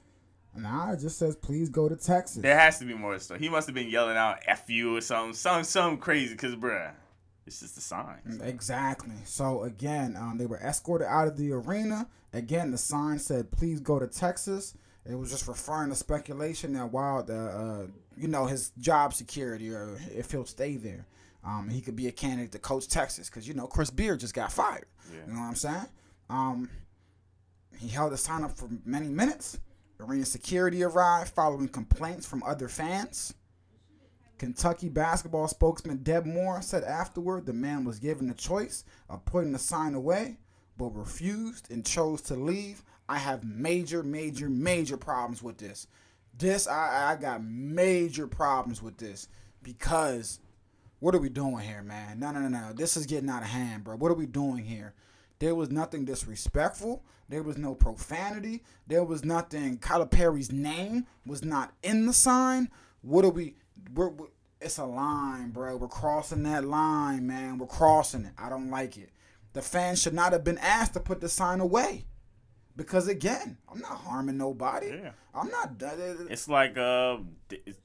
Nah, 0.57 0.93
it 0.93 0.99
just 1.01 1.19
says, 1.19 1.35
please 1.35 1.69
go 1.69 1.89
to 1.89 1.97
Texas. 1.97 2.41
There 2.41 2.57
has 2.57 2.79
to 2.79 2.85
be 2.85 2.93
more 2.93 3.19
stuff. 3.19 3.39
He 3.39 3.49
must 3.49 3.67
have 3.67 3.75
been 3.75 3.89
yelling 3.89 4.15
out 4.15 4.39
"f 4.47 4.69
you" 4.69 4.95
or 4.95 5.01
something, 5.01 5.33
something, 5.33 5.65
something 5.65 5.97
crazy. 5.99 6.35
Cause 6.35 6.55
bruh, 6.55 6.93
it's 7.45 7.59
just 7.59 7.77
a 7.77 7.81
sign. 7.81 8.39
Exactly. 8.41 9.15
So 9.25 9.63
again, 9.63 10.15
um, 10.15 10.37
they 10.37 10.45
were 10.45 10.59
escorted 10.59 11.07
out 11.07 11.27
of 11.27 11.37
the 11.37 11.51
arena. 11.51 12.07
Again, 12.31 12.71
the 12.71 12.77
sign 12.77 13.19
said, 13.19 13.51
"Please 13.51 13.79
go 13.81 13.99
to 13.99 14.07
Texas." 14.07 14.75
It 15.07 15.15
was 15.15 15.29
just 15.29 15.47
referring 15.47 15.89
to 15.89 15.95
speculation 15.95 16.73
that 16.73 16.91
while 16.91 17.21
the 17.23 17.37
uh, 17.37 17.87
you 18.17 18.27
know 18.27 18.45
his 18.45 18.71
job 18.79 19.13
security 19.13 19.69
or 19.69 19.99
if 20.11 20.31
he'll 20.31 20.45
stay 20.45 20.77
there, 20.77 21.05
um, 21.43 21.69
he 21.69 21.81
could 21.81 21.95
be 21.95 22.07
a 22.07 22.11
candidate 22.11 22.51
to 22.53 22.59
coach 22.59 22.87
Texas 22.87 23.29
because 23.29 23.47
you 23.47 23.53
know 23.53 23.67
Chris 23.67 23.91
Beard 23.91 24.19
just 24.19 24.33
got 24.33 24.51
fired. 24.51 24.87
You 25.27 25.33
know 25.33 25.39
what 25.41 25.47
I'm 25.47 25.55
saying? 25.55 25.87
Um, 26.29 26.69
he 27.77 27.87
held 27.87 28.13
the 28.13 28.17
sign 28.17 28.43
up 28.43 28.57
for 28.57 28.67
many 28.83 29.07
minutes. 29.07 29.59
Arena 29.99 30.25
security 30.25 30.83
arrived 30.83 31.29
following 31.29 31.67
complaints 31.67 32.25
from 32.25 32.43
other 32.43 32.67
fans. 32.67 33.33
Kentucky 34.37 34.89
basketball 34.89 35.47
spokesman 35.47 35.97
Deb 36.03 36.25
Moore 36.25 36.61
said 36.61 36.83
afterward 36.83 37.45
the 37.45 37.53
man 37.53 37.85
was 37.85 37.99
given 37.99 38.27
the 38.27 38.33
choice 38.33 38.83
of 39.09 39.23
putting 39.25 39.53
the 39.53 39.59
sign 39.59 39.93
away, 39.93 40.37
but 40.77 40.89
refused 40.89 41.71
and 41.71 41.85
chose 41.85 42.21
to 42.23 42.35
leave. 42.35 42.83
I 43.07 43.17
have 43.17 43.43
major, 43.43 44.03
major, 44.03 44.49
major 44.49 44.97
problems 44.97 45.43
with 45.43 45.57
this. 45.57 45.87
This 46.37 46.67
I, 46.67 47.11
I 47.11 47.21
got 47.21 47.43
major 47.43 48.27
problems 48.27 48.81
with 48.81 48.97
this 48.97 49.27
because 49.63 50.39
what 50.99 51.15
are 51.15 51.19
we 51.19 51.29
doing 51.29 51.59
here, 51.59 51.83
man? 51.83 52.19
No, 52.19 52.31
no, 52.31 52.39
no, 52.39 52.47
no. 52.47 52.73
This 52.73 52.97
is 52.97 53.05
getting 53.05 53.29
out 53.29 53.43
of 53.43 53.49
hand, 53.49 53.83
bro. 53.83 53.95
What 53.95 54.11
are 54.11 54.15
we 54.15 54.25
doing 54.25 54.65
here? 54.65 54.93
There 55.39 55.55
was 55.55 55.69
nothing 55.69 56.05
disrespectful. 56.05 57.03
There 57.29 57.43
was 57.43 57.57
no 57.57 57.75
profanity. 57.75 58.63
There 58.87 59.03
was 59.03 59.23
nothing. 59.23 59.77
Calipari's 59.77 60.51
name 60.51 61.05
was 61.25 61.43
not 61.43 61.73
in 61.83 62.05
the 62.05 62.13
sign. 62.13 62.69
What 63.01 63.25
are 63.25 63.29
we? 63.29 63.55
We're, 63.93 64.09
we 64.09 64.27
it's 64.61 64.77
a 64.77 64.85
line, 64.85 65.51
bro. 65.51 65.75
We're 65.77 65.87
crossing 65.87 66.43
that 66.43 66.65
line, 66.65 67.27
man. 67.27 67.57
We're 67.57 67.67
crossing 67.67 68.25
it. 68.25 68.33
I 68.37 68.49
don't 68.49 68.71
like 68.71 68.97
it. 68.97 69.09
The 69.53 69.61
fans 69.61 70.01
should 70.01 70.13
not 70.13 70.33
have 70.33 70.43
been 70.43 70.57
asked 70.57 70.93
to 70.93 70.99
put 70.99 71.21
the 71.21 71.29
sign 71.29 71.59
away. 71.59 72.05
Because 72.77 73.07
again, 73.07 73.57
I'm 73.71 73.79
not 73.79 73.97
harming 73.97 74.37
nobody. 74.37 74.87
Yeah. 74.87 75.11
I'm 75.33 75.47
not. 75.49 75.81
Uh, 75.81 75.85
uh, 75.85 75.89
uh, 75.89 76.15
it's 76.29 76.49
like 76.49 76.77
uh 76.77 77.17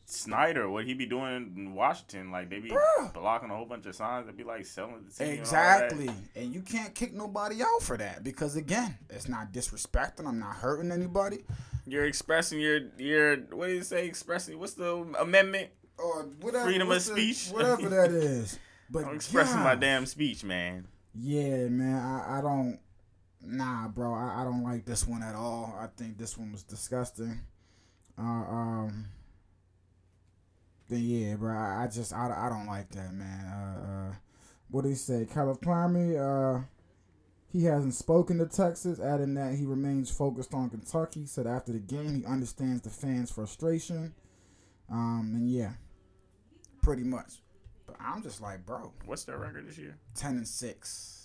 Snyder, 0.07 0.69
what 0.69 0.85
he 0.85 0.95
be 0.95 1.07
doing 1.07 1.53
in 1.57 1.75
Washington. 1.75 2.31
Like 2.31 2.51
they 2.51 2.59
be 2.59 2.71
Bruh. 2.71 3.13
blocking 3.15 3.51
a 3.51 3.57
whole 3.57 3.67
bunch 3.67 3.87
of 3.87 3.95
signs. 3.95 4.27
They 4.27 4.33
be 4.33 4.45
like 4.45 4.67
selling 4.67 5.05
the 5.07 5.13
team. 5.13 5.29
and. 5.31 5.39
Exactly. 5.39 6.11
And 6.35 6.53
you 6.55 6.63
can't 6.63 6.95
kick 6.95 7.15
nobody 7.15 7.63
out 7.63 7.83
for 7.83 7.97
that 7.97 8.25
because 8.25 8.57
again, 8.57 8.97
it's 9.09 9.29
not 9.29 9.53
disrespecting. 9.53 10.27
I'm 10.27 10.39
not 10.41 10.57
hurting 10.57 10.91
anybody. 10.91 11.45
You're 11.87 12.07
expressing 12.07 12.61
your 12.61 12.81
your 12.99 13.37
what 13.53 13.69
do 13.69 13.75
you 13.75 13.83
say? 13.83 14.07
Expressing 14.07 14.59
what's 14.59 14.75
the 14.75 14.93
amendment? 15.21 15.69
Or 15.99 16.23
whatever. 16.41 16.65
Freedom 16.65 16.91
of 16.91 16.95
the- 16.95 17.01
speech. 17.01 17.49
whatever 17.53 17.89
that 17.89 18.11
is. 18.11 18.59
But 18.93 19.05
I'm 19.05 19.15
expressing 19.15 19.61
my 19.61 19.77
damn 19.77 20.05
speech, 20.05 20.43
man. 20.43 20.89
Yeah, 21.15 21.69
man. 21.69 21.97
I, 21.97 22.39
I 22.39 22.41
don't. 22.41 22.81
Nah, 23.43 23.89
bro. 23.89 24.13
I, 24.13 24.41
I 24.41 24.45
don't 24.45 24.63
like 24.63 24.85
this 24.85 25.07
one 25.07 25.23
at 25.23 25.35
all. 25.35 25.77
I 25.79 25.87
think 25.97 26.19
this 26.19 26.37
one 26.37 26.53
was 26.53 26.63
disgusting. 26.63 27.41
Uh, 28.19 28.23
um. 28.23 29.07
Then 30.89 31.03
yeah, 31.03 31.37
bro. 31.37 31.57
I, 31.57 31.85
I 31.85 31.87
just 31.87 32.13
I, 32.13 32.47
I 32.47 32.49
don't 32.49 32.67
like 32.67 32.91
that, 32.91 33.13
man. 33.13 33.47
Uh, 33.47 34.11
uh 34.11 34.15
what 34.71 34.83
did 34.83 34.91
he 34.91 34.95
say? 34.95 35.27
Calipari, 35.33 36.17
uh, 36.17 36.63
he 37.53 37.65
hasn't 37.65 37.95
spoken 37.95 38.39
to 38.39 38.47
Texas, 38.47 39.01
adding 39.01 39.35
that 39.35 39.55
he 39.55 39.67
remains 39.67 40.11
focused 40.11 40.55
on 40.55 40.71
Kentucky. 40.71 41.27
Said 41.27 41.47
after 41.47 41.73
the 41.73 41.81
game, 41.81 42.15
he 42.15 42.25
understands 42.25 42.83
the 42.83 42.91
fans' 42.91 43.31
frustration. 43.31 44.15
Um, 44.91 45.33
and 45.35 45.51
yeah, 45.51 45.73
pretty 46.83 47.03
much. 47.03 47.41
But 47.87 47.97
I'm 48.01 48.23
just 48.23 48.41
like, 48.41 48.65
bro, 48.65 48.93
What's 49.05 49.25
their 49.25 49.39
record 49.39 49.69
this 49.69 49.79
year? 49.79 49.97
ten 50.15 50.37
and 50.37 50.47
six. 50.47 51.20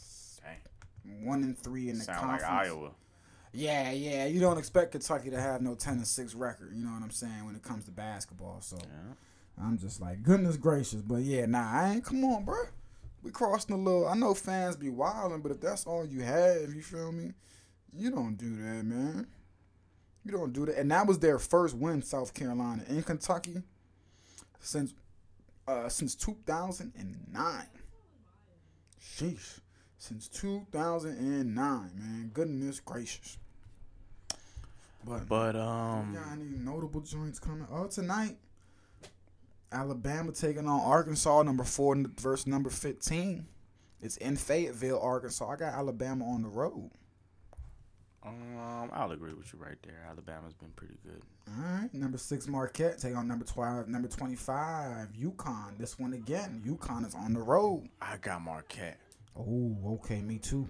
One 1.22 1.44
and 1.44 1.58
three 1.58 1.90
in 1.90 1.98
the 1.98 2.04
Sound 2.04 2.20
conference. 2.20 2.44
like 2.44 2.52
Iowa. 2.68 2.92
Yeah, 3.54 3.92
yeah. 3.92 4.26
You 4.26 4.40
don't 4.40 4.58
expect 4.58 4.92
Kentucky 4.92 5.30
to 5.30 5.40
have 5.40 5.62
no 5.62 5.76
ten 5.76 5.94
and 5.94 6.08
six 6.08 6.36
record. 6.36 6.74
You 6.76 6.84
know 6.84 6.92
what 6.92 7.04
I'm 7.04 7.12
saying 7.12 7.46
when 7.46 7.56
it 7.56 7.64
comes 7.64 7.86
to 7.86 7.92
basketball. 7.92 8.60
So 8.62 8.78
I'm 9.62 9.78
just 9.78 10.02
like, 10.02 10.24
goodness 10.24 10.58
gracious. 10.58 11.02
But 11.02 11.22
yeah, 11.22 11.46
nah, 11.46 11.72
I 11.72 11.94
ain't. 11.94 12.04
Come 12.04 12.24
on, 12.26 12.44
bro. 12.44 12.56
We 13.24 13.32
crossing 13.32 13.74
a 13.74 13.78
little. 13.78 14.08
I 14.08 14.16
know 14.16 14.34
fans 14.34 14.76
be 14.76 14.90
wilding, 14.90 15.42
but 15.42 15.52
if 15.52 15.62
that's 15.62 15.86
all 15.86 16.06
you 16.06 16.22
have, 16.22 16.74
you 16.74 16.82
feel 16.82 17.12
me? 17.12 17.32
You 17.94 18.12
don't 18.12 18.36
do 18.36 18.56
that, 18.58 18.84
man. 18.84 19.28
You 20.26 20.32
don't 20.32 20.52
do 20.54 20.66
that. 20.66 20.78
And 20.78 20.92
that 20.92 21.08
was 21.08 21.20
their 21.20 21.40
first 21.40 21.76
win, 21.76 22.02
South 22.02 22.34
Carolina 22.34 22.84
in 22.90 23.02
Kentucky, 23.04 23.62
since 24.60 24.94
uh 25.68 25.88
since 25.88 26.14
2009. 26.16 27.68
Sheesh. 29.02 29.60
Since 30.08 30.28
2009, 30.28 31.56
man. 31.56 32.30
Goodness 32.32 32.80
gracious. 32.80 33.40
But, 35.04 35.28
But 35.28 35.56
um, 35.56 36.14
got 36.14 36.32
any 36.32 36.44
notable 36.44 37.02
joints 37.02 37.40
coming? 37.40 37.66
Oh, 37.72 37.88
tonight, 37.88 38.38
Alabama 39.72 40.32
taking 40.32 40.68
on 40.68 40.80
Arkansas, 40.80 41.42
number 41.42 41.64
four 41.64 41.96
versus 42.22 42.46
number 42.46 42.70
15. 42.70 43.48
It's 44.00 44.18
in 44.18 44.36
Fayetteville, 44.36 45.00
Arkansas. 45.00 45.50
I 45.50 45.56
got 45.56 45.74
Alabama 45.74 46.24
on 46.26 46.44
the 46.44 46.50
road. 46.50 46.92
um, 48.24 48.92
I'll 48.94 49.12
agree 49.12 49.34
with 49.34 49.52
you 49.54 49.60
right 49.60 49.78
there. 49.82 50.06
Alabama's 50.08 50.54
been 50.54 50.70
pretty 50.76 51.00
good. 51.04 51.24
All 51.48 51.64
right, 51.82 51.94
number 51.96 52.20
six 52.20 52.48
Marquette 52.48 53.00
take 53.00 53.16
on 53.16 53.28
number 53.28 53.46
twelve, 53.46 53.88
number 53.88 54.08
twenty-five 54.08 55.10
UConn. 55.20 55.80
This 55.80 55.98
one 55.98 56.14
again, 56.14 56.62
UConn 56.64 57.08
is 57.08 57.16
on 57.16 57.34
the 57.34 57.42
road. 57.42 57.90
I 58.00 58.18
got 58.18 58.42
Marquette. 58.44 59.00
Oh, 59.38 60.00
okay, 60.04 60.22
me 60.22 60.38
too. 60.38 60.70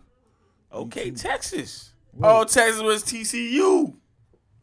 Okay, 0.72 1.12
too. 1.12 1.16
Texas. 1.16 1.94
Oh, 2.22 2.44
Texas 2.44 2.82
was 2.82 3.04
TCU. 3.04 3.94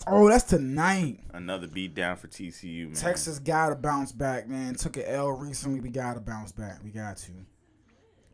Oh, 0.07 0.29
that's 0.29 0.45
tonight. 0.45 1.21
Another 1.33 1.69
beat 1.69 1.95
down 1.95 2.17
for 2.17 2.27
TCU, 2.27 2.87
man. 2.87 2.95
Texas 2.95 3.39
got 3.39 3.69
to 3.69 3.77
bounce 3.77 4.11
back, 4.11 4.49
man. 4.49 4.75
Took 4.75 4.97
an 4.97 5.05
L 5.07 5.31
recently. 5.31 5.81
We 5.81 5.91
got 5.91 6.15
to 6.15 6.21
bounce 6.21 6.51
back. 6.53 6.83
We 6.83 6.91
got 6.91 7.19
to. 7.19 7.33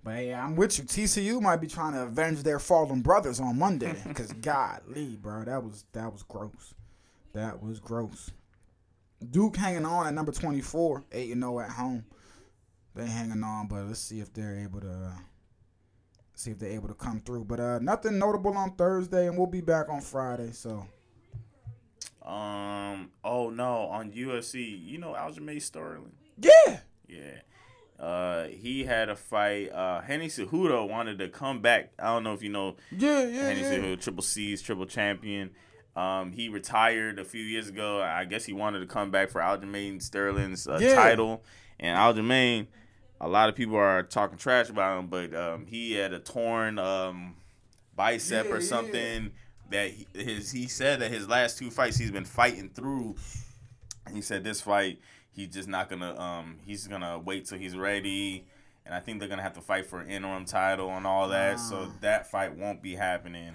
But 0.02 0.14
hey, 0.14 0.32
I'm 0.32 0.56
with 0.56 0.78
you. 0.78 0.84
TCU 0.84 1.40
might 1.42 1.60
be 1.60 1.66
trying 1.66 1.92
to 1.92 2.02
avenge 2.02 2.42
their 2.42 2.58
fallen 2.58 3.02
brothers 3.02 3.40
on 3.40 3.58
Monday. 3.58 3.94
Cause 4.14 4.32
golly, 4.32 5.18
bro, 5.20 5.44
that 5.44 5.62
was 5.62 5.84
that 5.92 6.10
was 6.10 6.22
gross. 6.22 6.74
That 7.34 7.62
was 7.62 7.80
gross. 7.80 8.30
Duke 9.30 9.56
hanging 9.56 9.84
on 9.84 10.06
at 10.06 10.14
number 10.14 10.32
24, 10.32 11.04
8 11.12 11.32
and 11.32 11.42
0 11.42 11.60
at 11.60 11.70
home. 11.70 12.04
They 12.94 13.06
hanging 13.06 13.42
on, 13.42 13.66
but 13.66 13.84
let's 13.84 14.00
see 14.00 14.20
if 14.20 14.32
they're 14.32 14.56
able 14.56 14.80
to 14.80 14.90
uh, 14.90 15.18
see 16.38 16.52
if 16.52 16.58
they're 16.58 16.70
able 16.70 16.88
to 16.88 16.94
come 16.94 17.20
through. 17.20 17.44
But 17.44 17.60
uh, 17.60 17.78
nothing 17.80 18.18
notable 18.18 18.56
on 18.56 18.74
Thursday, 18.76 19.26
and 19.26 19.36
we'll 19.36 19.46
be 19.46 19.60
back 19.60 19.88
on 19.88 20.00
Friday. 20.00 20.52
So 20.52 20.86
Um. 22.24 23.10
Oh 23.24 23.50
no, 23.50 23.86
on 23.88 24.10
UFC, 24.12 24.78
you 24.84 24.98
know 24.98 25.12
Aljamain 25.14 25.60
Sterling. 25.62 26.12
yeah, 26.40 26.80
Yeah. 27.08 27.40
Uh, 27.98 28.44
he 28.46 28.84
had 28.84 29.08
a 29.08 29.16
fight. 29.16 29.72
Uh, 29.72 30.00
Henry 30.00 30.28
Cejudo 30.28 30.88
wanted 30.88 31.18
to 31.18 31.28
come 31.28 31.60
back. 31.60 31.90
I 31.98 32.06
don't 32.06 32.22
know 32.22 32.32
if 32.32 32.42
you 32.44 32.48
know 32.48 32.76
yeah, 32.96 33.24
yeah, 33.24 33.42
Henry 33.48 33.62
yeah. 33.62 33.72
Cejudo, 33.72 34.00
Triple 34.00 34.22
C's, 34.22 34.62
Triple 34.62 34.86
Champion. 34.86 35.50
Um, 35.96 36.30
he 36.30 36.48
retired 36.48 37.18
a 37.18 37.24
few 37.24 37.42
years 37.42 37.68
ago. 37.68 38.00
I 38.00 38.24
guess 38.24 38.44
he 38.44 38.52
wanted 38.52 38.80
to 38.80 38.86
come 38.86 39.10
back 39.10 39.30
for 39.30 39.40
Aljamain 39.40 40.00
Sterling's 40.00 40.68
uh, 40.68 40.78
Yeah. 40.80 40.94
title. 40.94 41.42
And 41.80 41.96
Aljamain, 41.98 42.68
a 43.20 43.28
lot 43.28 43.48
of 43.48 43.54
people 43.54 43.76
are 43.76 44.02
talking 44.02 44.38
trash 44.38 44.68
about 44.68 44.98
him, 44.98 45.06
but 45.08 45.34
um, 45.34 45.66
he 45.66 45.92
had 45.92 46.12
a 46.12 46.18
torn 46.18 46.78
um, 46.78 47.34
bicep 47.96 48.46
Yeah, 48.46 48.52
or 48.52 48.58
yeah. 48.60 48.66
something. 48.66 49.30
That 49.70 49.90
he, 49.90 50.06
his 50.14 50.50
he 50.50 50.66
said 50.66 51.00
that 51.00 51.10
his 51.10 51.28
last 51.28 51.58
two 51.58 51.70
fights 51.70 51.98
he's 51.98 52.10
been 52.10 52.24
fighting 52.24 52.70
through. 52.70 53.16
He 54.12 54.22
said 54.22 54.42
this 54.42 54.62
fight 54.62 54.98
he's 55.30 55.48
just 55.48 55.68
not 55.68 55.90
gonna 55.90 56.18
um 56.18 56.56
he's 56.64 56.86
gonna 56.86 57.18
wait 57.18 57.44
till 57.46 57.58
he's 57.58 57.76
ready. 57.76 58.46
And 58.86 58.94
I 58.94 59.00
think 59.00 59.20
they're 59.20 59.28
gonna 59.28 59.42
have 59.42 59.52
to 59.54 59.60
fight 59.60 59.84
for 59.84 60.00
an 60.00 60.08
interim 60.08 60.46
title 60.46 60.88
and 60.90 61.06
all 61.06 61.28
that. 61.28 61.60
So 61.60 61.92
that 62.00 62.30
fight 62.30 62.56
won't 62.56 62.82
be 62.82 62.94
happening. 62.94 63.52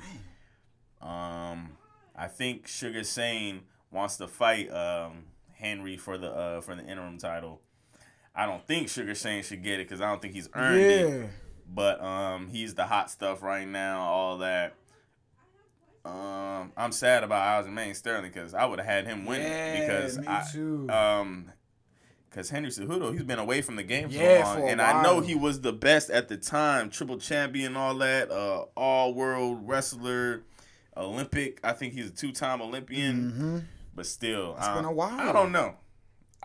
Um, 1.02 1.78
I 2.16 2.28
think 2.28 2.68
Sugar 2.68 3.04
Sane 3.04 3.62
wants 3.92 4.18
to 4.18 4.28
fight 4.28 4.72
um 4.72 5.26
Henry 5.54 5.98
for 5.98 6.18
the 6.20 6.30
uh 6.32 6.62
for 6.62 6.76
the 6.76 6.84
interim 6.86 7.18
title. 7.18 7.62
I 8.36 8.46
don't 8.46 8.66
think 8.68 8.90
Sugar 8.90 9.14
Shane 9.16 9.44
should 9.44 9.64
get 9.64 9.80
it 9.80 9.88
because 9.88 10.02
I 10.02 10.08
don't 10.10 10.22
think 10.22 10.34
he's 10.34 10.50
earned 10.54 10.82
it. 10.92 11.30
But 11.74 12.02
um, 12.04 12.48
he's 12.50 12.76
the 12.76 12.86
hot 12.86 13.10
stuff 13.12 13.42
right 13.42 13.68
now. 13.68 14.02
All 14.02 14.38
that. 14.40 14.74
Um, 16.06 16.72
I'm 16.76 16.92
sad 16.92 17.24
about 17.24 17.66
Aljamain 17.66 17.96
Sterling 17.96 18.32
because 18.32 18.54
I 18.54 18.66
would 18.66 18.80
have 18.80 18.88
had 18.88 19.06
him 19.06 19.26
win 19.26 19.42
Yeah, 19.42 19.80
because 19.80 20.18
I 20.28 20.44
too. 20.52 20.90
um. 20.90 21.52
Because 22.30 22.50
Henry 22.50 22.72
Cejudo, 22.72 23.14
he's 23.14 23.22
been 23.22 23.38
away 23.38 23.62
from 23.62 23.76
the 23.76 23.84
game 23.84 24.10
for 24.10 24.16
Yeah, 24.16 24.44
long, 24.44 24.68
and 24.68 24.82
I 24.82 25.04
know 25.04 25.20
he 25.20 25.36
was 25.36 25.62
the 25.62 25.72
best 25.72 26.10
at 26.10 26.30
the 26.30 26.36
time, 26.36 26.90
triple 26.90 27.20
champion, 27.20 27.78
all 27.78 27.94
that, 28.00 28.32
uh, 28.32 28.66
all 28.76 29.14
world 29.14 29.60
wrestler, 29.68 30.42
Olympic. 30.98 31.60
I 31.64 31.74
think 31.74 31.94
he's 31.94 32.08
a 32.08 32.12
two 32.12 32.32
time 32.32 32.60
Olympian, 32.60 33.68
but 33.96 34.08
still, 34.08 34.56
It's 34.58 34.66
I, 34.66 34.74
been 34.74 34.86
a 34.86 34.92
while. 34.92 35.20
I 35.30 35.32
don't 35.32 35.52
know. 35.52 35.76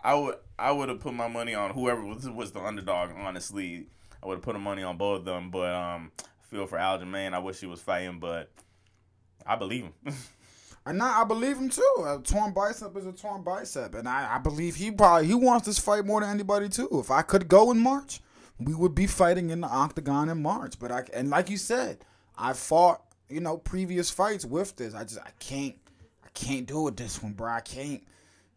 I 0.03 0.13
would 0.13 0.35
I 0.59 0.71
would 0.71 0.89
have 0.89 0.99
put 0.99 1.13
my 1.13 1.27
money 1.27 1.55
on 1.55 1.71
whoever 1.71 2.03
was 2.03 2.29
was 2.29 2.51
the 2.51 2.61
underdog. 2.61 3.11
Honestly, 3.17 3.87
I 4.21 4.27
would 4.27 4.35
have 4.35 4.43
put 4.43 4.59
money 4.59 4.83
on 4.83 4.97
both 4.97 5.19
of 5.19 5.25
them. 5.25 5.49
But 5.51 5.73
um, 5.73 6.11
feel 6.49 6.67
for 6.67 6.77
Aljamain. 6.77 7.33
I 7.33 7.39
wish 7.39 7.59
he 7.59 7.65
was 7.65 7.81
fighting, 7.81 8.19
but 8.19 8.51
I 9.45 9.55
believe 9.55 9.85
him. 9.85 9.93
And 10.85 11.03
I, 11.03 11.21
I 11.21 11.23
believe 11.23 11.57
him 11.57 11.69
too. 11.69 11.93
A 11.99 12.19
torn 12.23 12.51
bicep 12.53 12.95
is 12.97 13.05
a 13.05 13.11
torn 13.11 13.43
bicep, 13.43 13.93
and 13.93 14.07
I, 14.07 14.35
I 14.35 14.37
believe 14.39 14.75
he 14.75 14.89
probably 14.89 15.27
he 15.27 15.35
wants 15.35 15.67
this 15.67 15.77
fight 15.77 16.05
more 16.05 16.21
than 16.21 16.29
anybody 16.29 16.69
too. 16.69 16.87
If 16.93 17.11
I 17.11 17.21
could 17.21 17.47
go 17.47 17.69
in 17.69 17.79
March, 17.79 18.21
we 18.59 18.73
would 18.73 18.95
be 18.95 19.05
fighting 19.05 19.49
in 19.49 19.61
the 19.61 19.67
octagon 19.67 20.29
in 20.29 20.41
March. 20.41 20.79
But 20.79 20.91
I 20.91 21.03
and 21.13 21.29
like 21.29 21.49
you 21.49 21.57
said, 21.57 21.99
I 22.37 22.53
fought 22.53 23.03
you 23.29 23.39
know 23.39 23.57
previous 23.57 24.09
fights 24.09 24.45
with 24.45 24.77
this. 24.77 24.95
I 24.95 25.03
just 25.03 25.19
I 25.19 25.31
can't 25.39 25.75
I 26.25 26.29
can't 26.33 26.65
do 26.65 26.87
it 26.87 26.97
this 26.97 27.21
one, 27.21 27.33
bro. 27.33 27.51
I 27.51 27.61
can't. 27.61 28.03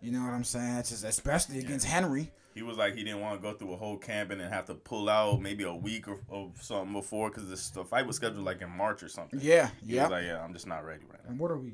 You 0.03 0.11
know 0.11 0.23
what 0.25 0.35
I'm 0.35 0.45
saying? 0.45 0.77
It's 0.79 0.91
just 0.91 1.05
especially 1.05 1.61
against 1.61 1.87
Henry. 1.87 2.31
he 2.55 2.63
was 2.63 2.77
like 2.77 2.97
he 2.97 3.05
didn't 3.05 3.21
want 3.21 3.41
to 3.41 3.43
go 3.43 3.57
through 3.57 3.73
a 3.73 3.77
whole 3.77 3.97
camp 3.97 4.33
and 4.33 4.41
then 4.41 4.51
have 4.51 4.67
to 4.67 4.75
pull 4.75 5.09
out 5.09 5.41
maybe 5.41 5.63
a 5.65 5.73
week 5.75 6.09
or, 6.09 6.19
or 6.29 6.51
something 6.61 6.93
before 6.93 7.31
because 7.31 7.71
the 7.71 7.85
fight 7.85 8.07
was 8.07 8.17
scheduled 8.17 8.45
like 8.45 8.61
in 8.61 8.71
March 8.71 9.03
or 9.03 9.09
something. 9.09 9.39
Yeah, 9.41 9.71
yeah. 9.85 10.09
like, 10.09 10.25
yeah, 10.25 10.43
I'm 10.43 10.53
just 10.53 10.67
not 10.67 10.85
ready 10.85 11.05
right 11.09 11.23
now. 11.25 11.31
and 11.31 11.39
what 11.39 11.51
are 11.53 11.59
we? 11.59 11.73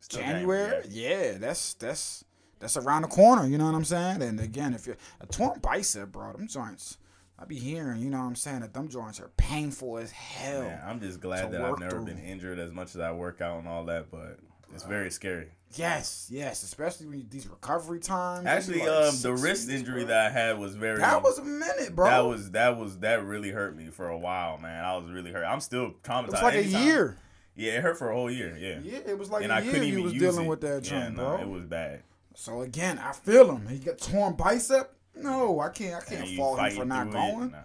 Still 0.00 0.22
January? 0.22 0.70
January, 0.70 0.86
Yeah, 0.88 1.38
that's 1.38 1.74
that's 1.74 2.24
that's 2.58 2.76
around 2.76 3.02
the 3.02 3.08
corner. 3.08 3.46
You 3.46 3.58
know 3.58 3.66
what 3.66 3.74
I'm 3.74 3.84
saying? 3.84 4.22
And 4.22 4.40
again, 4.40 4.72
if 4.72 4.86
you're 4.86 4.96
a 5.20 5.26
torn 5.26 5.60
bicep, 5.60 6.10
bro, 6.10 6.32
them 6.32 6.48
joints. 6.48 6.96
I 7.38 7.44
be 7.44 7.58
hearing, 7.58 8.00
you 8.00 8.08
know 8.08 8.18
what 8.18 8.26
I'm 8.26 8.36
saying, 8.36 8.60
that 8.60 8.72
them 8.72 8.88
joints 8.88 9.18
are 9.18 9.30
painful 9.36 9.98
as 9.98 10.12
hell. 10.12 10.62
Man, 10.62 10.80
I'm 10.86 11.00
just 11.00 11.18
glad 11.20 11.50
that 11.50 11.60
I've 11.60 11.78
never 11.80 11.96
through. 11.96 12.04
been 12.04 12.18
injured 12.18 12.60
as 12.60 12.70
much 12.70 12.94
as 12.94 13.00
I 13.00 13.10
work 13.10 13.40
out 13.40 13.58
and 13.58 13.66
all 13.66 13.84
that, 13.86 14.12
but 14.12 14.38
it's 14.72 14.84
very 14.84 15.10
scary. 15.10 15.48
Yes, 15.74 16.28
yes, 16.30 16.62
especially 16.64 17.06
when 17.06 17.18
you, 17.20 17.26
these 17.30 17.46
recovery 17.48 17.98
times. 17.98 18.46
Actually, 18.46 18.80
like 18.80 18.88
um, 18.88 19.14
the 19.22 19.32
wrist 19.32 19.68
weeks, 19.68 19.80
injury 19.80 20.00
bro. 20.04 20.08
that 20.08 20.26
I 20.26 20.30
had 20.30 20.58
was 20.58 20.74
very. 20.74 20.98
that 20.98 21.22
was 21.22 21.38
a 21.38 21.44
minute, 21.44 21.94
bro. 21.94 22.06
That 22.06 22.20
was 22.20 22.50
that 22.50 22.78
was 22.78 22.98
that 22.98 23.24
really 23.24 23.50
hurt 23.50 23.74
me 23.74 23.86
for 23.86 24.08
a 24.08 24.18
while, 24.18 24.58
man. 24.58 24.84
I 24.84 24.96
was 24.96 25.10
really 25.10 25.32
hurt. 25.32 25.44
I'm 25.44 25.60
still 25.60 25.94
traumatized. 26.02 26.24
it 26.24 26.32
was 26.32 26.42
like 26.42 26.54
a 26.54 26.64
year. 26.64 27.16
Yeah, 27.54 27.72
it 27.72 27.82
hurt 27.82 27.98
for 27.98 28.10
a 28.10 28.14
whole 28.14 28.30
year. 28.30 28.56
Yeah. 28.58 28.80
Yeah, 28.82 28.98
it 29.06 29.18
was 29.18 29.30
like 29.30 29.42
and 29.42 29.52
a 29.52 29.56
I 29.56 29.60
year 29.60 29.72
couldn't 29.72 29.88
you 29.88 29.92
even 29.92 30.04
was 30.04 30.12
dealing 30.12 30.46
it. 30.46 30.48
with 30.48 30.60
that 30.62 30.90
yeah, 30.90 31.08
no, 31.08 31.14
bro. 31.14 31.38
It 31.38 31.48
was 31.48 31.64
bad. 31.64 32.02
So 32.34 32.62
again, 32.62 32.98
I 32.98 33.12
feel 33.12 33.54
him. 33.54 33.66
He 33.66 33.78
got 33.78 33.98
torn 33.98 34.34
bicep. 34.34 34.94
No, 35.14 35.60
I 35.60 35.68
can't. 35.68 36.02
I 36.02 36.14
can't 36.14 36.28
fault 36.30 36.58
him 36.60 36.76
for 36.76 36.84
not 36.84 37.10
going. 37.10 37.50
nah. 37.50 37.58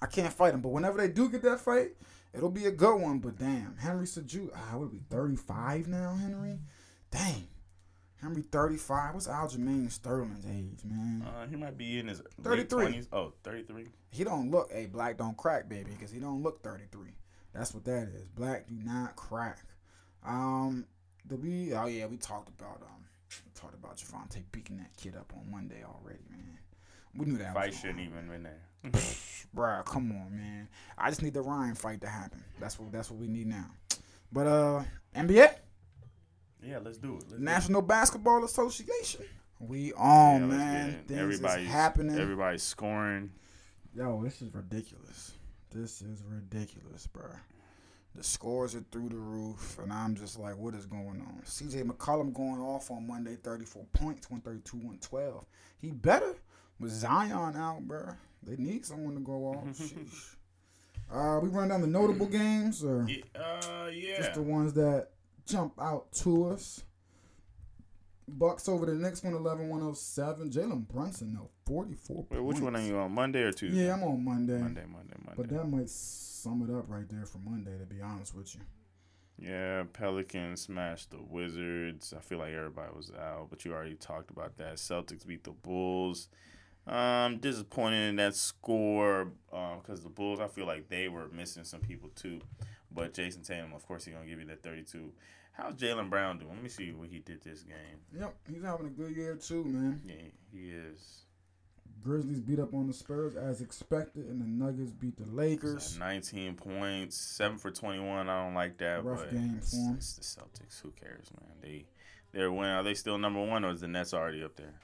I 0.00 0.06
can't 0.06 0.32
fight 0.32 0.54
him. 0.54 0.60
But 0.60 0.70
whenever 0.70 0.98
they 0.98 1.08
do 1.08 1.28
get 1.28 1.42
that 1.42 1.60
fight, 1.60 1.92
it'll 2.34 2.50
be 2.50 2.66
a 2.66 2.70
good 2.70 2.96
one. 2.96 3.18
But 3.18 3.38
damn, 3.38 3.76
Henry 3.78 4.06
Seju, 4.06 4.50
ah, 4.54 4.76
would 4.76 4.90
be 4.90 5.02
35 5.10 5.88
now, 5.88 6.14
Henry? 6.14 6.58
Dang. 7.10 7.48
Henry 8.20 8.42
35. 8.42 9.14
What's 9.14 9.26
Aljamain 9.26 9.90
Sterling's 9.90 10.46
age, 10.46 10.80
man? 10.84 11.26
Uh, 11.26 11.46
he 11.46 11.56
might 11.56 11.76
be 11.76 11.98
in 11.98 12.08
his 12.08 12.22
33. 12.42 12.84
late 12.84 12.94
20s. 12.94 13.06
Oh, 13.12 13.32
33. 13.42 13.86
He 14.10 14.24
don't 14.24 14.50
look, 14.50 14.72
hey, 14.72 14.86
black 14.86 15.18
don't 15.18 15.36
crack, 15.36 15.68
baby, 15.68 15.90
because 15.90 16.10
he 16.10 16.20
don't 16.20 16.42
look 16.42 16.62
33. 16.62 17.10
That's 17.52 17.74
what 17.74 17.84
that 17.84 18.08
is. 18.08 18.26
Black 18.28 18.66
do 18.66 18.74
not 18.74 19.14
crack. 19.14 19.66
Um, 20.26 20.86
the 21.26 21.36
we 21.36 21.72
oh 21.74 21.86
yeah, 21.86 22.06
we 22.06 22.16
talked 22.16 22.48
about 22.48 22.82
um 22.82 23.04
we 23.44 23.50
talked 23.54 23.74
about 23.74 23.96
Gervonta 23.96 24.42
beating 24.52 24.78
that 24.78 24.96
kid 24.96 25.16
up 25.16 25.32
on 25.36 25.50
Monday 25.50 25.82
already, 25.84 26.24
man. 26.30 26.58
We 27.16 27.26
knew 27.26 27.38
that 27.38 27.54
Fight 27.54 27.74
shouldn't 27.74 28.00
even 28.00 28.28
been 28.28 28.42
there. 28.42 28.62
Bruh, 29.54 29.84
come 29.84 30.10
on, 30.12 30.36
man. 30.36 30.68
I 30.98 31.08
just 31.10 31.22
need 31.22 31.34
the 31.34 31.42
Ryan 31.42 31.74
fight 31.74 32.00
to 32.00 32.08
happen. 32.08 32.42
That's 32.60 32.78
what 32.78 32.90
that's 32.92 33.10
what 33.10 33.20
we 33.20 33.28
need 33.28 33.46
now. 33.46 33.66
But 34.32 34.46
uh 34.46 34.82
NBA, 35.14 35.54
Yeah, 36.62 36.78
let's 36.82 36.98
do 36.98 37.10
it. 37.10 37.14
Let's 37.14 37.24
do 37.26 37.34
it. 37.36 37.40
National 37.40 37.82
Basketball 37.82 38.44
Association. 38.44 39.24
We 39.60 39.92
on, 39.94 40.40
Yeah, 40.42 40.46
man. 40.46 41.04
Things 41.06 41.20
everybody's 41.20 41.66
is 41.66 41.72
happening. 41.72 42.18
Everybody's 42.18 42.62
scoring. 42.62 43.30
Yo, 43.94 44.22
this 44.24 44.42
is 44.42 44.52
ridiculous. 44.52 45.32
This 45.70 46.02
is 46.02 46.22
ridiculous, 46.28 47.06
bro. 47.06 47.30
The 48.14 48.22
scores 48.22 48.74
are 48.76 48.84
through 48.92 49.08
the 49.08 49.16
roof, 49.16 49.78
and 49.82 49.92
I'm 49.92 50.14
just 50.14 50.38
like, 50.38 50.56
what 50.56 50.74
is 50.74 50.86
going 50.86 51.20
on? 51.20 51.42
CJ 51.44 51.84
McCollum 51.84 52.32
going 52.32 52.60
off 52.60 52.90
on 52.92 53.06
Monday, 53.08 53.36
34 53.36 53.84
points, 53.92 54.30
132, 54.30 54.76
112. 54.76 55.44
He 55.78 55.90
better 55.90 56.34
with 56.78 56.92
Zion 56.92 57.56
out, 57.56 57.80
bro. 57.82 58.10
They 58.46 58.56
need 58.56 58.84
someone 58.84 59.14
to 59.14 59.20
go 59.20 59.46
off. 59.46 59.66
Sheesh. 59.78 60.36
Uh, 61.12 61.38
we 61.42 61.48
run 61.48 61.68
down 61.68 61.80
the 61.80 61.86
notable 61.86 62.26
games, 62.26 62.82
or 62.82 63.06
Yeah, 63.08 63.22
uh, 63.40 63.88
yeah. 63.92 64.16
just 64.18 64.34
the 64.34 64.42
ones 64.42 64.72
that 64.74 65.08
jump 65.46 65.74
out 65.80 66.10
to 66.12 66.46
us. 66.48 66.82
Bucks 68.26 68.68
over 68.70 68.86
the 68.86 68.94
next 68.94 69.22
one, 69.22 69.34
11 69.34 69.68
107. 69.68 70.50
Jalen 70.50 70.88
Brunson, 70.88 71.34
though, 71.34 71.50
44 71.66 72.26
Wait, 72.30 72.40
which 72.42 72.58
one 72.58 72.74
are 72.74 72.80
you 72.80 72.96
on? 72.96 73.12
Monday 73.12 73.42
or 73.42 73.52
Tuesday? 73.52 73.84
Yeah, 73.84 73.94
I'm 73.94 74.02
on 74.02 74.24
Monday. 74.24 74.56
Monday, 74.56 74.84
Monday, 74.90 75.14
Monday. 75.24 75.34
But 75.36 75.48
that 75.50 75.64
might 75.68 75.90
sum 75.90 76.66
it 76.68 76.74
up 76.74 76.86
right 76.88 77.06
there 77.08 77.26
for 77.26 77.38
Monday, 77.38 77.76
to 77.78 77.84
be 77.84 78.00
honest 78.00 78.34
with 78.34 78.54
you. 78.54 78.62
Yeah, 79.38 79.82
Pelicans 79.92 80.62
smashed 80.62 81.10
the 81.10 81.18
Wizards. 81.20 82.14
I 82.16 82.20
feel 82.20 82.38
like 82.38 82.54
everybody 82.54 82.88
was 82.96 83.10
out, 83.20 83.48
but 83.50 83.64
you 83.66 83.74
already 83.74 83.96
talked 83.96 84.30
about 84.30 84.56
that. 84.56 84.76
Celtics 84.76 85.26
beat 85.26 85.44
the 85.44 85.50
Bulls. 85.50 86.28
Um, 86.86 87.38
disappointed 87.38 88.10
in 88.10 88.16
that 88.16 88.34
score 88.34 89.32
because 89.50 90.02
the 90.02 90.10
Bulls. 90.10 90.40
I 90.40 90.48
feel 90.48 90.66
like 90.66 90.88
they 90.88 91.08
were 91.08 91.28
missing 91.28 91.64
some 91.64 91.80
people 91.80 92.10
too. 92.14 92.40
But 92.92 93.14
Jayson 93.14 93.42
Tatum, 93.42 93.72
of 93.72 93.86
course, 93.86 94.04
he's 94.04 94.14
gonna 94.14 94.26
give 94.26 94.38
you 94.38 94.46
that 94.46 94.62
thirty-two. 94.62 95.12
How's 95.52 95.74
Jaylen 95.74 96.10
Brown 96.10 96.38
doing? 96.38 96.52
Let 96.52 96.62
me 96.62 96.68
see 96.68 96.92
what 96.92 97.08
he 97.08 97.20
did 97.20 97.42
this 97.42 97.62
game. 97.62 98.00
Yep, 98.18 98.34
he's 98.52 98.62
having 98.62 98.86
a 98.86 98.90
good 98.90 99.16
year 99.16 99.36
too, 99.36 99.64
man. 99.64 100.02
Yeah, 100.04 100.14
he 100.52 100.70
is. 100.70 101.22
Grizzlies 102.02 102.40
beat 102.40 102.58
up 102.58 102.74
on 102.74 102.86
the 102.86 102.92
Spurs 102.92 103.34
as 103.34 103.62
expected, 103.62 104.26
and 104.26 104.40
the 104.40 104.46
Nuggets 104.46 104.90
beat 104.90 105.16
the 105.16 105.30
Lakers. 105.30 105.98
Nineteen 105.98 106.54
points, 106.54 107.16
seven 107.16 107.56
for 107.56 107.70
twenty-one. 107.70 108.28
I 108.28 108.44
don't 108.44 108.54
like 108.54 108.76
that. 108.78 109.02
Rough 109.04 109.20
but 109.20 109.32
game 109.32 109.54
it's, 109.56 109.74
it's 109.96 110.12
the 110.14 110.22
Celtics. 110.22 110.82
Who 110.82 110.90
cares, 110.90 111.30
man? 111.40 111.50
They 111.62 111.86
they're 112.32 112.52
winning. 112.52 112.72
Are 112.72 112.82
they 112.82 112.94
still 112.94 113.16
number 113.16 113.42
one, 113.42 113.64
or 113.64 113.70
is 113.70 113.80
the 113.80 113.88
Nets 113.88 114.12
already 114.12 114.44
up 114.44 114.56
there? 114.56 114.74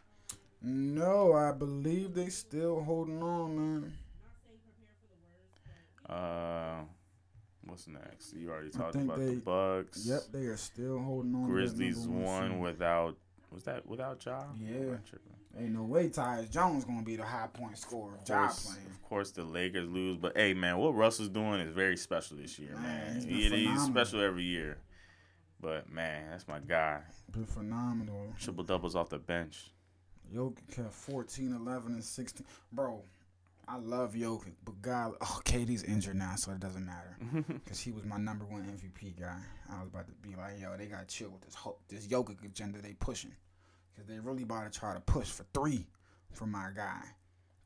No, 0.62 1.32
I 1.32 1.52
believe 1.52 2.14
they 2.14 2.28
still 2.28 2.82
holding 2.82 3.22
on, 3.22 3.56
man. 3.56 3.92
Uh, 6.08 6.80
what's 7.66 7.86
next? 7.86 8.34
You 8.34 8.50
already 8.50 8.70
talked 8.70 8.96
about 8.96 9.18
they- 9.18 9.34
the 9.36 9.40
Bucks. 9.40 10.04
Yep, 10.06 10.22
they 10.32 10.46
are 10.46 10.56
still 10.56 10.98
holding 10.98 11.34
on. 11.34 11.48
Grizzlies 11.48 11.98
one 12.06 12.22
won 12.24 12.58
without. 12.60 13.16
Was 13.52 13.64
that 13.64 13.86
without 13.86 14.24
Ja? 14.24 14.44
Yeah. 14.58 14.76
Am 14.76 14.92
I 15.04 15.08
tripping? 15.08 15.32
Ain't 15.58 15.72
no 15.72 15.82
way 15.82 16.08
Tyus 16.08 16.48
Jones 16.50 16.84
gonna 16.84 17.02
be 17.02 17.16
the 17.16 17.24
high 17.24 17.48
point 17.52 17.76
scorer. 17.76 18.14
Of 18.14 18.24
course, 18.24 18.66
playing. 18.66 18.86
of 18.86 19.02
course, 19.02 19.30
the 19.32 19.42
Lakers 19.42 19.88
lose, 19.88 20.16
but 20.16 20.36
hey, 20.36 20.54
man, 20.54 20.78
what 20.78 20.94
Russell's 20.94 21.28
doing 21.28 21.60
is 21.60 21.74
very 21.74 21.96
special 21.96 22.36
this 22.36 22.56
year, 22.58 22.74
Man, 22.76 23.18
man. 23.18 23.28
He- 23.28 23.48
he's 23.66 23.82
special 23.82 24.20
every 24.20 24.44
year, 24.44 24.78
but 25.60 25.90
man, 25.90 26.30
that's 26.30 26.46
my 26.46 26.60
guy. 26.60 27.02
Been 27.32 27.46
phenomenal. 27.46 28.32
Triple 28.38 28.62
doubles 28.62 28.94
off 28.94 29.08
the 29.08 29.18
bench. 29.18 29.72
Jokic 30.34 30.74
had 30.76 30.92
14, 30.92 31.52
11, 31.54 31.92
and 31.94 32.04
16. 32.04 32.46
Bro, 32.72 33.02
I 33.68 33.78
love 33.78 34.14
Jokic, 34.14 34.52
but 34.64 34.80
God, 34.82 35.14
oh, 35.20 35.40
KD's 35.44 35.84
injured 35.84 36.16
now, 36.16 36.34
so 36.36 36.52
it 36.52 36.60
doesn't 36.60 36.84
matter. 36.86 37.16
Because 37.48 37.80
he 37.80 37.92
was 37.92 38.04
my 38.04 38.16
number 38.18 38.44
one 38.44 38.62
MVP 38.62 39.18
guy. 39.20 39.38
I 39.70 39.80
was 39.80 39.88
about 39.88 40.06
to 40.08 40.14
be 40.28 40.34
like, 40.36 40.60
yo, 40.60 40.76
they 40.76 40.86
got 40.86 41.08
to 41.08 41.14
chill 41.14 41.30
with 41.30 41.42
this 41.42 41.54
ho- 41.54 41.78
this 41.88 42.06
Jokic 42.06 42.44
agenda 42.44 42.80
they 42.80 42.94
pushing. 42.94 43.32
Because 43.94 44.08
they 44.08 44.18
really 44.18 44.42
about 44.44 44.72
to 44.72 44.78
try 44.78 44.94
to 44.94 45.00
push 45.00 45.28
for 45.28 45.44
three 45.54 45.86
for 46.32 46.46
my 46.46 46.68
guy. 46.74 47.02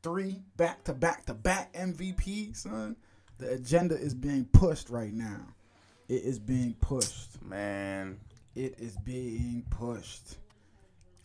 Three 0.03 0.41
back 0.57 0.83
to 0.85 0.93
back 0.93 1.25
to 1.25 1.33
back 1.33 1.73
MVP, 1.73 2.55
son. 2.55 2.95
The 3.37 3.51
agenda 3.53 3.95
is 3.95 4.13
being 4.13 4.45
pushed 4.45 4.89
right 4.89 5.13
now. 5.13 5.41
It 6.07 6.23
is 6.23 6.37
being 6.39 6.75
pushed. 6.79 7.41
Man, 7.41 8.19
It 8.53 8.75
is 8.79 8.95
being 8.97 9.65
pushed. 9.71 10.37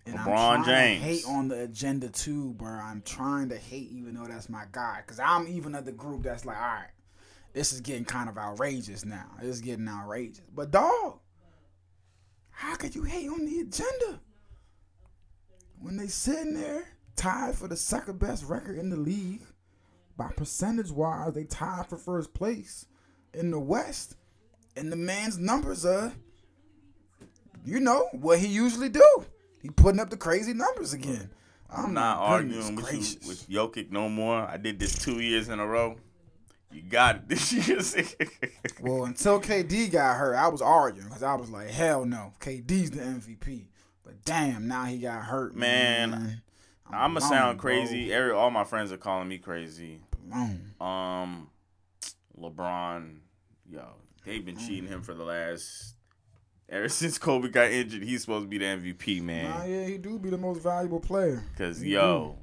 And 0.06 0.16
LeBron 0.16 0.64
James. 0.64 1.02
Hate 1.02 1.24
on 1.28 1.48
the 1.48 1.62
agenda 1.62 2.08
too, 2.08 2.54
bro. 2.54 2.70
I'm 2.70 3.02
trying 3.02 3.48
to 3.50 3.56
hate 3.56 3.90
even 3.92 4.14
though 4.14 4.26
that's 4.26 4.48
my 4.48 4.64
guy. 4.72 5.02
Cause 5.06 5.20
I'm 5.20 5.46
even 5.48 5.74
of 5.74 5.84
the 5.84 5.92
group 5.92 6.22
that's 6.22 6.44
like, 6.44 6.56
all 6.56 6.62
right, 6.62 6.90
this 7.52 7.72
is 7.72 7.80
getting 7.80 8.04
kind 8.04 8.28
of 8.28 8.38
outrageous 8.38 9.04
now. 9.04 9.26
It's 9.42 9.60
getting 9.60 9.88
outrageous. 9.88 10.42
But 10.54 10.70
dog, 10.70 11.18
how 12.50 12.74
could 12.76 12.94
you 12.94 13.04
hate 13.04 13.28
on 13.28 13.44
the 13.44 13.60
agenda? 13.60 14.20
When 15.80 15.96
they 15.96 16.08
sitting 16.08 16.54
there 16.54 16.84
tied 17.16 17.54
for 17.54 17.68
the 17.68 17.76
second 17.76 18.18
best 18.18 18.44
record 18.44 18.78
in 18.78 18.90
the 18.90 18.96
league, 18.96 19.42
by 20.16 20.28
percentage 20.36 20.90
wise, 20.90 21.32
they 21.32 21.44
tied 21.44 21.86
for 21.86 21.96
first 21.96 22.34
place 22.34 22.86
in 23.32 23.50
the 23.50 23.58
West. 23.58 24.16
And 24.76 24.92
the 24.92 24.96
man's 24.96 25.38
numbers 25.38 25.84
are 25.86 26.12
you 27.64 27.80
know 27.80 28.08
what 28.12 28.38
he 28.38 28.46
usually 28.46 28.88
do. 28.88 29.24
He 29.62 29.68
putting 29.70 30.00
up 30.00 30.10
the 30.10 30.16
crazy 30.16 30.52
numbers 30.54 30.92
again. 30.92 31.30
I'm 31.72 31.94
my 31.94 32.00
not 32.00 32.18
arguing 32.18 32.76
with 32.76 32.84
gracious. 32.84 33.16
you 33.22 33.28
with 33.28 33.48
Jokic 33.48 33.90
no 33.92 34.08
more. 34.08 34.38
I 34.40 34.56
did 34.56 34.78
this 34.78 34.94
two 34.98 35.20
years 35.20 35.48
in 35.48 35.60
a 35.60 35.66
row. 35.66 35.96
You 36.72 36.82
got 36.82 37.16
it 37.16 37.28
this 37.28 37.52
year. 37.52 37.80
Well, 38.80 39.04
until 39.04 39.40
KD 39.40 39.90
got 39.92 40.16
hurt, 40.16 40.34
I 40.36 40.48
was 40.48 40.62
arguing 40.62 41.08
because 41.08 41.22
I 41.22 41.34
was 41.34 41.50
like, 41.50 41.68
hell 41.68 42.04
no, 42.04 42.32
KD's 42.40 42.90
the 42.92 43.00
MVP. 43.00 43.66
But 44.04 44.24
damn, 44.24 44.66
now 44.68 44.84
he 44.84 44.98
got 44.98 45.22
hurt, 45.24 45.54
Man, 45.54 46.10
man. 46.10 46.42
I'm 46.90 47.14
gonna 47.14 47.20
sound 47.20 47.58
bro. 47.58 47.70
crazy. 47.70 48.12
Every 48.12 48.32
all 48.32 48.50
my 48.50 48.64
friends 48.64 48.90
are 48.92 48.96
calling 48.96 49.28
me 49.28 49.38
crazy. 49.38 50.00
Um, 50.80 51.48
LeBron, 52.40 53.18
yo, 53.70 53.84
they've 54.24 54.44
been 54.44 54.56
cheating 54.56 54.88
him 54.88 55.02
for 55.02 55.14
the 55.14 55.24
last. 55.24 55.94
Ever 56.70 56.88
since 56.88 57.18
Kobe 57.18 57.48
got 57.48 57.70
injured, 57.70 58.02
he's 58.04 58.20
supposed 58.20 58.44
to 58.44 58.48
be 58.48 58.58
the 58.58 58.64
MVP, 58.66 59.18
Nah, 59.20 59.24
man. 59.24 59.70
yeah, 59.70 59.84
he 59.86 59.98
do 59.98 60.18
be 60.18 60.30
the 60.30 60.38
most 60.38 60.62
valuable 60.62 61.00
player. 61.00 61.42
Cause 61.58 61.80
he 61.80 61.90
yo, 61.94 62.36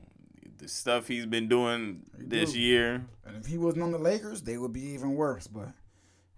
the 0.58 0.68
stuff 0.68 1.08
he's 1.08 1.26
been 1.26 1.48
doing 1.48 2.02
this 2.18 2.52
do. 2.52 2.60
year, 2.60 3.06
And 3.26 3.38
if 3.38 3.46
he 3.46 3.58
wasn't 3.58 3.84
on 3.84 3.92
the 3.94 3.98
Lakers, 3.98 4.42
they 4.42 4.58
would 4.58 4.74
be 4.74 4.82
even 4.88 5.16
worse. 5.16 5.48
But 5.48 5.70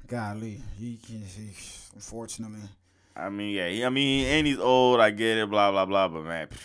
golly, 0.06 0.62
he 0.78 0.98
can. 0.98 1.24
He, 1.24 1.50
unfortunately, 1.96 2.60
I 3.16 3.30
mean, 3.30 3.56
yeah, 3.56 3.70
he- 3.70 3.84
I 3.84 3.90
mean, 3.90 4.26
and 4.28 4.46
he's 4.46 4.60
old. 4.60 5.00
I 5.00 5.10
get 5.10 5.38
it, 5.40 5.50
blah 5.50 5.72
blah 5.72 5.86
blah. 5.86 6.10
But 6.10 6.26
man, 6.26 6.48
pff, 6.48 6.62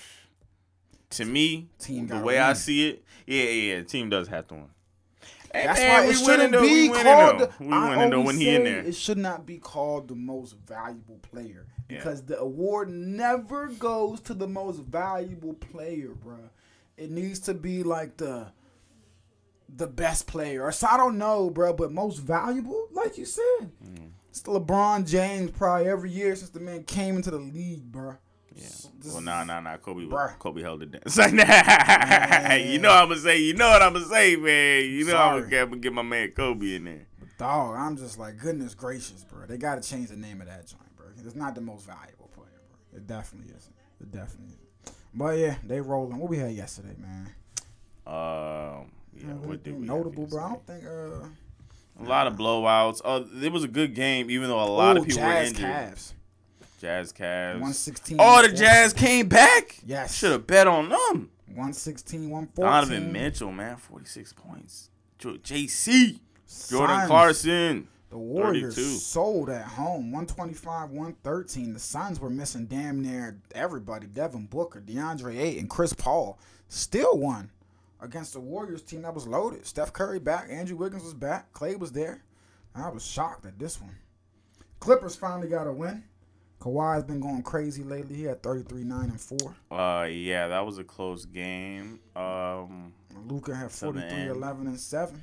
to 1.10 1.24
me, 1.24 1.68
Team 1.78 2.06
the 2.06 2.18
way 2.18 2.38
I 2.38 2.52
see 2.52 2.90
it, 2.90 3.04
yeah, 3.26 3.44
yeah, 3.44 3.76
yeah, 3.76 3.82
team 3.82 4.10
does 4.10 4.28
have 4.28 4.46
to 4.48 4.54
win. 4.54 4.68
Hey, 5.54 5.66
That's 5.66 5.78
man, 5.80 6.04
why 6.04 6.10
it 6.10 6.14
shouldn't 6.14 6.52
be 6.52 6.88
We 6.88 6.88
called. 6.88 7.38
the- 7.38 7.50
We 7.60 7.72
I 7.72 8.08
though 8.08 8.16
always 8.18 8.26
when 8.26 8.36
he 8.38 8.48
in 8.54 8.64
there. 8.64 8.80
It 8.80 8.94
should 8.96 9.18
not 9.18 9.46
be 9.46 9.58
called 9.58 10.08
the 10.08 10.14
most 10.16 10.56
valuable 10.66 11.18
player 11.22 11.66
Yeah. 11.88 11.98
because 11.98 12.22
the 12.24 12.38
award 12.40 12.90
never 12.90 13.68
goes 13.68 14.20
to 14.22 14.34
the 14.34 14.48
most 14.48 14.80
valuable 14.80 15.54
player, 15.54 16.08
bruh. 16.10 16.50
It 16.96 17.10
needs 17.10 17.38
to 17.40 17.54
be 17.54 17.82
like 17.82 18.16
the 18.16 18.48
the 19.76 19.86
best 19.88 20.26
player, 20.28 20.70
so 20.70 20.86
I 20.88 20.96
don't 20.96 21.18
know, 21.18 21.50
bruh. 21.50 21.76
But 21.76 21.90
most 21.92 22.18
valuable, 22.18 22.86
like 22.92 23.16
you 23.18 23.24
said, 23.24 23.70
Mm. 23.84 24.10
it's 24.28 24.40
the 24.42 24.52
LeBron 24.52 25.06
James 25.06 25.50
probably 25.50 25.88
every 25.88 26.10
year 26.10 26.36
since 26.36 26.50
the 26.50 26.60
man 26.60 26.84
came 26.84 27.16
into 27.16 27.30
the 27.30 27.38
league, 27.38 27.90
bruh. 27.90 28.18
Yeah. 28.54 28.68
This 29.00 29.12
Well, 29.12 29.20
nah, 29.20 29.42
nah, 29.44 29.60
nah. 29.60 29.76
Kobe, 29.78 30.02
Bruh. 30.02 30.38
Kobe 30.38 30.62
held 30.62 30.82
it 30.82 30.92
down. 30.92 31.02
It's 31.06 31.18
like, 31.18 31.32
nah. 31.32 32.54
you 32.54 32.78
know 32.78 32.90
I'm 32.90 33.08
gonna 33.08 33.20
say. 33.20 33.38
You 33.38 33.54
know 33.54 33.68
what 33.68 33.82
I'm 33.82 33.92
gonna 33.94 34.04
say, 34.06 34.36
man. 34.36 34.84
You 34.84 35.04
know 35.06 35.16
I'm 35.16 35.40
Sorry. 35.40 35.50
gonna, 35.50 35.62
I'm 35.62 35.68
gonna 35.70 35.80
get 35.80 35.92
my 35.92 36.02
man 36.02 36.30
Kobe 36.30 36.74
in 36.76 36.84
there. 36.84 37.06
Dog, 37.36 37.76
I'm 37.76 37.96
just 37.96 38.16
like, 38.18 38.38
goodness 38.38 38.74
gracious, 38.74 39.24
bro. 39.24 39.46
They 39.46 39.56
got 39.58 39.82
to 39.82 39.88
change 39.88 40.08
the 40.10 40.16
name 40.16 40.40
of 40.40 40.46
that 40.46 40.68
joint, 40.68 40.96
bro. 40.96 41.06
It's 41.24 41.34
not 41.34 41.54
the 41.56 41.60
most 41.60 41.84
valuable 41.84 42.30
player, 42.32 42.46
bro. 42.70 42.98
It 42.98 43.06
definitely 43.08 43.52
isn't. 43.56 43.74
It 44.00 44.12
definitely 44.12 44.54
isn't. 44.54 44.96
But 45.12 45.38
yeah, 45.38 45.56
they 45.64 45.80
rolling. 45.80 46.16
What 46.18 46.30
we 46.30 46.38
had 46.38 46.52
yesterday, 46.52 46.94
man. 46.98 47.32
Um, 48.06 48.92
yeah. 49.16 49.32
Uh, 49.32 49.34
What 49.42 49.62
did 49.64 49.80
we 49.80 49.86
notable, 49.86 50.26
bro? 50.26 50.44
I 50.44 50.48
don't 50.50 50.66
think. 50.66 50.84
Uh, 50.84 51.26
A 52.00 52.04
lot 52.08 52.26
of 52.28 52.34
blowouts. 52.34 53.00
Oh, 53.04 53.26
it 53.42 53.50
was 53.52 53.64
a 53.64 53.68
good 53.68 53.94
game, 53.94 54.30
even 54.30 54.48
though 54.48 54.60
a 54.62 54.66
lot 54.70 54.96
Ooh, 54.96 55.00
of 55.00 55.06
people 55.06 55.22
Jazz 55.22 55.52
were 55.52 55.58
injured. 55.58 55.64
Cavs. 55.66 56.12
Jazz 56.84 57.14
Cavs. 57.14 57.54
116. 57.54 58.18
Oh, 58.20 58.42
the 58.46 58.54
Jazz 58.54 58.92
came 58.92 59.26
back. 59.26 59.78
Yes. 59.86 60.14
Should 60.14 60.32
have 60.32 60.46
bet 60.46 60.66
on 60.66 60.90
them. 60.90 61.30
116, 61.46 62.28
114. 62.28 62.62
Donovan 62.62 63.10
Mitchell, 63.10 63.52
man, 63.52 63.78
46 63.78 64.34
points. 64.34 64.90
JC, 65.18 66.20
Jordan 66.68 66.96
Suns. 66.96 67.06
Clarkson. 67.06 67.88
The 68.10 68.18
Warriors 68.18 68.74
32. 68.74 68.96
sold 68.96 69.48
at 69.48 69.64
home, 69.64 70.12
125, 70.12 70.90
113. 70.90 71.72
The 71.72 71.80
Suns 71.80 72.20
were 72.20 72.28
missing 72.28 72.66
damn 72.66 73.00
near 73.00 73.40
everybody. 73.54 74.06
Devin 74.06 74.44
Booker, 74.44 74.82
DeAndre 74.82 75.40
Ayton, 75.40 75.68
Chris 75.68 75.94
Paul. 75.94 76.38
Still 76.68 77.16
won 77.16 77.50
against 77.98 78.34
the 78.34 78.40
Warriors 78.40 78.82
team 78.82 79.00
that 79.02 79.14
was 79.14 79.26
loaded. 79.26 79.64
Steph 79.64 79.94
Curry 79.94 80.18
back, 80.18 80.48
Andrew 80.50 80.76
Wiggins 80.76 81.02
was 81.02 81.14
back, 81.14 81.50
Clay 81.54 81.76
was 81.76 81.92
there. 81.92 82.24
I 82.74 82.90
was 82.90 83.06
shocked 83.06 83.46
at 83.46 83.58
this 83.58 83.80
one. 83.80 83.96
Clippers 84.80 85.16
finally 85.16 85.48
got 85.48 85.66
a 85.66 85.72
win. 85.72 86.04
Kawhi's 86.64 87.04
been 87.04 87.20
going 87.20 87.42
crazy 87.42 87.82
lately. 87.82 88.16
He 88.16 88.22
had 88.22 88.42
33, 88.42 88.84
9, 88.84 89.00
and 89.10 89.20
4. 89.20 89.54
Uh, 89.70 90.04
yeah, 90.04 90.48
that 90.48 90.64
was 90.64 90.78
a 90.78 90.84
close 90.84 91.26
game. 91.26 92.00
Um, 92.16 92.94
Luka 93.26 93.54
had 93.54 93.68
To 93.68 93.76
43, 93.76 94.08
end. 94.08 94.30
11, 94.30 94.66
and 94.68 94.80
7. 94.80 95.22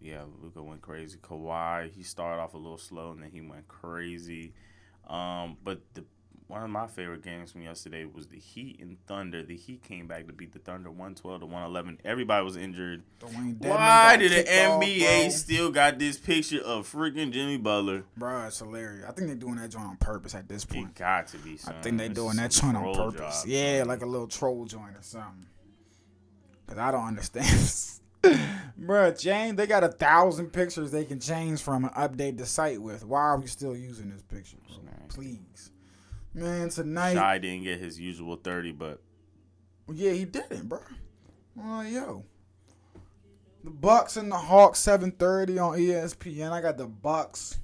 yeah, 0.00 0.22
Luka 0.40 0.62
went 0.62 0.82
crazy. 0.82 1.18
Kawhi, 1.18 1.90
he 1.92 2.04
started 2.04 2.40
off 2.40 2.54
a 2.54 2.58
little 2.58 2.78
slow 2.78 3.10
and 3.10 3.20
then 3.20 3.30
he 3.32 3.40
went 3.40 3.66
crazy. 3.66 4.52
Um, 5.08 5.56
but 5.64 5.80
the 5.94 6.04
one 6.48 6.62
of 6.62 6.70
my 6.70 6.86
favorite 6.86 7.22
games 7.22 7.50
from 7.50 7.62
yesterday 7.62 8.04
was 8.04 8.28
the 8.28 8.38
Heat 8.38 8.78
and 8.80 8.96
Thunder. 9.06 9.42
The 9.42 9.56
Heat 9.56 9.82
came 9.82 10.06
back 10.06 10.28
to 10.28 10.32
beat 10.32 10.52
the 10.52 10.60
Thunder 10.60 10.90
112 10.90 11.40
to 11.40 11.46
111. 11.46 11.98
Everybody 12.04 12.44
was 12.44 12.56
injured. 12.56 13.02
Why 13.58 14.16
did 14.16 14.30
the 14.30 14.36
kicked 14.36 14.50
off, 14.50 14.82
NBA 14.82 15.32
still 15.32 15.70
got 15.72 15.98
this 15.98 16.18
picture 16.18 16.60
of 16.60 16.90
freaking 16.90 17.32
Jimmy 17.32 17.56
Butler? 17.56 18.04
Bro, 18.16 18.46
it's 18.46 18.60
hilarious. 18.60 19.04
I 19.08 19.12
think 19.12 19.26
they're 19.26 19.36
doing 19.36 19.56
that 19.56 19.70
joint 19.70 19.86
on 19.86 19.96
purpose 19.96 20.36
at 20.36 20.48
this 20.48 20.64
point. 20.64 20.90
It 20.90 20.94
got 20.94 21.26
to 21.28 21.38
be. 21.38 21.58
I 21.66 21.72
think 21.82 21.98
they're 21.98 22.08
doing 22.10 22.36
that 22.36 22.52
joint 22.52 22.76
on 22.76 22.94
purpose. 22.94 23.42
job, 23.42 23.48
yeah, 23.48 23.80
son. 23.80 23.88
like 23.88 24.02
a 24.02 24.06
little 24.06 24.28
troll 24.28 24.66
joint 24.66 24.96
or 24.96 25.02
something. 25.02 25.46
Cause 26.68 26.78
I 26.78 26.90
don't 26.92 27.06
understand. 27.06 28.00
Bruh, 28.80 29.18
James, 29.20 29.56
they 29.56 29.66
got 29.66 29.84
a 29.84 29.88
thousand 29.88 30.52
pictures 30.52 30.90
they 30.90 31.04
can 31.04 31.20
change 31.20 31.60
from 31.60 31.84
and 31.84 31.94
update 31.94 32.38
the 32.38 32.46
site 32.46 32.80
with. 32.80 33.04
Why 33.04 33.20
are 33.20 33.38
we 33.38 33.46
still 33.46 33.76
using 33.76 34.10
this 34.10 34.22
picture? 34.22 34.58
Please. 35.08 35.70
Man, 36.36 36.68
tonight. 36.68 37.14
Shai 37.14 37.38
didn't 37.38 37.64
get 37.64 37.80
his 37.80 37.98
usual 37.98 38.36
30, 38.36 38.72
but 38.72 39.00
Yeah, 39.92 40.12
he 40.12 40.24
didn't, 40.26 40.68
bro. 40.68 40.80
Oh, 41.58 41.80
yo. 41.80 42.24
The 43.64 43.70
Bucks 43.70 44.16
and 44.16 44.30
the 44.30 44.36
Hawks, 44.36 44.78
7:30 44.80 45.58
on 45.58 45.78
ESPN. 45.78 46.52
I 46.52 46.60
got 46.60 46.76
the 46.76 46.86
Bucks. 46.86 47.58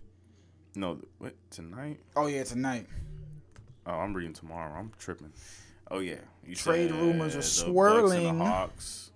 no, 0.75 0.99
what, 1.19 1.35
tonight? 1.51 2.01
Oh 2.17 2.27
yeah, 2.27 2.43
tonight. 2.45 2.87
Oh, 3.87 3.93
I'm 3.93 4.15
reading 4.15 4.33
tomorrow. 4.33 4.73
I'm 4.79 4.91
tripping. 4.99 5.33
Oh 5.91 5.99
yeah, 6.01 6.17
you 6.47 6.55
Trade 6.57 6.91
rumors 6.93 7.35
are 7.35 7.39
the 7.39 7.45
Bucks 7.45 7.61
and 7.63 7.67
swirling. 7.75 8.39
The 8.39 8.45
Hawks. 8.45 9.11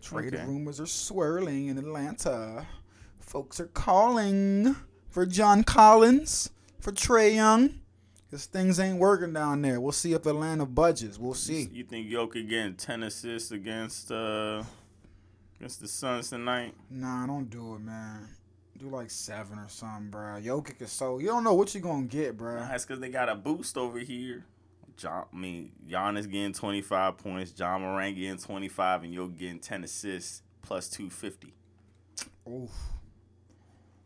Trade 0.00 0.34
Okay. 0.34 0.44
rumors 0.46 0.80
are 0.80 0.86
swirling 0.86 1.66
in 1.66 1.76
Atlanta. 1.78 2.66
Folks 3.20 3.58
are 3.60 3.66
calling 3.66 4.76
for 5.10 5.26
John 5.26 5.64
Collins, 5.64 6.50
for 6.80 6.92
Trae 6.92 7.34
Young, 7.34 7.80
because 8.34 8.46
things 8.46 8.80
ain't 8.80 8.98
working 8.98 9.32
down 9.32 9.62
there. 9.62 9.80
We'll 9.80 9.92
see 9.92 10.12
if 10.12 10.26
Atlanta 10.26 10.66
budges. 10.66 11.20
We'll 11.20 11.34
see. 11.34 11.68
You 11.72 11.84
think 11.84 12.08
Jokic 12.08 12.48
getting 12.48 12.74
ten 12.74 13.04
assists 13.04 13.52
against 13.52 14.10
uh 14.10 14.64
against 15.56 15.80
the 15.80 15.86
Suns 15.86 16.30
tonight? 16.30 16.74
Nah, 16.90 17.28
don't 17.28 17.48
do 17.48 17.76
it, 17.76 17.78
man. 17.78 18.28
Do 18.76 18.88
like 18.88 19.12
seven 19.12 19.60
or 19.60 19.68
something, 19.68 20.10
bro. 20.10 20.40
Jokic 20.40 20.82
is 20.82 20.90
so 20.90 21.20
you 21.20 21.28
don't 21.28 21.44
know 21.44 21.54
what 21.54 21.76
you 21.76 21.80
gonna 21.80 22.06
get, 22.06 22.36
bro. 22.36 22.56
That's 22.56 22.84
because 22.84 22.98
they 22.98 23.08
got 23.08 23.28
a 23.28 23.36
boost 23.36 23.78
over 23.78 24.00
here. 24.00 24.44
John, 24.96 25.26
I 25.32 25.36
mean, 25.36 25.70
Giannis 25.88 26.28
getting 26.28 26.52
25 26.52 27.18
points, 27.18 27.52
John 27.52 27.82
Moran 27.82 28.16
getting 28.16 28.38
25, 28.38 29.04
and 29.04 29.14
you're 29.14 29.28
getting 29.28 29.60
10 29.60 29.84
assists 29.84 30.42
plus 30.60 30.88
250. 30.88 31.54
Oof. 32.48 32.70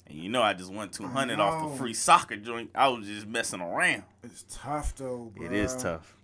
And 0.09 0.19
you 0.19 0.29
know 0.29 0.43
I 0.43 0.55
just 0.55 0.73
won 0.73 0.89
200 0.89 1.39
off 1.39 1.71
the 1.73 1.79
free 1.79 1.95
soccer 1.95 2.37
joint. 2.37 2.71
I 2.75 2.89
was 2.89 3.07
just 3.07 3.27
messing 3.27 3.61
around. 3.61 4.05
It's 4.23 4.45
tough 4.51 4.95
though, 4.97 5.33
bro. 5.37 5.47
It 5.47 5.53
is 5.53 5.77
tough. 5.77 6.15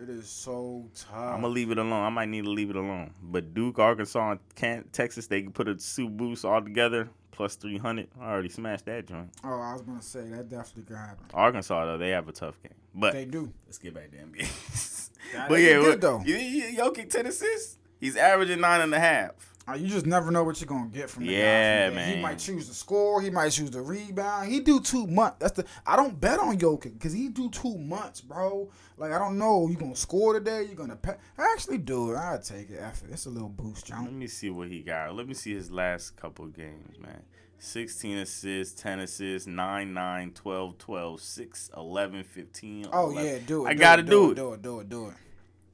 It 0.00 0.08
is 0.10 0.28
so 0.28 0.88
tough. 0.94 1.14
I'm 1.14 1.40
gonna 1.40 1.48
leave 1.48 1.70
it 1.70 1.78
alone. 1.78 2.04
I 2.04 2.10
might 2.10 2.28
need 2.28 2.44
to 2.44 2.50
leave 2.50 2.70
it 2.70 2.76
alone. 2.76 3.12
But 3.22 3.54
Duke, 3.54 3.78
Arkansas, 3.78 4.36
and 4.62 4.92
Texas, 4.92 5.26
they 5.26 5.42
can 5.42 5.52
put 5.52 5.68
a 5.68 5.78
super 5.78 6.10
boost 6.12 6.44
all 6.44 6.60
together 6.62 7.08
plus 7.30 7.56
300. 7.56 8.08
I 8.20 8.30
already 8.30 8.48
smashed 8.48 8.86
that 8.86 9.06
joint. 9.06 9.30
Oh, 9.44 9.60
I 9.60 9.72
was 9.72 9.82
gonna 9.82 10.02
say 10.02 10.20
that 10.30 10.48
definitely 10.48 10.84
could 10.84 10.96
happen. 10.96 11.24
Arkansas 11.34 11.84
though, 11.86 11.98
they 11.98 12.10
have 12.10 12.28
a 12.28 12.32
tough 12.32 12.62
game. 12.62 12.72
But 12.94 13.12
They 13.12 13.24
do. 13.26 13.52
let's 13.66 13.78
get 13.78 13.94
back 13.94 14.10
to 14.12 14.16
NBA. 14.16 15.02
But 15.48 15.60
yeah, 15.60 15.80
good, 15.80 16.00
though. 16.00 16.20
Jokic 16.20 17.10
ten 17.10 17.26
assists. 17.26 17.78
He's 17.98 18.16
averaging 18.16 18.60
nine 18.60 18.80
and 18.80 18.94
a 18.94 19.00
half. 19.00 19.32
Uh, 19.68 19.74
you 19.74 19.88
just 19.88 20.06
never 20.06 20.30
know 20.30 20.44
what 20.44 20.60
you're 20.60 20.68
gonna 20.68 20.88
get 20.88 21.10
from 21.10 21.24
the 21.24 21.32
guy 21.32 21.38
Yeah, 21.38 21.86
from 21.88 21.94
there. 21.96 22.06
He 22.14 22.22
might 22.22 22.38
choose 22.38 22.68
to 22.68 22.74
score. 22.74 23.20
He 23.20 23.30
might 23.30 23.50
choose 23.50 23.70
to 23.70 23.82
rebound. 23.82 24.48
He 24.50 24.60
do 24.60 24.80
too 24.80 25.06
much. 25.08 25.34
That's 25.40 25.54
the. 25.56 25.64
I 25.84 25.96
don't 25.96 26.20
bet 26.20 26.38
on 26.38 26.56
Jokic 26.56 26.92
because 26.92 27.12
he 27.12 27.28
do 27.28 27.50
too 27.50 27.76
much, 27.76 28.26
bro. 28.28 28.70
Like 28.96 29.10
I 29.12 29.18
don't 29.18 29.38
know. 29.38 29.66
You 29.68 29.76
gonna 29.76 29.96
score 29.96 30.34
today? 30.34 30.64
You 30.70 30.76
gonna? 30.76 30.94
Pe- 30.94 31.16
I 31.36 31.52
actually 31.52 31.78
do 31.78 32.12
it. 32.12 32.16
I 32.16 32.38
take 32.42 32.70
it. 32.70 32.78
After 32.78 33.06
It's 33.10 33.26
a 33.26 33.30
little 33.30 33.48
boost, 33.48 33.86
John. 33.86 34.04
Let 34.04 34.12
me 34.12 34.28
see 34.28 34.50
what 34.50 34.68
he 34.68 34.82
got. 34.82 35.14
Let 35.16 35.26
me 35.26 35.34
see 35.34 35.54
his 35.54 35.70
last 35.70 36.14
couple 36.16 36.46
games, 36.46 36.98
man. 37.00 37.22
16 37.58 38.18
assists, 38.18 38.80
10 38.80 39.00
assists, 39.00 39.48
9, 39.48 39.92
9, 39.94 40.30
12, 40.32 40.78
12, 40.78 41.20
6, 41.20 41.70
11, 41.76 42.24
15. 42.24 42.86
Oh 42.92 43.10
11. 43.10 43.24
yeah, 43.24 43.38
do 43.46 43.66
it. 43.66 43.68
I 43.70 43.72
do 43.72 43.78
gotta 43.80 44.02
it, 44.02 44.06
do 44.06 44.28
it. 44.28 44.32
it. 44.32 44.34
Do 44.36 44.52
it. 44.52 44.62
Do 44.62 44.80
it. 44.80 44.88
Do 44.88 45.06
it. 45.08 45.14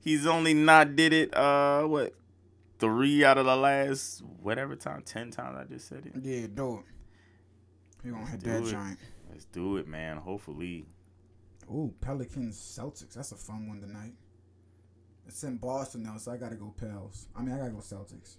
He's 0.00 0.26
only 0.26 0.54
not 0.54 0.96
did 0.96 1.12
it, 1.12 1.36
uh, 1.36 1.82
what, 1.82 2.14
three 2.82 3.24
out 3.24 3.38
of 3.38 3.46
the 3.46 3.54
last, 3.54 4.24
whatever 4.42 4.74
time, 4.74 5.02
10 5.04 5.30
times 5.30 5.56
I 5.56 5.72
just 5.72 5.86
said 5.86 6.04
it. 6.04 6.14
Yeah, 6.20 6.48
do 6.52 6.78
it. 6.78 6.84
He 8.02 8.10
gonna 8.10 8.26
hit 8.26 8.40
that 8.40 8.64
it. 8.64 8.70
giant. 8.72 8.98
Let's 9.30 9.44
do 9.44 9.76
it, 9.76 9.86
man. 9.86 10.16
Hopefully. 10.16 10.86
Ooh, 11.70 11.94
Pelicans 12.00 12.56
Celtics. 12.56 13.14
That's 13.14 13.30
a 13.30 13.36
fun 13.36 13.68
one 13.68 13.80
tonight. 13.80 14.14
It's 15.28 15.44
in 15.44 15.58
Boston 15.58 16.02
now, 16.02 16.16
so 16.16 16.32
I 16.32 16.36
gotta 16.36 16.56
go 16.56 16.74
Pels. 16.76 17.28
I 17.36 17.42
mean, 17.42 17.54
I 17.54 17.58
gotta 17.58 17.70
go 17.70 17.78
Celtics. 17.78 18.38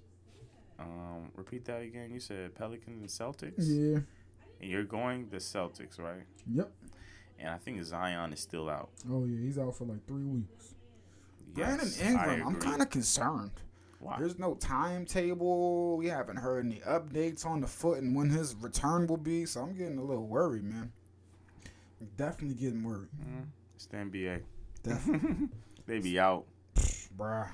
Um, 0.77 1.31
repeat 1.35 1.63
that 1.65 1.81
again. 1.81 2.11
You 2.11 2.19
said 2.19 2.53
Pelicans 2.53 2.99
and 2.99 3.07
Celtics? 3.09 3.53
Yeah. 3.59 3.99
And 4.59 4.69
you're 4.69 4.83
going 4.83 5.29
the 5.29 5.37
Celtics, 5.37 5.97
right? 5.99 6.25
Yep. 6.53 6.69
And 7.39 7.47
I 7.47 7.57
think 7.59 7.81
Zion 7.81 8.33
is 8.33 8.41
still 8.41 8.69
out. 8.69 8.89
Oh 9.09 9.23
yeah, 9.23 9.39
he's 9.39 9.57
out 9.57 9.73
for 9.77 9.85
like 9.85 10.05
three 10.05 10.25
weeks. 10.25 10.75
Brandon 11.53 11.87
Yes, 11.87 12.01
I 12.01 12.07
Ingram, 12.09 12.47
I'm 12.47 12.55
kind 12.59 12.81
of 12.81 12.89
concerned. 12.89 13.51
Why? 14.04 14.18
There's 14.20 14.38
no 14.38 14.56
timetable. 14.56 15.95
We 15.95 16.08
haven't 16.08 16.36
heard 16.36 16.66
any 16.66 16.82
updates 16.82 17.45
on 17.45 17.62
the 17.62 17.68
foot 17.68 17.99
and 17.99 18.14
when 18.14 18.30
his 18.30 18.54
return 18.56 19.08
will 19.08 19.18
be, 19.18 19.45
so 19.45 19.62
I'm 19.62 19.78
getting 19.78 19.97
a 19.97 20.04
little 20.04 20.28
worried, 20.28 20.66
man. 20.66 20.91
Definitely 22.18 22.56
getting 22.56 22.84
worried. 22.84 23.08
Mm, 23.18 23.45
it's 23.76 23.86
the 23.86 23.97
NBA. 23.97 24.41
Definitely, 24.84 25.47
They 25.86 25.99
be 25.99 26.20
out. 26.20 26.43
bruh. 27.18 27.47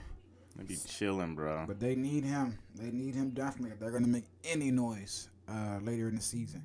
They 0.56 0.64
be 0.64 0.76
chilling, 0.88 1.36
bro. 1.36 1.66
But 1.68 1.80
they 1.80 1.94
need 1.96 2.26
him. 2.26 2.58
They 2.76 2.90
need 2.90 3.14
him 3.14 3.30
definitely. 3.30 3.72
if 3.72 3.80
They're 3.80 3.92
gonna 3.92 4.08
make 4.08 4.26
any 4.44 4.72
noise 4.72 5.30
uh, 5.48 5.78
later 5.84 6.08
in 6.10 6.16
the 6.16 6.22
season. 6.22 6.64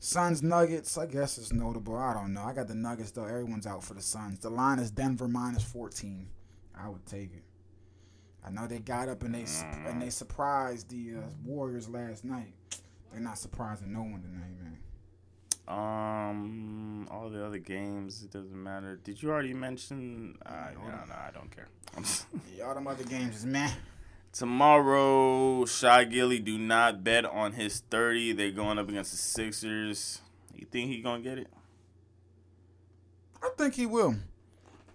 Suns 0.00 0.42
Nuggets, 0.42 0.96
I 0.96 1.06
guess 1.06 1.36
is 1.36 1.52
notable. 1.52 1.96
I 1.96 2.14
don't 2.14 2.32
know. 2.32 2.42
I 2.42 2.54
got 2.54 2.68
the 2.68 2.74
Nuggets 2.74 3.10
though. 3.10 3.24
Everyone's 3.24 3.66
out 3.66 3.84
for 3.84 3.92
the 3.92 4.02
Suns. 4.02 4.38
The 4.38 4.50
line 4.50 4.78
is 4.78 4.90
Denver 4.90 5.28
minus 5.28 5.62
14. 5.62 6.26
I 6.78 6.88
would 6.88 7.04
take 7.04 7.34
it. 7.34 7.42
I 8.46 8.50
know 8.50 8.66
they 8.66 8.78
got 8.78 9.08
up 9.08 9.22
and 9.24 9.34
they 9.34 9.44
and 9.86 10.00
they 10.00 10.10
surprised 10.10 10.88
the 10.88 11.18
uh, 11.18 11.22
Warriors 11.44 11.88
last 11.88 12.24
night. 12.24 12.52
They're 13.10 13.20
not 13.20 13.38
surprising 13.38 13.92
no 13.92 14.00
one 14.00 14.22
tonight, 14.22 14.52
man. 14.62 14.78
Um, 15.68 17.08
all 17.10 17.28
the 17.28 17.44
other 17.44 17.58
games, 17.58 18.22
it 18.22 18.30
doesn't 18.30 18.62
matter. 18.62 19.00
Did 19.02 19.20
you 19.20 19.30
already 19.30 19.52
mention? 19.52 20.38
Uh, 20.46 20.68
no, 20.74 20.88
no, 20.88 21.14
I 21.14 21.30
don't 21.32 21.50
care. 21.50 21.68
Yeah, 22.56 22.64
all 22.64 22.74
them 22.74 22.86
other 22.86 23.04
games 23.04 23.38
is 23.38 23.46
meh. 23.46 23.70
Tomorrow, 24.32 25.64
Shai 25.64 26.04
Gilly, 26.04 26.38
do 26.38 26.58
not 26.58 27.02
bet 27.02 27.24
on 27.24 27.52
his 27.52 27.80
30. 27.90 28.32
They're 28.32 28.50
going 28.50 28.78
up 28.78 28.88
against 28.88 29.10
the 29.10 29.16
Sixers. 29.16 30.20
You 30.54 30.66
think 30.70 30.90
he 30.90 31.00
gonna 31.00 31.22
get 31.22 31.38
it? 31.38 31.48
I 33.42 33.50
think 33.56 33.74
he 33.74 33.86
will. 33.86 34.16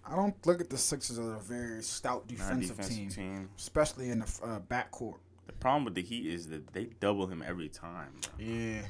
I 0.04 0.16
don't 0.16 0.34
look 0.46 0.60
at 0.60 0.68
the 0.70 0.76
Sixers 0.78 1.18
as 1.18 1.28
a 1.28 1.38
very 1.38 1.82
stout 1.82 2.26
defensive, 2.26 2.76
defensive 2.76 2.96
team, 2.96 3.08
team. 3.10 3.50
especially 3.56 4.10
in 4.10 4.20
the 4.20 4.26
uh, 4.42 4.58
backcourt. 4.60 5.18
The 5.46 5.52
problem 5.52 5.84
with 5.84 5.94
the 5.94 6.02
Heat 6.02 6.26
is 6.26 6.48
that 6.48 6.72
they 6.72 6.86
double 7.00 7.26
him 7.26 7.42
every 7.46 7.68
time. 7.68 8.12
Bro. 8.36 8.46
Yeah, 8.46 8.82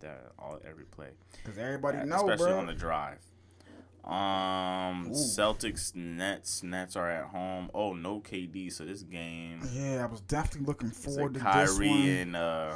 That 0.00 0.32
all 0.38 0.58
every 0.68 0.84
play. 0.84 1.10
because 1.44 1.58
everybody 1.58 1.98
Yeah, 1.98 2.04
know, 2.04 2.16
especially 2.28 2.52
bro. 2.52 2.58
on 2.58 2.66
the 2.66 2.74
drive. 2.74 3.18
Um, 4.04 5.08
Ooh. 5.08 5.14
Celtics, 5.14 5.94
Nets, 5.94 6.62
Nets 6.62 6.96
are 6.96 7.08
at 7.10 7.26
home. 7.26 7.70
Oh, 7.74 7.92
no 7.92 8.20
KD, 8.20 8.72
so 8.72 8.84
this 8.84 9.02
game 9.02 9.60
Yeah, 9.72 10.02
I 10.02 10.06
was 10.06 10.20
definitely 10.22 10.66
looking 10.66 10.90
forward 10.90 11.34
to 11.34 11.40
this 11.40 11.42
Kyrie 11.42 11.88
one. 11.90 12.00
and 12.08 12.36
uh, 12.36 12.74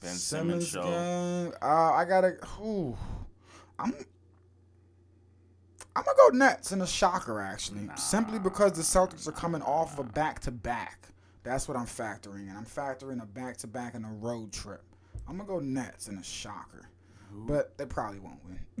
Ben 0.00 0.14
Simmons, 0.14 0.68
show. 0.68 0.82
game. 0.82 1.52
Uh, 1.62 1.92
I 1.94 2.04
gotta. 2.04 2.36
Ooh, 2.62 2.96
I'm. 3.78 3.94
I'm 6.00 6.06
gonna 6.16 6.30
go 6.30 6.36
Nets 6.38 6.72
in 6.72 6.80
a 6.80 6.86
shocker, 6.86 7.42
actually, 7.42 7.86
simply 7.96 8.38
because 8.38 8.72
the 8.72 8.80
Celtics 8.80 9.28
are 9.28 9.32
coming 9.32 9.60
off 9.60 9.98
of 9.98 10.06
a 10.06 10.12
back 10.12 10.40
to 10.40 10.50
back. 10.50 11.08
That's 11.42 11.68
what 11.68 11.76
I'm 11.76 11.84
factoring 11.84 12.48
in. 12.48 12.56
I'm 12.56 12.64
factoring 12.64 13.22
a 13.22 13.26
back 13.26 13.58
to 13.58 13.66
back 13.66 13.94
and 13.94 14.06
a 14.06 14.08
road 14.08 14.50
trip. 14.50 14.82
I'm 15.28 15.36
gonna 15.36 15.46
go 15.46 15.58
Nets 15.58 16.08
in 16.08 16.16
a 16.16 16.22
shocker, 16.22 16.88
but 17.30 17.76
they 17.76 17.84
probably 17.84 18.18
won't 18.18 18.40
win. 18.46 18.58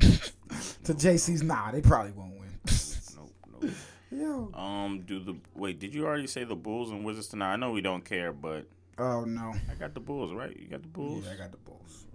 to 0.84 0.94
JC's 0.94 1.42
nah, 1.42 1.70
they 1.70 1.82
probably 1.82 2.12
won't 2.12 2.38
win. 2.38 2.48
Nope, 3.16 3.32
nope. 3.52 3.70
Yo. 4.10 4.50
Um, 4.58 5.02
do 5.02 5.20
the 5.20 5.36
wait? 5.54 5.78
Did 5.78 5.94
you 5.94 6.06
already 6.06 6.26
say 6.26 6.44
the 6.44 6.56
Bulls 6.56 6.90
and 6.90 7.04
Wizards 7.04 7.28
tonight? 7.28 7.52
I 7.52 7.56
know 7.56 7.70
we 7.70 7.82
don't 7.82 8.04
care, 8.04 8.32
but 8.32 8.66
Oh 8.96 9.24
no. 9.24 9.52
I 9.70 9.74
got 9.74 9.92
the 9.92 10.00
Bulls 10.00 10.32
right. 10.32 10.56
You 10.58 10.68
got 10.68 10.82
the 10.82 10.88
Bulls. 10.88 11.24
Yeah, 11.26 11.32
I 11.32 11.36
got 11.36 11.50
the 11.52 11.58
Bulls. 11.58 12.06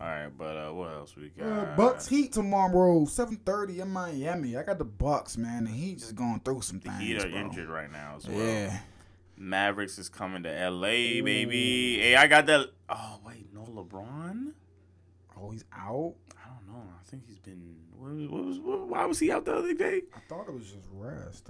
All 0.00 0.06
right, 0.06 0.30
but 0.38 0.56
uh, 0.56 0.72
what 0.72 0.90
else 0.92 1.14
we 1.14 1.28
got? 1.28 1.46
Uh, 1.46 1.76
Bucks 1.76 2.08
Heat 2.08 2.32
tomorrow, 2.32 3.04
seven 3.04 3.36
thirty 3.36 3.80
in 3.80 3.90
Miami. 3.90 4.56
I 4.56 4.62
got 4.62 4.78
the 4.78 4.84
Bucks, 4.86 5.36
man. 5.36 5.64
The 5.64 5.70
Heat 5.70 5.98
just 5.98 6.14
going 6.14 6.40
through 6.40 6.62
some 6.62 6.80
things. 6.80 6.98
The. 6.98 7.04
Heat 7.04 7.16
are 7.24 7.28
bro. 7.28 7.38
injured 7.38 7.68
right 7.68 7.92
now 7.92 8.14
as 8.16 8.26
well. 8.26 8.38
Yeah. 8.38 8.78
Mavericks 9.36 9.98
is 9.98 10.08
coming 10.08 10.42
to 10.44 10.70
LA, 10.70 11.22
baby. 11.22 11.98
Hey, 12.00 12.16
I 12.16 12.26
got 12.28 12.46
that. 12.46 12.70
Oh 12.88 13.20
wait, 13.26 13.52
no 13.52 13.60
LeBron. 13.62 14.52
Oh, 15.38 15.50
he's 15.50 15.64
out. 15.74 16.14
I 16.42 16.48
don't 16.48 16.66
know. 16.74 16.82
I 16.98 17.10
think 17.10 17.24
he's 17.26 17.38
been. 17.38 17.76
What 17.96 18.12
was, 18.14 18.28
what 18.28 18.44
was, 18.44 18.58
what, 18.60 18.88
why 18.88 19.04
was 19.04 19.18
he 19.18 19.30
out 19.30 19.44
the 19.44 19.54
other 19.54 19.74
day? 19.74 20.02
I 20.14 20.20
thought 20.28 20.48
it 20.48 20.54
was 20.54 20.64
just 20.70 20.88
rest. 20.94 21.48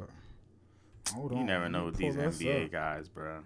Hold 1.14 1.30
You 1.32 1.38
on. 1.38 1.46
never 1.46 1.68
know 1.68 1.84
with 1.86 1.96
these 1.96 2.16
NBA 2.16 2.66
up. 2.66 2.72
guys, 2.72 3.08
bro. 3.08 3.40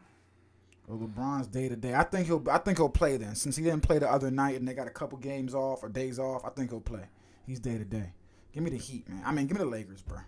Well, 0.86 0.98
LeBron's 0.98 1.46
day 1.46 1.68
to 1.68 1.76
day. 1.76 1.94
I 1.94 2.02
think 2.04 2.26
he'll. 2.26 2.44
I 2.50 2.58
think 2.58 2.78
he'll 2.78 2.88
play 2.90 3.16
then. 3.16 3.34
Since 3.34 3.56
he 3.56 3.64
didn't 3.64 3.80
play 3.82 3.98
the 3.98 4.10
other 4.10 4.30
night 4.30 4.56
and 4.56 4.68
they 4.68 4.74
got 4.74 4.86
a 4.86 4.90
couple 4.90 5.16
games 5.18 5.54
off 5.54 5.82
or 5.82 5.88
days 5.88 6.18
off, 6.18 6.44
I 6.44 6.50
think 6.50 6.70
he'll 6.70 6.80
play. 6.80 7.04
He's 7.46 7.58
day 7.60 7.78
to 7.78 7.84
day. 7.84 8.12
Give 8.52 8.62
me 8.62 8.70
the 8.70 8.76
Heat, 8.76 9.08
man. 9.08 9.22
I 9.24 9.32
mean, 9.32 9.46
give 9.46 9.56
me 9.56 9.64
the 9.64 9.70
Lakers, 9.70 10.02
bro. 10.02 10.18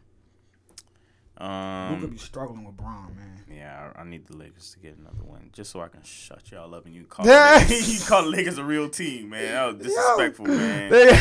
Luka 1.39 1.45
Um, 2.05 2.11
be 2.11 2.17
struggling 2.17 2.65
with 2.65 2.77
Bron, 2.79 3.15
man. 3.15 3.45
yeah, 3.55 3.91
I, 3.95 4.01
I 4.01 4.05
need 4.05 4.27
the 4.27 4.35
Lakers 4.37 4.71
to 4.73 4.79
get 4.79 4.97
another 4.97 5.23
win 5.23 5.51
just 5.53 5.71
so 5.71 5.81
I 5.83 5.89
can 5.89 6.03
shut 6.03 6.51
y'all 6.51 6.75
up 6.75 6.87
and 6.87 6.95
you 6.95 7.05
call 7.05 7.27
Yeah. 7.27 7.59
the 7.65 7.75
Lakers, 7.75 8.01
you 8.03 8.07
call 8.09 8.23
the 8.23 8.31
Lakers 8.31 8.57
a 8.59 8.65
real 8.65 8.89
team, 8.89 9.29
man. 9.31 9.53
That 9.53 9.67
was 9.77 9.87
disrespectful, 9.87 10.47
man. 10.47 10.91
They- 10.91 11.21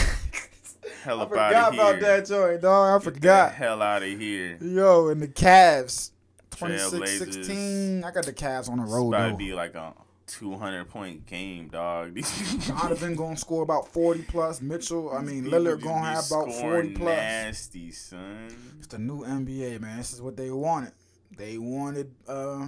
Hell 1.03 1.21
I 1.21 1.27
forgot 1.27 1.73
about 1.73 1.99
that 1.99 2.25
joint, 2.27 2.61
dog. 2.61 3.01
I 3.01 3.03
Get 3.03 3.13
the 3.13 3.19
forgot. 3.19 3.53
hell 3.53 3.81
out 3.81 4.03
of 4.03 4.07
here. 4.19 4.57
Yo, 4.61 5.09
and 5.09 5.21
the 5.21 5.27
Cavs, 5.27 6.11
Trailblazers. 6.55 7.47
26-16. 7.47 8.03
I 8.03 8.11
got 8.11 8.25
the 8.25 8.33
Cavs 8.33 8.69
on 8.69 8.77
the 8.77 8.83
road. 8.83 9.13
It's 9.13 9.17
about 9.17 9.29
to 9.31 9.35
be 9.37 9.53
like 9.53 9.75
a 9.75 9.93
200 10.27 10.89
point 10.89 11.25
game, 11.25 11.67
dog. 11.67 12.17
Donovan 12.67 13.15
gonna 13.15 13.37
score 13.37 13.63
about 13.63 13.87
40 13.89 14.23
plus. 14.23 14.61
Mitchell, 14.61 15.11
I 15.11 15.21
mean, 15.21 15.45
Lillard 15.45 15.81
gonna 15.81 16.05
have 16.05 16.25
about 16.27 16.51
40 16.51 16.89
plus. 16.95 17.15
Nasty, 17.15 17.91
son. 17.91 18.47
It's 18.77 18.87
the 18.87 18.99
new 18.99 19.23
NBA, 19.23 19.81
man. 19.81 19.97
This 19.97 20.13
is 20.13 20.21
what 20.21 20.35
they 20.35 20.49
wanted. 20.49 20.93
They 21.37 21.57
wanted, 21.57 22.11
uh, 22.27 22.67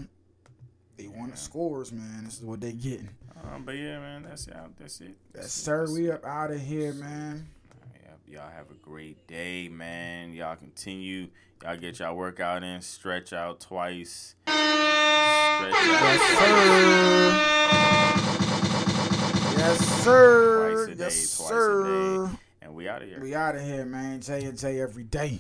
they 0.97 1.07
wanted 1.07 1.37
scores, 1.37 1.91
man. 1.91 2.25
This 2.25 2.39
is 2.39 2.45
what 2.45 2.61
they 2.61 2.73
getting. 2.73 3.09
Um, 3.43 3.63
but 3.63 3.75
yeah, 3.75 3.99
man, 3.99 4.23
that's 4.23 4.47
yeah, 4.47 4.65
that's 4.79 4.99
it. 5.01 5.15
That's 5.33 5.47
it. 5.47 5.49
sir. 5.51 5.87
We 5.91 6.11
up 6.11 6.25
out 6.25 6.51
of 6.51 6.59
here, 6.59 6.93
man. 6.93 7.47
Y'all 8.29 8.51
have 8.53 8.69
a 8.69 8.73
great 8.73 9.25
day, 9.25 9.69
man. 9.69 10.33
Y'all 10.33 10.57
continue. 10.57 11.29
Y'all 11.63 11.77
get 11.77 11.99
y'all 11.99 12.13
workout 12.13 12.61
in. 12.61 12.81
Stretch 12.81 13.31
out 13.31 13.61
twice. 13.61 14.35
Stretch 14.43 14.53
out 14.53 16.03
Yes, 16.03 16.19
sir. 16.37 17.57
Yes, 19.57 20.03
sir. 20.03 20.75
Twice 20.75 20.87
a 20.87 20.95
day, 20.95 21.03
yes, 21.05 21.37
twice 21.37 21.51
a 21.51 21.83
day. 21.83 22.37
And 22.63 22.75
we 22.75 22.89
out 22.89 23.01
of 23.01 23.07
here. 23.07 23.21
We 23.21 23.33
out 23.33 23.55
of 23.55 23.61
here, 23.61 23.85
man. 23.85 24.19
J 24.19 24.43
and 24.43 24.57
J 24.57 24.81
every 24.81 25.05
day. 25.05 25.39